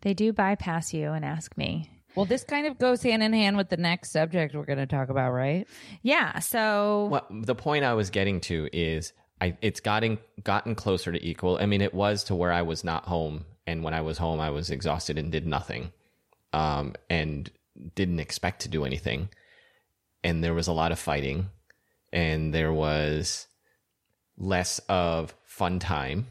They 0.00 0.14
do 0.14 0.32
bypass 0.32 0.94
you 0.94 1.10
and 1.12 1.24
ask 1.24 1.56
me. 1.58 1.90
Well, 2.16 2.26
this 2.26 2.44
kind 2.44 2.66
of 2.66 2.78
goes 2.78 3.02
hand 3.02 3.22
in 3.22 3.32
hand 3.32 3.56
with 3.56 3.68
the 3.68 3.76
next 3.76 4.10
subject 4.12 4.54
we're 4.54 4.64
going 4.64 4.78
to 4.78 4.86
talk 4.86 5.08
about, 5.08 5.32
right? 5.32 5.66
Yeah, 6.02 6.38
so 6.38 7.06
What 7.10 7.26
the 7.30 7.54
point 7.54 7.84
I 7.84 7.94
was 7.94 8.10
getting 8.10 8.40
to 8.42 8.68
is 8.72 9.12
I 9.40 9.56
it's 9.60 9.80
gotten 9.80 10.18
gotten 10.42 10.74
closer 10.74 11.12
to 11.12 11.26
equal. 11.26 11.58
I 11.60 11.66
mean, 11.66 11.80
it 11.80 11.92
was 11.92 12.24
to 12.24 12.34
where 12.34 12.52
I 12.52 12.62
was 12.62 12.84
not 12.84 13.06
home, 13.06 13.44
and 13.66 13.82
when 13.82 13.94
I 13.94 14.00
was 14.02 14.18
home, 14.18 14.40
I 14.40 14.50
was 14.50 14.70
exhausted 14.70 15.18
and 15.18 15.32
did 15.32 15.46
nothing, 15.46 15.92
um, 16.52 16.94
and 17.10 17.50
didn't 17.94 18.20
expect 18.20 18.62
to 18.62 18.68
do 18.68 18.84
anything. 18.84 19.28
And 20.22 20.42
there 20.42 20.54
was 20.54 20.68
a 20.68 20.72
lot 20.72 20.92
of 20.92 20.98
fighting, 20.98 21.50
and 22.12 22.54
there 22.54 22.72
was 22.72 23.46
less 24.38 24.78
of 24.88 25.34
fun 25.44 25.78
time. 25.80 26.26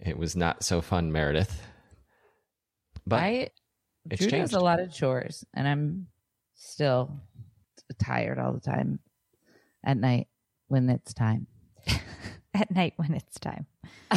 It 0.00 0.16
was 0.16 0.36
not 0.36 0.62
so 0.62 0.80
fun, 0.80 1.10
Meredith. 1.10 1.62
But 3.06 3.20
I 3.20 3.50
it's 4.10 4.20
Drew 4.20 4.30
changed. 4.30 4.52
does 4.52 4.60
a 4.60 4.64
lot 4.64 4.80
of 4.80 4.92
chores, 4.92 5.44
and 5.54 5.66
I'm 5.66 6.06
still 6.54 7.10
tired 8.02 8.38
all 8.38 8.52
the 8.52 8.60
time 8.60 8.98
at 9.84 9.96
night 9.96 10.28
when 10.68 10.88
it's 10.90 11.14
time. 11.14 11.46
at 12.54 12.70
night 12.70 12.94
when 12.96 13.14
it's 13.14 13.38
time. 13.38 13.66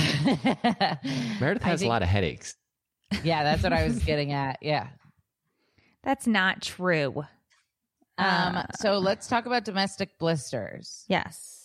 Meredith 1.39 1.63
I 1.65 1.69
has 1.69 1.81
a 1.81 1.87
lot 1.87 2.01
of 2.03 2.07
headaches. 2.09 2.55
yeah, 3.23 3.43
that's 3.43 3.63
what 3.63 3.73
I 3.73 3.83
was 3.85 3.99
getting 4.03 4.31
at. 4.33 4.57
Yeah. 4.61 4.87
That's 6.03 6.25
not 6.27 6.61
true. 6.61 7.23
Um, 8.17 8.55
Uh, 8.57 8.63
so 8.79 8.99
let's 8.99 9.27
talk 9.27 9.45
about 9.45 9.65
domestic 9.65 10.17
blisters. 10.17 11.03
Yes. 11.09 11.57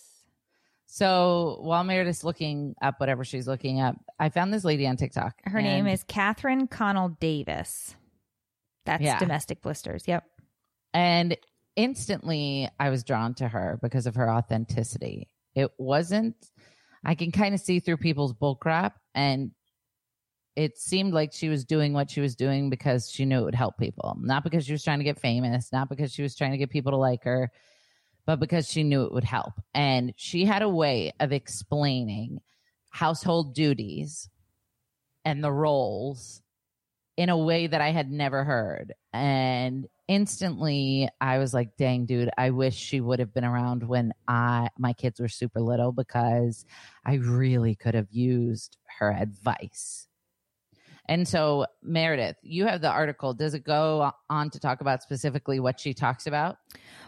So 0.86 1.58
while 1.60 1.84
Meredith's 1.84 2.24
looking 2.24 2.74
up 2.82 2.98
whatever 2.98 3.24
she's 3.24 3.46
looking 3.46 3.80
up, 3.80 3.94
I 4.18 4.30
found 4.30 4.52
this 4.52 4.64
lady 4.64 4.86
on 4.88 4.96
TikTok. 4.96 5.34
Her 5.44 5.62
name 5.62 5.86
is 5.86 6.02
Catherine 6.04 6.66
Connell 6.66 7.10
Davis. 7.20 7.94
That's 8.84 9.02
Yeah. 9.02 9.18
domestic 9.18 9.62
blisters. 9.62 10.04
Yep. 10.06 10.24
and 10.92 11.36
instantly 11.76 12.68
I 12.78 12.90
was 12.90 13.02
drawn 13.02 13.34
to 13.34 13.48
her 13.48 13.80
because 13.82 14.06
of 14.06 14.14
her 14.14 14.30
authenticity. 14.30 15.28
It 15.56 15.72
wasn't, 15.76 16.36
I 17.04 17.16
can 17.16 17.32
kind 17.32 17.52
of 17.52 17.60
see 17.60 17.80
through 17.80 17.96
people's 17.96 18.32
bullcrap. 18.32 18.92
And 19.12 19.50
it 20.54 20.78
seemed 20.78 21.12
like 21.12 21.32
she 21.32 21.48
was 21.48 21.64
doing 21.64 21.92
what 21.94 22.12
she 22.12 22.20
was 22.20 22.36
doing 22.36 22.70
because 22.70 23.10
she 23.10 23.24
knew 23.24 23.40
it 23.40 23.44
would 23.44 23.56
help 23.56 23.76
people, 23.76 24.16
not 24.20 24.44
because 24.44 24.64
she 24.66 24.70
was 24.72 24.84
trying 24.84 24.98
to 24.98 25.04
get 25.04 25.18
famous, 25.18 25.72
not 25.72 25.88
because 25.88 26.12
she 26.12 26.22
was 26.22 26.36
trying 26.36 26.52
to 26.52 26.58
get 26.58 26.70
people 26.70 26.92
to 26.92 26.96
like 26.98 27.24
her, 27.24 27.50
but 28.24 28.38
because 28.38 28.70
she 28.70 28.84
knew 28.84 29.02
it 29.02 29.12
would 29.12 29.24
help. 29.24 29.54
And 29.74 30.12
she 30.16 30.44
had 30.44 30.62
a 30.62 30.68
way 30.68 31.12
of 31.18 31.32
explaining 31.32 32.38
household 32.90 33.52
duties 33.56 34.28
and 35.24 35.42
the 35.42 35.50
roles 35.52 36.40
in 37.16 37.28
a 37.28 37.38
way 37.38 37.66
that 37.66 37.80
I 37.80 37.90
had 37.90 38.10
never 38.10 38.44
heard. 38.44 38.92
And 39.12 39.86
instantly 40.08 41.08
I 41.20 41.38
was 41.38 41.54
like, 41.54 41.76
dang, 41.76 42.06
dude, 42.06 42.30
I 42.36 42.50
wish 42.50 42.74
she 42.74 43.00
would 43.00 43.20
have 43.20 43.32
been 43.32 43.44
around 43.44 43.86
when 43.86 44.12
I 44.26 44.68
my 44.78 44.92
kids 44.92 45.20
were 45.20 45.28
super 45.28 45.60
little 45.60 45.92
because 45.92 46.64
I 47.04 47.14
really 47.14 47.74
could 47.74 47.94
have 47.94 48.10
used 48.10 48.76
her 48.98 49.10
advice. 49.10 50.08
And 51.06 51.28
so, 51.28 51.66
Meredith, 51.82 52.36
you 52.42 52.66
have 52.66 52.80
the 52.80 52.90
article. 52.90 53.34
Does 53.34 53.52
it 53.52 53.62
go 53.62 54.10
on 54.30 54.50
to 54.50 54.58
talk 54.58 54.80
about 54.80 55.02
specifically 55.02 55.60
what 55.60 55.78
she 55.78 55.92
talks 55.92 56.26
about? 56.26 56.56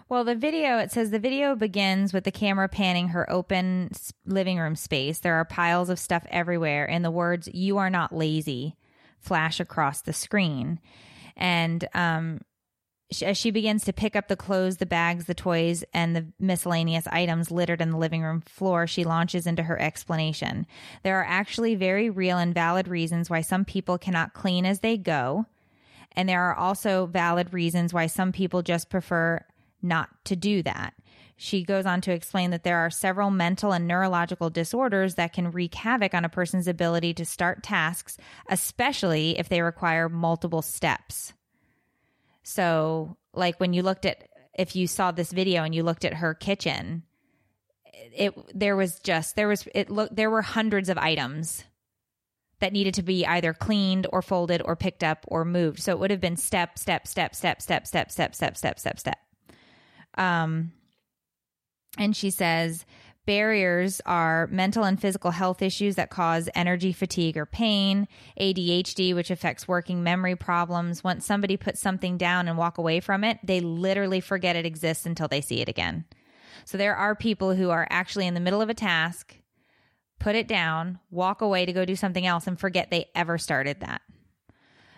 Well, 0.09 0.23
the 0.23 0.35
video, 0.35 0.79
it 0.79 0.93
says 0.93 1.11
the 1.11 1.19
video 1.19 1.57
begins 1.57 2.13
with 2.13 2.25
the 2.25 2.31
camera 2.31 2.69
panning 2.69 3.09
her 3.09 3.31
open 3.33 3.91
living 4.27 4.59
room 4.59 4.77
space. 4.77 5.21
There 5.21 5.35
are 5.35 5.47
piles 5.47 5.89
of 5.89 5.99
stuff 5.99 6.27
everywhere, 6.31 6.89
and 6.89 7.05
the 7.05 7.11
words, 7.11 7.49
You 7.53 7.79
are 7.79 7.91
not 7.91 8.15
lazy, 8.15 8.77
flash 9.21 9.61
across 9.61 10.03
the 10.03 10.13
screen. 10.13 10.81
And 11.37 11.87
um, 11.95 12.41
as 13.23 13.37
she 13.37 13.51
begins 13.51 13.85
to 13.85 13.93
pick 13.93 14.17
up 14.17 14.29
the 14.29 14.37
clothes, 14.37 14.79
the 14.79 14.87
bags, 14.87 15.27
the 15.27 15.35
toys, 15.35 15.85
and 15.93 16.17
the 16.17 16.27
miscellaneous 16.41 17.07
items 17.07 17.51
littered 17.51 17.81
in 17.81 17.91
the 17.91 17.99
living 17.99 18.23
room 18.23 18.41
floor, 18.41 18.87
she 18.87 19.05
launches 19.05 19.47
into 19.47 19.63
her 19.63 19.81
explanation. 19.81 20.67
There 21.03 21.21
are 21.21 21.27
actually 21.27 21.77
very 21.77 22.11
real 22.11 22.39
and 22.39 22.53
valid 22.53 22.89
reasons 22.89 23.31
why 23.31 23.43
some 23.43 23.65
people 23.65 23.99
cannot 23.99 24.35
clean 24.35 24.67
as 24.67 24.81
they 24.81 24.97
go. 24.97 25.47
And 26.13 26.29
there 26.29 26.43
are 26.43 26.55
also 26.55 27.07
valid 27.07 27.53
reasons 27.53 27.93
why 27.93 28.07
some 28.07 28.33
people 28.33 28.63
just 28.63 28.91
prefer 28.91 29.45
not 29.83 30.09
to 30.25 30.35
do 30.35 30.63
that. 30.63 30.95
She 31.37 31.65
goes 31.65 31.85
on 31.85 32.01
to 32.03 32.13
explain 32.13 32.51
that 32.51 32.65
there 32.65 32.79
are 32.79 32.89
several 32.89 33.31
mental 33.31 33.73
and 33.73 33.87
neurological 33.87 34.49
disorders 34.49 35.17
that 35.17 35.35
can 35.35 35.51
wreak 35.51 35.75
havoc 35.75 36.15
on 36.15 36.25
a 36.25 36.31
person's 36.31 36.67
ability 36.67 37.13
to 37.15 37.27
start 37.27 37.63
tasks, 37.63 38.17
especially 38.49 39.39
if 39.39 39.51
they 39.51 39.61
require 39.61 40.09
multiple 40.09 40.63
steps. 40.63 41.35
So, 42.43 43.19
like 43.35 43.61
when 43.61 43.75
you 43.75 43.83
looked 43.83 44.07
at, 44.07 44.29
if 44.55 44.75
you 44.75 44.87
saw 44.87 45.11
this 45.11 45.31
video 45.31 45.63
and 45.63 45.75
you 45.75 45.83
looked 45.83 46.07
at 46.07 46.15
her 46.15 46.33
kitchen, 46.33 47.03
it 48.15 48.33
there 48.55 48.77
was 48.77 48.99
just 49.01 49.37
there 49.37 49.49
was 49.49 49.69
it 49.75 49.91
look 49.91 50.15
there 50.15 50.31
were 50.31 50.43
hundreds 50.43 50.89
of 50.89 50.97
items 50.97 51.65
that 52.61 52.73
needed 52.73 52.95
to 52.95 53.03
be 53.03 53.27
either 53.27 53.53
cleaned 53.53 54.07
or 54.11 54.23
folded 54.23 54.63
or 54.65 54.77
picked 54.77 55.05
up 55.05 55.25
or 55.29 55.45
moved. 55.45 55.81
So 55.81 55.93
it 55.93 55.99
would 55.99 56.11
have 56.11 56.21
been 56.21 56.37
step, 56.37 56.79
step, 56.79 57.07
step, 57.07 57.35
step, 57.35 57.61
step, 57.61 57.87
step, 57.87 58.11
step, 58.11 58.35
step, 58.35 58.57
step, 58.57 58.79
step, 58.79 58.99
step. 58.99 59.19
Um, 60.17 60.73
and 61.97 62.17
she 62.17 62.31
says 62.31 62.85
Barriers 63.27 64.01
are 64.07 64.47
mental 64.53 64.85
and 64.85 65.01
physical 65.01 65.33
health 65.33 65.61
issues 65.61 65.97
that 65.97 66.11
cause 66.11 66.49
energy 66.55 66.93
fatigue 66.93 67.37
or 67.37 67.45
pain, 67.45 68.07
ADHD, 68.41 69.17
which 69.17 69.33
affects 69.33 69.67
working 69.67 70.05
memory 70.05 70.37
problems. 70.37 71.03
Once 71.03 71.27
somebody 71.27 71.57
puts 71.57 71.81
something 71.81 72.17
down 72.17 72.47
and 72.47 72.57
walk 72.57 72.79
away 72.79 73.01
from 73.01 73.25
it, 73.25 73.41
they 73.43 73.61
literally 73.61 74.21
forget 74.21 74.55
it 74.55 74.65
exists 74.65 75.07
until 75.07 75.27
they 75.27 75.41
see 75.41 75.61
it 75.61 75.69
again. 75.69 76.05
So 76.65 76.79
there 76.79 76.95
are 76.95 77.17
people 77.17 77.57
who 77.57 77.71
are 77.71 77.89
actually 77.91 78.29
in 78.29 78.35
the 78.35 78.41
middle 78.41 78.63
of 78.63 78.71
a 78.71 78.75
task, 78.75 79.37
put 80.21 80.37
it 80.37 80.47
down, 80.47 81.01
walk 81.11 81.41
away 81.41 81.67
to 81.67 81.73
go 81.73 81.85
do 81.85 81.97
something 81.97 82.27
else, 82.27 82.47
and 82.47 82.59
forget 82.59 82.93
they 82.93 83.07
ever 83.17 83.39
started 83.39 83.81
that 83.81 84.03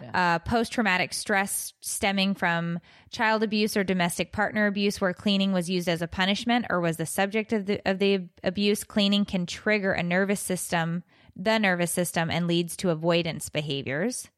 yeah. 0.02 0.34
uh, 0.34 0.38
post 0.40 0.72
traumatic 0.72 1.12
stress 1.12 1.72
stemming 1.80 2.34
from 2.34 2.78
child 3.10 3.42
abuse 3.42 3.76
or 3.76 3.84
domestic 3.84 4.32
partner 4.32 4.66
abuse, 4.66 5.00
where 5.00 5.14
cleaning 5.14 5.52
was 5.52 5.70
used 5.70 5.88
as 5.88 6.02
a 6.02 6.08
punishment 6.08 6.66
or 6.70 6.80
was 6.80 6.96
the 6.96 7.06
subject 7.06 7.52
of 7.52 7.66
the, 7.66 7.80
of 7.84 7.98
the 7.98 8.28
abuse. 8.42 8.84
Cleaning 8.84 9.24
can 9.24 9.46
trigger 9.46 9.92
a 9.92 10.02
nervous 10.02 10.40
system, 10.40 11.04
the 11.36 11.58
nervous 11.58 11.92
system, 11.92 12.30
and 12.30 12.46
leads 12.46 12.76
to 12.76 12.90
avoidance 12.90 13.48
behaviors. 13.48 14.28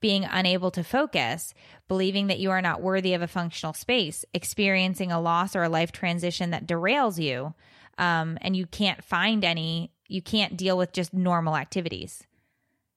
Being 0.00 0.24
unable 0.24 0.70
to 0.70 0.82
focus, 0.82 1.52
believing 1.86 2.28
that 2.28 2.38
you 2.38 2.50
are 2.50 2.62
not 2.62 2.80
worthy 2.80 3.12
of 3.12 3.20
a 3.20 3.28
functional 3.28 3.74
space, 3.74 4.24
experiencing 4.32 5.12
a 5.12 5.20
loss 5.20 5.54
or 5.54 5.62
a 5.62 5.68
life 5.68 5.92
transition 5.92 6.50
that 6.50 6.66
derails 6.66 7.18
you, 7.18 7.54
um, 7.98 8.38
and 8.40 8.56
you 8.56 8.64
can't 8.64 9.04
find 9.04 9.44
any, 9.44 9.92
you 10.08 10.22
can't 10.22 10.56
deal 10.56 10.78
with 10.78 10.92
just 10.92 11.12
normal 11.12 11.54
activities. 11.54 12.24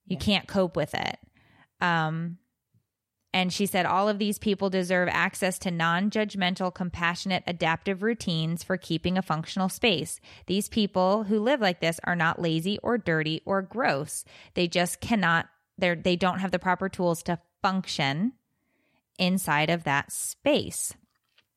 You 0.05 0.15
yeah. 0.17 0.25
can't 0.25 0.47
cope 0.47 0.77
with 0.77 0.93
it. 0.95 1.17
Um, 1.83 2.37
and 3.33 3.51
she 3.51 3.65
said, 3.65 3.85
all 3.85 4.07
of 4.07 4.19
these 4.19 4.37
people 4.37 4.69
deserve 4.69 5.09
access 5.11 5.57
to 5.59 5.71
non 5.71 6.11
judgmental, 6.11 6.73
compassionate, 6.73 7.43
adaptive 7.47 8.03
routines 8.03 8.63
for 8.63 8.77
keeping 8.77 9.17
a 9.17 9.23
functional 9.23 9.69
space. 9.69 10.19
These 10.45 10.69
people 10.69 11.23
who 11.23 11.39
live 11.39 11.59
like 11.59 11.81
this 11.81 11.99
are 12.03 12.15
not 12.15 12.41
lazy 12.41 12.77
or 12.83 12.97
dirty 12.97 13.41
or 13.45 13.61
gross. 13.63 14.23
They 14.53 14.67
just 14.67 15.01
cannot, 15.01 15.47
they're, 15.79 15.95
they 15.95 16.15
don't 16.15 16.39
have 16.39 16.51
the 16.51 16.59
proper 16.59 16.89
tools 16.89 17.23
to 17.23 17.39
function 17.61 18.33
inside 19.17 19.71
of 19.71 19.83
that 19.83 20.11
space. 20.11 20.93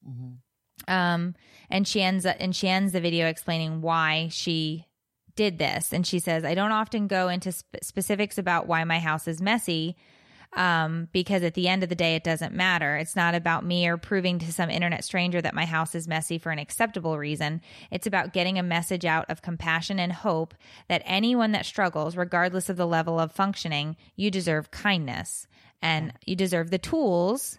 Mm-hmm. 0.08 0.92
Um, 0.92 1.34
and 1.68 1.86
she 1.86 2.00
ends 2.00 2.24
and 2.24 2.54
she 2.54 2.68
ends 2.68 2.92
the 2.92 3.00
video 3.00 3.26
explaining 3.26 3.82
why 3.82 4.28
she 4.30 4.86
did 5.34 5.58
this. 5.58 5.92
And 5.92 6.06
she 6.06 6.20
says, 6.20 6.44
I 6.44 6.54
don't 6.54 6.72
often 6.72 7.06
go 7.06 7.28
into 7.28 7.52
sp- 7.52 7.82
specifics 7.82 8.38
about 8.38 8.66
why 8.66 8.84
my 8.84 8.98
house 8.98 9.28
is 9.28 9.42
messy 9.42 9.96
um, 10.54 11.08
because 11.12 11.42
at 11.42 11.54
the 11.54 11.68
end 11.68 11.82
of 11.82 11.88
the 11.88 11.94
day, 11.94 12.14
it 12.14 12.24
doesn't 12.24 12.54
matter. 12.54 12.96
It's 12.96 13.16
not 13.16 13.34
about 13.34 13.64
me 13.64 13.86
or 13.86 13.96
proving 13.96 14.38
to 14.40 14.52
some 14.52 14.70
internet 14.70 15.04
stranger 15.04 15.40
that 15.42 15.54
my 15.54 15.64
house 15.64 15.94
is 15.94 16.08
messy 16.08 16.38
for 16.38 16.50
an 16.50 16.58
acceptable 16.58 17.18
reason. 17.18 17.60
It's 17.90 18.06
about 18.06 18.32
getting 18.32 18.58
a 18.58 18.62
message 18.62 19.04
out 19.04 19.26
of 19.28 19.42
compassion 19.42 19.98
and 19.98 20.12
hope 20.12 20.54
that 20.88 21.02
anyone 21.04 21.52
that 21.52 21.66
struggles, 21.66 22.16
regardless 22.16 22.68
of 22.68 22.76
the 22.76 22.86
level 22.86 23.20
of 23.20 23.32
functioning, 23.32 23.96
you 24.14 24.30
deserve 24.30 24.70
kindness 24.70 25.46
and 25.82 26.12
you 26.24 26.36
deserve 26.36 26.70
the 26.70 26.78
tools 26.78 27.58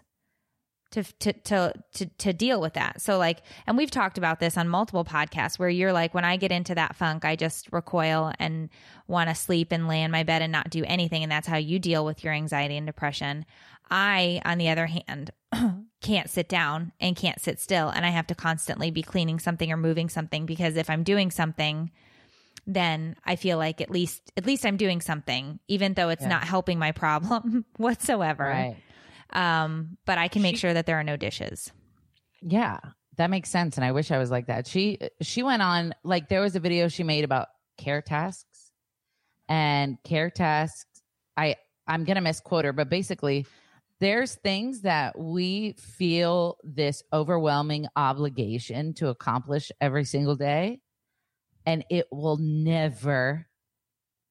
to, 0.90 1.02
to 1.02 1.32
to 1.32 1.72
to 1.94 2.06
to 2.06 2.32
deal 2.32 2.60
with 2.60 2.74
that. 2.74 3.00
So 3.00 3.18
like 3.18 3.42
and 3.66 3.76
we've 3.76 3.90
talked 3.90 4.18
about 4.18 4.40
this 4.40 4.56
on 4.56 4.68
multiple 4.68 5.04
podcasts 5.04 5.58
where 5.58 5.68
you're 5.68 5.92
like 5.92 6.14
when 6.14 6.24
I 6.24 6.36
get 6.36 6.52
into 6.52 6.74
that 6.74 6.96
funk 6.96 7.24
I 7.24 7.36
just 7.36 7.68
recoil 7.72 8.32
and 8.38 8.70
want 9.06 9.28
to 9.28 9.34
sleep 9.34 9.70
and 9.70 9.88
lay 9.88 10.02
in 10.02 10.10
my 10.10 10.22
bed 10.22 10.42
and 10.42 10.52
not 10.52 10.70
do 10.70 10.84
anything 10.86 11.22
and 11.22 11.30
that's 11.30 11.46
how 11.46 11.58
you 11.58 11.78
deal 11.78 12.04
with 12.04 12.24
your 12.24 12.32
anxiety 12.32 12.76
and 12.76 12.86
depression. 12.86 13.44
I 13.90 14.40
on 14.44 14.58
the 14.58 14.70
other 14.70 14.86
hand 14.86 15.30
can't 16.00 16.30
sit 16.30 16.48
down 16.48 16.92
and 17.00 17.16
can't 17.16 17.40
sit 17.40 17.60
still 17.60 17.90
and 17.90 18.06
I 18.06 18.10
have 18.10 18.26
to 18.28 18.34
constantly 18.34 18.90
be 18.90 19.02
cleaning 19.02 19.38
something 19.38 19.70
or 19.70 19.76
moving 19.76 20.08
something 20.08 20.46
because 20.46 20.76
if 20.76 20.88
I'm 20.88 21.02
doing 21.02 21.30
something 21.30 21.90
then 22.66 23.16
I 23.24 23.36
feel 23.36 23.58
like 23.58 23.80
at 23.80 23.90
least 23.90 24.32
at 24.36 24.46
least 24.46 24.64
I'm 24.64 24.76
doing 24.76 25.00
something 25.00 25.58
even 25.68 25.94
though 25.94 26.08
it's 26.08 26.22
yeah. 26.22 26.28
not 26.28 26.44
helping 26.44 26.78
my 26.78 26.92
problem 26.92 27.66
whatsoever. 27.76 28.44
Right. 28.44 28.76
Um, 29.32 29.98
but 30.06 30.18
I 30.18 30.28
can 30.28 30.42
make 30.42 30.56
she, 30.56 30.60
sure 30.60 30.74
that 30.74 30.86
there 30.86 30.98
are 30.98 31.04
no 31.04 31.16
dishes. 31.16 31.72
Yeah, 32.40 32.78
that 33.16 33.30
makes 33.30 33.50
sense. 33.50 33.76
And 33.76 33.84
I 33.84 33.92
wish 33.92 34.10
I 34.10 34.18
was 34.18 34.30
like 34.30 34.46
that. 34.46 34.66
She 34.66 34.98
she 35.20 35.42
went 35.42 35.62
on 35.62 35.94
like 36.04 36.28
there 36.28 36.40
was 36.40 36.56
a 36.56 36.60
video 36.60 36.88
she 36.88 37.02
made 37.02 37.24
about 37.24 37.48
care 37.76 38.02
tasks 38.02 38.72
and 39.48 39.98
care 40.04 40.30
tasks. 40.30 41.02
I 41.36 41.56
I'm 41.86 42.04
gonna 42.04 42.20
misquote 42.20 42.64
her, 42.64 42.72
but 42.72 42.88
basically 42.88 43.46
there's 44.00 44.36
things 44.36 44.82
that 44.82 45.18
we 45.18 45.72
feel 45.72 46.56
this 46.62 47.02
overwhelming 47.12 47.86
obligation 47.96 48.94
to 48.94 49.08
accomplish 49.08 49.72
every 49.80 50.04
single 50.04 50.36
day 50.36 50.80
and 51.66 51.84
it 51.90 52.06
will 52.12 52.38
never 52.38 53.47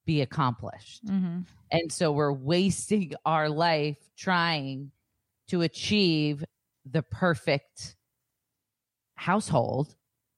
be 0.07 0.21
accomplished. 0.21 1.05
Mm-hmm. 1.05 1.41
And 1.71 1.91
so 1.91 2.11
we're 2.11 2.31
wasting 2.31 3.13
our 3.25 3.49
life 3.49 3.97
trying 4.17 4.91
to 5.49 5.61
achieve 5.61 6.43
the 6.89 7.03
perfect 7.03 7.95
household 9.15 9.95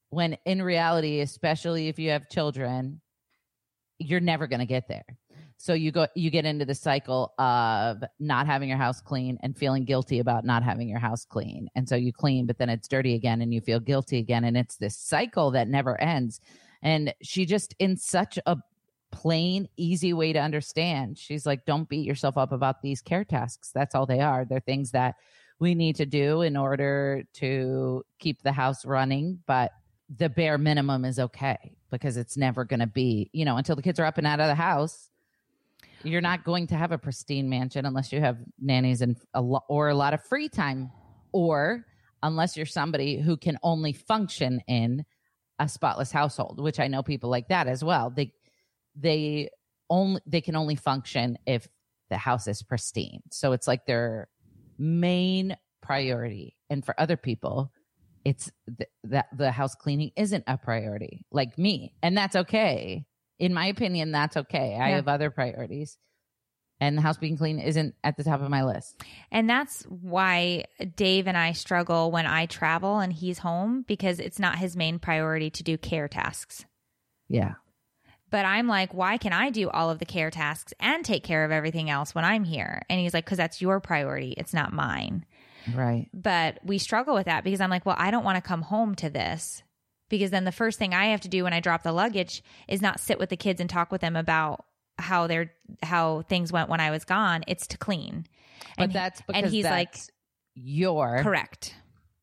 when 0.10 0.38
in 0.46 0.62
reality, 0.62 1.22
especially 1.22 1.88
if 1.88 2.00
you 2.00 2.10
have 2.10 2.28
children, 2.30 3.00
you're 4.00 4.20
never 4.20 4.48
going 4.48 4.60
to 4.60 4.66
get 4.66 4.88
there. 4.88 5.06
So 5.58 5.74
you 5.74 5.92
go, 5.92 6.08
you 6.16 6.32
get 6.32 6.46
into 6.46 6.66
the 6.66 6.74
cycle 6.74 7.34
of 7.38 8.02
not 8.20 8.48
having 8.48 8.70
your 8.70 8.78
house 8.78 9.02
clean 9.02 9.38
and 9.44 9.56
feeling 9.56 9.84
guilty 9.84 10.20
about 10.20 10.46
not 10.46 10.64
having 10.64 10.88
your 10.88 11.00
house 11.00 11.26
clean. 11.26 11.68
And 11.76 11.88
so 11.88 11.96
you 11.96 12.14
clean, 12.14 12.46
but 12.46 12.58
then 12.58 12.70
it's 12.70 12.88
dirty 12.88 13.14
again 13.14 13.42
and 13.42 13.54
you 13.54 13.60
feel 13.60 13.80
guilty 13.80 14.18
again. 14.18 14.46
And 14.46 14.58
it's 14.58 14.78
this 14.78 14.96
cycle 14.96 15.52
that 15.52 15.68
never 15.68 16.00
ends. 16.00 16.40
And 16.82 17.14
she 17.22 17.46
just, 17.46 17.76
in 17.78 17.98
such 17.98 18.40
a 18.46 18.58
plain, 19.12 19.68
easy 19.78 20.14
way 20.14 20.34
to 20.34 20.40
understand. 20.40 21.18
She's 21.18 21.46
like, 21.46 21.66
don't 21.66 21.90
beat 21.90 22.06
yourself 22.06 22.38
up 22.38 22.52
about 22.52 22.82
these 22.82 23.02
care 23.02 23.24
tasks. 23.24 23.72
That's 23.74 23.96
all 23.96 24.06
they 24.06 24.22
are. 24.22 24.46
They're 24.46 24.60
things 24.60 24.92
that 24.92 25.16
we 25.60 25.76
need 25.76 25.96
to 25.98 26.06
do 26.06 26.42
in 26.42 26.56
order 26.56 27.24
to 27.34 28.06
keep 28.20 28.42
the 28.42 28.52
house 28.52 28.86
running. 28.86 29.40
But 29.46 29.72
the 30.16 30.30
bare 30.30 30.58
minimum 30.58 31.06
is 31.06 31.20
okay 31.20 31.76
because 31.92 32.18
it's 32.18 32.38
never 32.38 32.66
going 32.66 32.80
to 32.80 32.88
be, 32.88 33.30
you 33.34 33.46
know, 33.46 33.58
until 33.58 33.76
the 33.76 33.82
kids 33.82 34.00
are 34.00 34.06
up 34.06 34.18
and 34.18 34.28
out 34.28 34.40
of 34.40 34.48
the 34.48 34.56
house. 34.56 35.10
You're 36.04 36.22
not 36.22 36.46
going 36.46 36.68
to 36.68 36.76
have 36.76 36.92
a 36.92 36.98
pristine 36.98 37.50
mansion 37.50 37.86
unless 37.86 38.14
you 38.14 38.22
have 38.22 38.38
nannies 38.60 39.02
and 39.02 39.18
a 39.34 39.42
lo- 39.42 39.66
or 39.68 39.90
a 39.90 39.96
lot 39.96 40.14
of 40.14 40.24
free 40.24 40.48
time, 40.48 40.92
or 41.34 41.86
unless 42.24 42.56
you're 42.56 42.66
somebody 42.66 43.20
who 43.20 43.36
can 43.36 43.58
only 43.64 43.92
function 43.92 44.62
in 44.68 45.06
a 45.60 45.68
spotless 45.68 46.12
household, 46.12 46.62
which 46.62 46.80
I 46.80 46.88
know 46.88 47.04
people 47.04 47.30
like 47.30 47.50
that 47.50 47.68
as 47.68 47.84
well. 47.84 48.10
They 48.10 48.32
they 49.00 49.50
only 49.90 50.22
they 50.26 50.42
can 50.42 50.56
only 50.56 50.76
function 50.76 51.38
if 51.46 51.68
the 52.10 52.18
house 52.18 52.48
is 52.48 52.64
pristine. 52.64 53.22
So 53.32 53.52
it's 53.54 53.68
like 53.68 53.86
their 53.86 54.28
main 54.78 55.56
priority. 55.82 56.56
And 56.70 56.86
for 56.86 57.00
other 57.00 57.18
people, 57.18 57.72
it's 58.26 58.52
th- 58.78 58.90
that 59.06 59.28
the 59.36 59.52
house 59.52 59.76
cleaning 59.76 60.12
isn't 60.16 60.44
a 60.48 60.58
priority, 60.58 61.26
like 61.32 61.58
me, 61.58 61.94
and 62.04 62.18
that's 62.18 62.36
okay. 62.36 63.06
In 63.40 63.54
my 63.54 63.68
opinion, 63.68 64.12
that's 64.12 64.36
okay. 64.36 64.76
I 64.76 64.90
Yeah. 64.90 64.96
have 64.98 65.08
other 65.08 65.32
priorities, 65.32 65.98
and 66.82 66.98
the 66.98 67.02
house 67.02 67.18
being 67.18 67.38
clean 67.38 67.60
isn't 67.60 67.96
at 68.04 68.18
the 68.18 68.24
top 68.24 68.42
of 68.42 68.50
my 68.50 68.64
list. 68.66 69.02
And 69.32 69.50
that's 69.50 69.84
why 69.84 70.66
Dave 70.96 71.28
and 71.28 71.38
I 71.38 71.54
struggle 71.54 72.12
when 72.12 72.26
I 72.26 72.46
travel 72.46 73.00
and 73.00 73.14
he's 73.14 73.40
home 73.40 73.84
because 73.88 74.20
it's 74.20 74.40
not 74.40 74.58
his 74.58 74.76
main 74.76 75.00
priority 75.00 75.50
to 75.52 75.64
do 75.64 75.78
care 75.78 76.08
tasks. 76.10 76.66
Yeah, 77.30 77.54
But 78.32 78.46
I'm 78.46 78.68
like, 78.68 78.94
why 78.94 79.18
can 79.18 79.34
I 79.34 79.50
do 79.50 79.70
all 79.70 79.90
of 79.90 80.00
the 80.00 80.06
care 80.06 80.30
tasks 80.30 80.74
and 80.80 81.04
take 81.04 81.24
care 81.24 81.44
of 81.46 81.52
everything 81.52 81.90
else 81.90 82.14
when 82.14 82.26
I'm 82.26 82.44
here? 82.44 82.82
And 82.90 83.00
he's 83.00 83.14
like, 83.14 83.26
because 83.26 83.38
that's 83.38 83.62
your 83.62 83.80
priority. 83.80 84.34
It's 84.38 84.54
not 84.54 84.72
mine. 84.74 85.26
right. 85.76 86.08
But 86.14 86.60
we 86.64 86.78
struggle 86.78 87.16
with 87.16 87.26
that 87.26 87.44
because 87.44 87.62
I'm 87.62 87.70
like, 87.70 87.86
well, 87.86 87.96
I 87.98 88.12
don't 88.12 88.24
want 88.24 88.36
to 88.36 88.42
come 88.48 88.62
home 88.62 88.96
to 88.96 89.10
this 89.10 89.64
because 90.10 90.32
then 90.32 90.44
the 90.46 90.52
first 90.52 90.78
thing 90.80 90.94
I 90.94 91.06
have 91.08 91.22
to 91.22 91.28
do 91.28 91.44
when 91.44 91.54
I 91.54 91.60
drop 91.60 91.84
the 91.84 91.92
luggage 91.92 92.44
is 92.68 92.82
not 92.82 93.00
sit 93.00 93.20
with 93.20 93.30
the 93.30 93.38
kids 93.38 93.60
and 93.62 93.70
talk 93.70 93.92
with 93.92 94.02
them 94.02 94.16
about 94.16 94.66
how 94.98 95.28
their 95.28 95.52
how 95.82 96.24
things 96.24 96.52
went 96.52 96.70
when 96.70 96.80
I 96.82 96.92
was 96.92 97.06
gone. 97.06 97.44
It's 97.48 97.68
to 97.68 97.78
clean. 97.78 98.26
But 98.78 98.84
And 98.84 98.92
he- 98.92 98.98
that's 98.98 99.22
because 99.22 99.44
and 99.44 99.52
he's 99.52 99.66
like, 99.66 99.92
that's 99.94 100.10
your 100.56 101.20
correct. 101.24 101.74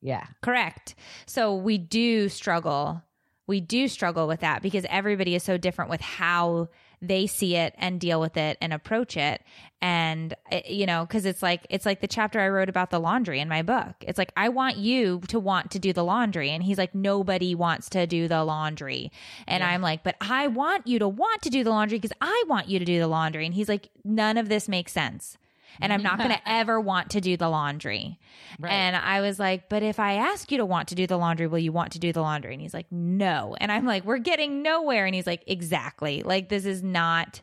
Yeah, 0.02 0.26
Correct. 0.42 0.94
So 1.26 1.54
we 1.56 1.78
do 1.78 2.28
struggle. 2.28 3.02
We 3.46 3.60
do 3.60 3.88
struggle 3.88 4.26
with 4.26 4.40
that 4.40 4.62
because 4.62 4.84
everybody 4.88 5.34
is 5.34 5.42
so 5.42 5.56
different 5.56 5.90
with 5.90 6.00
how 6.00 6.68
they 7.02 7.26
see 7.26 7.56
it 7.56 7.74
and 7.76 8.00
deal 8.00 8.20
with 8.20 8.36
it 8.36 8.56
and 8.60 8.72
approach 8.72 9.16
it. 9.16 9.42
And 9.82 10.34
eh, 10.50 10.62
you 10.68 10.86
know, 10.86 11.06
cuz 11.06 11.24
it's 11.26 11.42
like 11.42 11.66
it's 11.68 11.84
like 11.86 12.00
the 12.00 12.08
chapter 12.08 12.40
I 12.40 12.48
wrote 12.48 12.68
about 12.68 12.90
the 12.90 12.98
laundry 12.98 13.38
in 13.40 13.48
my 13.48 13.62
book. 13.62 13.94
It's 14.00 14.18
like 14.18 14.32
I 14.36 14.48
want 14.48 14.76
you 14.76 15.20
to 15.28 15.38
want 15.38 15.70
to 15.72 15.78
do 15.78 15.92
the 15.92 16.02
laundry 16.02 16.50
and 16.50 16.62
he's 16.62 16.78
like 16.78 16.94
nobody 16.94 17.54
wants 17.54 17.88
to 17.90 18.06
do 18.06 18.28
the 18.28 18.44
laundry. 18.44 19.12
And 19.46 19.62
I'm 19.62 19.82
like, 19.82 20.02
"But 20.02 20.16
I 20.20 20.46
want 20.48 20.86
you 20.86 20.98
to 20.98 21.08
want 21.08 21.42
to 21.42 21.50
do 21.50 21.62
the 21.62 21.70
laundry 21.70 21.98
because 21.98 22.16
I 22.20 22.44
want 22.48 22.68
you 22.68 22.78
to 22.78 22.84
do 22.84 22.98
the 22.98 23.08
laundry." 23.08 23.44
And 23.44 23.54
he's 23.54 23.68
like, 23.68 23.90
"None 24.04 24.38
of 24.38 24.48
this 24.48 24.68
makes 24.68 24.92
sense." 24.92 25.36
And 25.80 25.92
I'm 25.92 26.02
not 26.02 26.18
going 26.18 26.30
to 26.36 26.40
ever 26.48 26.80
want 26.80 27.10
to 27.10 27.20
do 27.20 27.36
the 27.36 27.48
laundry. 27.48 28.18
Right. 28.58 28.72
And 28.72 28.96
I 28.96 29.20
was 29.20 29.38
like, 29.38 29.68
but 29.68 29.82
if 29.82 29.98
I 29.98 30.14
ask 30.14 30.50
you 30.50 30.58
to 30.58 30.66
want 30.66 30.88
to 30.88 30.94
do 30.94 31.06
the 31.06 31.16
laundry, 31.16 31.46
will 31.46 31.58
you 31.58 31.72
want 31.72 31.92
to 31.92 31.98
do 31.98 32.12
the 32.12 32.22
laundry? 32.22 32.52
And 32.52 32.60
he's 32.60 32.74
like, 32.74 32.90
no. 32.90 33.56
And 33.60 33.70
I'm 33.70 33.84
like, 33.84 34.04
we're 34.04 34.18
getting 34.18 34.62
nowhere. 34.62 35.06
And 35.06 35.14
he's 35.14 35.26
like, 35.26 35.42
exactly. 35.46 36.22
Like 36.22 36.48
this 36.48 36.64
is 36.64 36.82
not. 36.82 37.40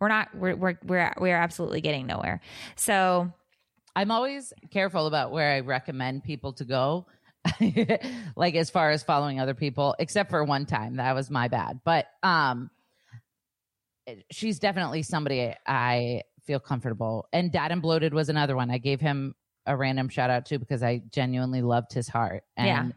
We're 0.00 0.08
not. 0.08 0.34
We're 0.34 0.56
we're 0.56 0.78
we're 0.84 1.12
we're 1.18 1.36
absolutely 1.36 1.80
getting 1.80 2.06
nowhere. 2.06 2.40
So 2.74 3.32
I'm 3.94 4.10
always 4.10 4.52
careful 4.70 5.06
about 5.06 5.30
where 5.30 5.52
I 5.52 5.60
recommend 5.60 6.24
people 6.24 6.52
to 6.54 6.64
go. 6.64 7.06
like 8.36 8.54
as 8.54 8.70
far 8.70 8.90
as 8.90 9.02
following 9.02 9.40
other 9.40 9.54
people, 9.54 9.94
except 9.98 10.30
for 10.30 10.42
one 10.44 10.66
time. 10.66 10.96
That 10.96 11.14
was 11.14 11.30
my 11.30 11.48
bad. 11.48 11.80
But 11.84 12.06
um 12.22 12.70
she's 14.30 14.58
definitely 14.58 15.02
somebody 15.02 15.54
I 15.66 16.22
feel 16.44 16.60
comfortable. 16.60 17.26
And 17.32 17.50
Dad 17.52 17.72
and 17.72 17.82
Bloated 17.82 18.14
was 18.14 18.28
another 18.28 18.56
one. 18.56 18.70
I 18.70 18.78
gave 18.78 19.00
him 19.00 19.34
a 19.66 19.76
random 19.76 20.08
shout 20.08 20.30
out 20.30 20.46
to 20.46 20.58
because 20.58 20.82
I 20.82 21.02
genuinely 21.10 21.62
loved 21.62 21.92
his 21.92 22.08
heart. 22.08 22.44
Yeah. 22.56 22.80
And 22.80 22.94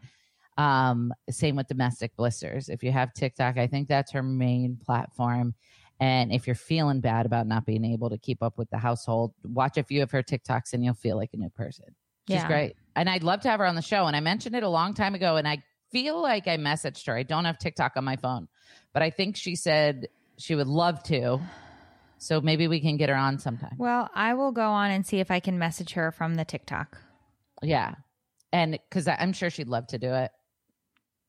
um 0.58 1.12
same 1.30 1.54
with 1.56 1.68
domestic 1.68 2.16
blisters. 2.16 2.68
If 2.68 2.82
you 2.82 2.90
have 2.92 3.12
TikTok, 3.12 3.58
I 3.58 3.66
think 3.66 3.88
that's 3.88 4.12
her 4.12 4.22
main 4.22 4.78
platform. 4.84 5.54
And 6.00 6.32
if 6.32 6.46
you're 6.46 6.56
feeling 6.56 7.00
bad 7.00 7.24
about 7.26 7.46
not 7.46 7.64
being 7.64 7.84
able 7.84 8.10
to 8.10 8.18
keep 8.18 8.42
up 8.42 8.58
with 8.58 8.68
the 8.70 8.78
household, 8.78 9.32
watch 9.44 9.76
a 9.78 9.82
few 9.82 10.02
of 10.02 10.10
her 10.10 10.22
TikToks 10.22 10.72
and 10.72 10.84
you'll 10.84 10.94
feel 10.94 11.16
like 11.16 11.30
a 11.32 11.36
new 11.36 11.50
person. 11.50 11.86
She's 12.28 12.36
Yeah. 12.36 12.48
great. 12.48 12.76
And 12.96 13.08
I'd 13.08 13.22
love 13.22 13.40
to 13.42 13.50
have 13.50 13.60
her 13.60 13.66
on 13.66 13.76
the 13.76 13.82
show. 13.82 14.06
And 14.06 14.16
I 14.16 14.20
mentioned 14.20 14.56
it 14.56 14.62
a 14.62 14.68
long 14.68 14.94
time 14.94 15.14
ago 15.14 15.36
and 15.36 15.46
I 15.46 15.62
feel 15.90 16.20
like 16.20 16.48
I 16.48 16.56
messaged 16.56 17.06
her. 17.06 17.16
I 17.16 17.22
don't 17.22 17.44
have 17.44 17.58
TikTok 17.58 17.92
on 17.96 18.04
my 18.04 18.16
phone, 18.16 18.48
but 18.92 19.02
I 19.02 19.10
think 19.10 19.36
she 19.36 19.56
said 19.56 20.08
she 20.36 20.54
would 20.54 20.66
love 20.66 21.02
to. 21.04 21.38
So 22.18 22.40
maybe 22.40 22.66
we 22.68 22.80
can 22.80 22.96
get 22.96 23.08
her 23.08 23.14
on 23.14 23.38
sometime. 23.38 23.74
well, 23.78 24.08
I 24.14 24.34
will 24.34 24.52
go 24.52 24.70
on 24.70 24.90
and 24.90 25.06
see 25.06 25.20
if 25.20 25.30
I 25.30 25.40
can 25.40 25.58
message 25.58 25.92
her 25.92 26.10
from 26.10 26.34
the 26.36 26.44
TikTok. 26.44 26.98
Yeah. 27.62 27.94
And 28.52 28.72
because 28.72 29.06
I'm 29.06 29.32
sure 29.32 29.50
she'd 29.50 29.68
love 29.68 29.86
to 29.88 29.98
do 29.98 30.12
it. 30.14 30.30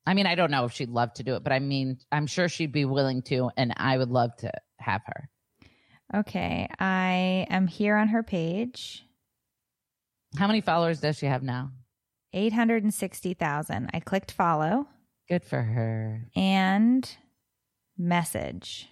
I 0.05 0.13
mean, 0.13 0.25
I 0.25 0.35
don't 0.35 0.51
know 0.51 0.63
if 0.63 0.71
she'd 0.71 0.89
love 0.89 1.13
to 1.15 1.23
do 1.23 1.35
it, 1.35 1.43
but 1.43 1.51
I 1.51 1.59
mean, 1.59 1.97
I'm 2.11 2.27
sure 2.27 2.47
she'd 2.47 2.71
be 2.71 2.85
willing 2.85 3.21
to. 3.23 3.49
And 3.57 3.73
I 3.75 3.97
would 3.97 4.09
love 4.09 4.35
to 4.37 4.51
have 4.79 5.01
her. 5.05 5.29
Okay, 6.15 6.69
I 6.79 7.45
am 7.49 7.67
here 7.67 7.97
on 7.97 8.07
her 8.09 8.23
page. 8.23 9.03
How 10.37 10.47
many 10.47 10.61
followers 10.61 11.01
does 11.01 11.17
she 11.17 11.25
have 11.25 11.43
now? 11.43 11.71
Eight 12.31 12.53
hundred 12.53 12.83
and 12.83 12.93
sixty 12.93 13.33
thousand. 13.33 13.89
I 13.93 13.99
clicked 13.99 14.31
follow 14.31 14.87
Good 15.27 15.43
for 15.43 15.61
her. 15.61 16.27
and 16.35 17.09
message. 17.97 18.87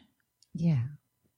Yeah. 0.54 0.84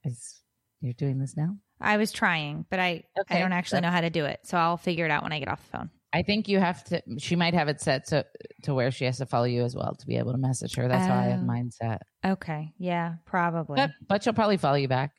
Is 0.04 0.40
you're 0.80 0.92
doing 0.94 1.18
this 1.18 1.36
now? 1.36 1.56
I 1.80 1.96
was 1.96 2.10
trying, 2.12 2.64
but 2.70 2.80
I 2.80 3.04
I 3.30 3.38
don't 3.38 3.52
actually 3.52 3.80
know 3.82 3.90
how 3.90 4.00
to 4.00 4.10
do 4.10 4.24
it. 4.24 4.40
So 4.44 4.58
I'll 4.58 4.76
figure 4.76 5.04
it 5.04 5.10
out 5.10 5.22
when 5.22 5.32
I 5.32 5.38
get 5.38 5.48
off 5.48 5.62
the 5.70 5.78
phone. 5.78 5.90
I 6.12 6.22
think 6.22 6.48
you 6.48 6.58
have 6.58 6.82
to. 6.84 7.02
She 7.18 7.36
might 7.36 7.54
have 7.54 7.68
it 7.68 7.80
set 7.80 8.06
to 8.06 8.24
to 8.62 8.74
where 8.74 8.90
she 8.90 9.04
has 9.04 9.18
to 9.18 9.26
follow 9.26 9.44
you 9.44 9.62
as 9.64 9.76
well 9.76 9.94
to 9.94 10.06
be 10.06 10.16
able 10.16 10.32
to 10.32 10.38
message 10.38 10.74
her. 10.76 10.88
That's 10.88 11.06
how 11.06 11.14
I 11.18 11.24
have 11.24 11.40
Oh. 11.40 11.44
mine 11.44 11.70
set. 11.70 12.02
Okay. 12.24 12.72
Yeah, 12.78 13.16
probably. 13.26 13.76
But 13.76 13.90
but 14.08 14.22
she'll 14.24 14.32
probably 14.32 14.56
follow 14.56 14.76
you 14.76 14.88
back. 14.88 15.12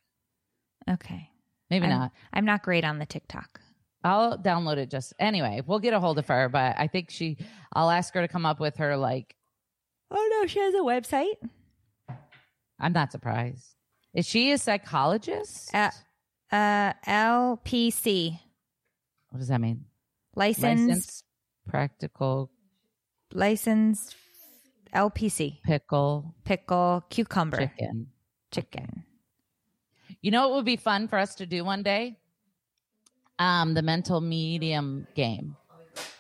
okay. 0.90 1.30
Maybe 1.70 1.86
I'm- 1.86 2.00
not. 2.00 2.12
I'm 2.34 2.46
not 2.46 2.64
great 2.64 2.84
on 2.84 2.98
the 3.00 3.06
TikTok. 3.06 3.62
I'll 4.04 4.38
download 4.38 4.78
it 4.78 4.90
just 4.90 5.14
anyway. 5.20 5.62
We'll 5.66 5.80
get 5.80 5.94
a 5.94 6.00
hold 6.00 6.18
of 6.20 6.28
her, 6.28 6.50
but 6.50 6.76
I 6.80 6.88
think 6.88 7.12
she. 7.12 7.38
I'll 7.74 7.92
ask 7.92 8.14
her 8.16 8.22
to 8.22 8.28
come 8.28 8.46
up 8.46 8.60
with 8.60 8.78
her 8.78 8.98
like. 8.98 9.36
Oh 10.10 10.30
no, 10.42 10.48
she 10.48 10.60
has 10.60 10.74
a 10.74 10.78
website. 10.78 11.36
I'm 12.80 12.94
not 12.94 13.12
surprised. 13.12 13.76
Is 14.14 14.26
she 14.26 14.52
a 14.52 14.58
psychologist? 14.58 15.74
Uh, 15.74 15.92
uh 16.52 16.94
LPC. 17.06 18.40
what 19.30 19.40
does 19.40 19.50
that 19.50 19.62
mean? 19.62 19.86
Licensed 20.36 20.88
Licensed 20.88 21.24
practical 21.68 22.50
licensed 23.34 24.16
LPC. 24.94 25.62
pickle 25.64 26.34
Pickle 26.44 27.04
cucumber 27.10 27.58
chicken. 27.58 28.08
chicken. 28.52 29.04
You 30.22 30.32
know 30.32 30.48
what 30.48 30.56
would 30.58 30.66
be 30.66 30.78
fun 30.78 31.08
for 31.08 31.20
us 31.20 31.36
to 31.36 31.46
do 31.46 31.64
one 31.64 31.84
day? 31.84 32.18
Um, 33.38 33.74
the 33.74 33.82
mental 33.82 34.20
medium 34.20 35.08
game, 35.16 35.56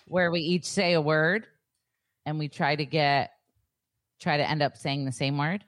where 0.08 0.32
we 0.32 0.40
each 0.40 0.66
say 0.66 0.94
a 0.94 1.02
word, 1.02 1.48
and 2.26 2.40
we 2.40 2.48
try 2.48 2.76
to 2.76 2.86
get 2.86 3.32
try 4.20 4.38
to 4.38 4.50
end 4.50 4.62
up 4.62 4.78
saying 4.78 5.06
the 5.06 5.12
same 5.12 5.38
word. 5.38 5.66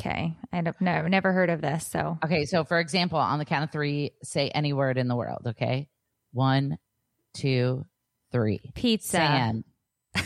Okay. 0.00 0.36
I 0.52 0.60
don't 0.62 0.80
know. 0.80 1.06
never 1.06 1.32
heard 1.32 1.50
of 1.50 1.60
this. 1.60 1.86
So 1.86 2.18
Okay, 2.24 2.44
so 2.44 2.64
for 2.64 2.78
example, 2.80 3.18
on 3.18 3.38
the 3.38 3.44
count 3.44 3.64
of 3.64 3.70
three, 3.72 4.12
say 4.22 4.48
any 4.48 4.72
word 4.72 4.98
in 4.98 5.08
the 5.08 5.16
world. 5.16 5.42
Okay, 5.46 5.88
one, 6.32 6.78
two, 7.34 7.84
three. 8.32 8.60
pizza. 8.74 9.16
Sand. 9.18 9.64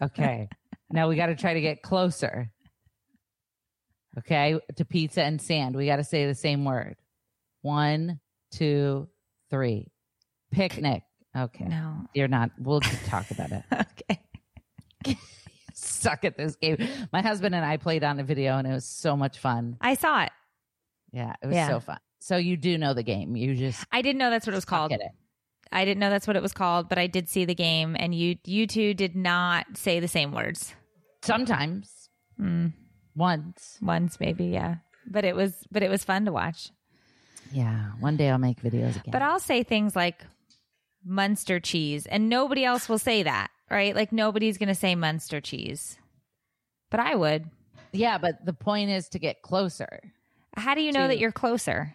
Okay, 0.00 0.48
now 0.92 1.08
we 1.08 1.16
got 1.16 1.26
to 1.26 1.34
try 1.34 1.54
to 1.54 1.60
get 1.60 1.82
closer. 1.82 2.52
Okay, 4.18 4.58
to 4.76 4.84
pizza 4.84 5.22
and 5.24 5.42
sand, 5.42 5.74
we 5.74 5.86
got 5.86 5.96
to 5.96 6.04
say 6.04 6.26
the 6.26 6.36
same 6.36 6.64
word. 6.64 6.94
One, 7.62 8.20
two, 8.52 9.08
three. 9.50 9.90
Picnic. 10.52 11.02
Okay, 11.36 11.64
No. 11.64 11.96
you're 12.14 12.28
not. 12.28 12.50
We'll 12.60 12.80
talk 12.80 13.30
about 13.32 13.50
it. 13.52 13.62
Okay. 15.04 15.16
Suck 16.08 16.24
at 16.24 16.36
this 16.36 16.56
game. 16.56 16.76
My 17.12 17.20
husband 17.22 17.54
and 17.54 17.64
I 17.64 17.76
played 17.76 18.04
on 18.04 18.18
a 18.18 18.24
video, 18.24 18.56
and 18.58 18.66
it 18.66 18.72
was 18.72 18.84
so 18.84 19.16
much 19.16 19.38
fun. 19.38 19.76
I 19.80 19.94
saw 19.94 20.22
it. 20.24 20.32
Yeah, 21.12 21.34
it 21.42 21.46
was 21.46 21.54
Yeah. 21.56 21.68
so 21.68 21.80
fun. 21.80 21.98
So 22.20 22.36
you 22.36 22.56
do 22.56 22.76
know 22.78 22.94
the 22.94 23.02
game. 23.02 23.36
You 23.36 23.54
just 23.54 23.84
I 23.92 24.02
didn't 24.02 24.18
know 24.18 24.30
that's 24.30 24.46
what 24.46 24.52
it 24.52 24.56
was 24.56 24.64
called. 24.64 24.92
it. 24.92 25.00
I 25.70 25.84
didn't 25.84 26.00
know 26.00 26.10
that's 26.10 26.26
what 26.26 26.36
it 26.36 26.42
was 26.42 26.52
called, 26.52 26.88
but 26.88 26.98
I 26.98 27.06
did 27.06 27.28
see 27.28 27.44
the 27.44 27.54
game 27.54 27.96
and 27.98 28.14
you 28.14 28.36
you 28.44 28.66
two 28.66 28.94
did 28.94 29.14
not 29.14 29.66
say 29.76 30.00
the 30.00 30.08
same 30.08 30.32
words. 30.32 30.74
Sometimes, 31.22 32.08
Mm, 32.40 32.72
once. 33.14 33.78
once 33.82 34.18
maybe, 34.20 34.46
yeah. 34.46 34.76
But 35.06 35.24
it 35.24 35.34
was 35.36 35.54
but 35.70 35.82
it 35.82 35.90
was 35.90 36.04
fun 36.04 36.24
to 36.26 36.32
watch. 36.32 36.70
Yeah, 37.52 37.92
one 38.00 38.16
day 38.16 38.28
I'll 38.30 38.38
make 38.38 38.60
videos 38.62 38.90
again. 39.00 39.10
But 39.12 39.22
I'll 39.22 39.40
say 39.40 39.62
things 39.62 39.94
like 39.96 40.24
Munster 41.04 41.60
cheese 41.60 42.06
and 42.06 42.28
nobody 42.28 42.64
else 42.64 42.88
will 42.88 42.98
say 42.98 43.22
that, 43.22 43.50
right? 43.70 43.94
Like 43.94 44.12
nobody's 44.12 44.58
going 44.58 44.68
to 44.68 44.74
say 44.74 44.94
Munster 44.94 45.40
cheese. 45.40 45.98
but 46.90 47.00
I 47.00 47.14
would. 47.14 47.44
Yeah, 47.92 48.18
but 48.18 48.44
the 48.44 48.52
point 48.52 48.90
is 48.90 49.08
to 49.10 49.18
get 49.18 49.42
closer. 49.42 50.00
How 50.56 50.74
do 50.74 50.82
you 50.82 50.92
know 50.92 51.02
To- 51.02 51.08
that 51.08 51.18
you're 51.18 51.32
closer? 51.32 51.94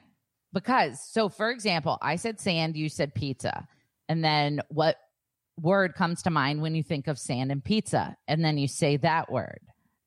Because, 0.53 0.99
so 1.03 1.29
for 1.29 1.49
example, 1.49 1.97
I 2.01 2.15
said 2.15 2.39
sand, 2.39 2.75
you 2.77 2.87
said 2.89 3.15
pizza. 3.15 3.67
And 4.07 4.23
then 4.23 4.61
what 4.69 4.97
word 5.59 5.95
comes 5.95 6.21
to 6.23 6.29
mind 6.29 6.61
when 6.61 6.75
you 6.75 6.83
think 6.83 7.07
of 7.07 7.17
sand 7.17 7.51
and 7.51 7.63
pizza? 7.63 8.15
And 8.27 8.43
then 8.45 8.57
you 8.59 8.67
say 8.67 8.97
that 8.97 9.31
word. 9.31 9.59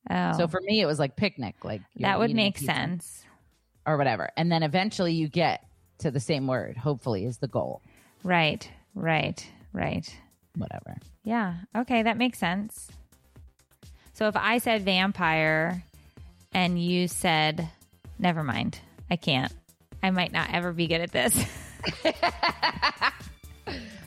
Oh, 0.08 0.32
So 0.38 0.46
for 0.48 0.60
me, 0.62 0.80
it 0.80 0.86
was 0.86 1.00
like 1.00 1.16
picnic, 1.16 1.56
like 1.64 1.82
that 1.96 2.18
would 2.20 2.32
make 2.34 2.58
sense. 2.58 3.24
or 3.86 3.96
whatever. 3.96 4.30
And 4.36 4.50
then 4.52 4.62
eventually 4.62 5.14
you 5.14 5.28
get 5.28 5.64
to 5.98 6.10
the 6.12 6.20
same 6.20 6.46
word, 6.46 6.76
hopefully, 6.76 7.24
is 7.24 7.38
the 7.38 7.48
goal. 7.48 7.82
Right, 8.22 8.70
right, 8.94 9.44
right. 9.72 10.08
Whatever. 10.56 10.96
Yeah. 11.22 11.54
Okay, 11.76 12.02
that 12.02 12.16
makes 12.16 12.38
sense. 12.38 12.88
So 14.14 14.28
if 14.28 14.36
I 14.36 14.58
said 14.58 14.82
vampire 14.84 15.84
and 16.52 16.82
you 16.82 17.06
said, 17.08 17.68
never 18.18 18.42
mind, 18.42 18.80
I 19.10 19.16
can't. 19.16 19.52
I 20.02 20.10
might 20.10 20.32
not 20.32 20.48
ever 20.52 20.72
be 20.72 20.86
good 20.86 21.00
at 21.02 21.12
this. 21.12 21.44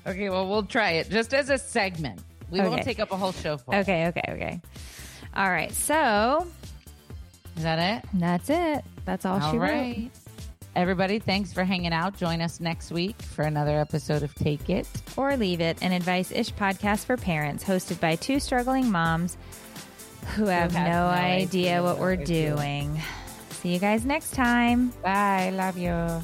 Okay, 0.08 0.30
well, 0.30 0.48
we'll 0.48 0.64
try 0.64 0.92
it 0.92 1.10
just 1.10 1.34
as 1.36 1.50
a 1.50 1.58
segment. 1.58 2.22
We 2.50 2.62
Okay. 2.62 2.70
won't 2.70 2.84
take 2.84 3.00
up 3.00 3.12
a 3.12 3.18
whole 3.18 3.34
show 3.34 3.58
for 3.58 3.76
it. 3.76 3.80
okay, 3.80 4.08
okay, 4.08 4.22
okay. 4.30 4.62
All 5.36 5.50
right. 5.50 5.72
So 5.72 6.48
Is 7.58 7.64
that 7.64 7.78
it? 8.04 8.10
that's 8.16 8.50
it. 8.50 8.84
That's 9.06 9.26
all, 9.26 9.40
All 9.42 9.52
she 9.52 9.58
wrote. 9.60 10.10
Everybody, 10.80 11.20
thanks 11.20 11.52
for 11.52 11.66
hanging 11.66 11.92
out. 11.92 12.16
Join 12.16 12.40
us 12.40 12.62
next 12.62 12.90
week 12.90 13.22
for 13.22 13.42
another 13.42 13.78
episode 13.78 14.24
of 14.24 14.34
Take 14.34 14.70
It. 14.70 14.88
Or 15.18 15.36
Leave 15.36 15.60
It, 15.60 15.78
an 15.82 15.92
advice 15.92 16.32
ish 16.32 16.54
podcast 16.54 17.04
for 17.04 17.18
parents 17.18 17.66
hosted 17.66 18.00
by 18.00 18.16
two 18.16 18.40
struggling 18.40 18.90
moms 18.90 19.36
who 20.38 20.46
have 20.46 20.72
have 20.72 20.74
no, 20.74 20.90
no 20.90 21.08
idea 21.08 21.42
idea 21.42 21.84
what 21.84 22.00
we're 22.00 22.16
doing. 22.16 22.56
doing. 22.94 23.02
See 23.50 23.74
you 23.74 23.80
guys 23.80 24.06
next 24.06 24.32
time. 24.32 24.94
Bye. 25.04 25.50
Love 25.50 25.78
you. 25.78 26.24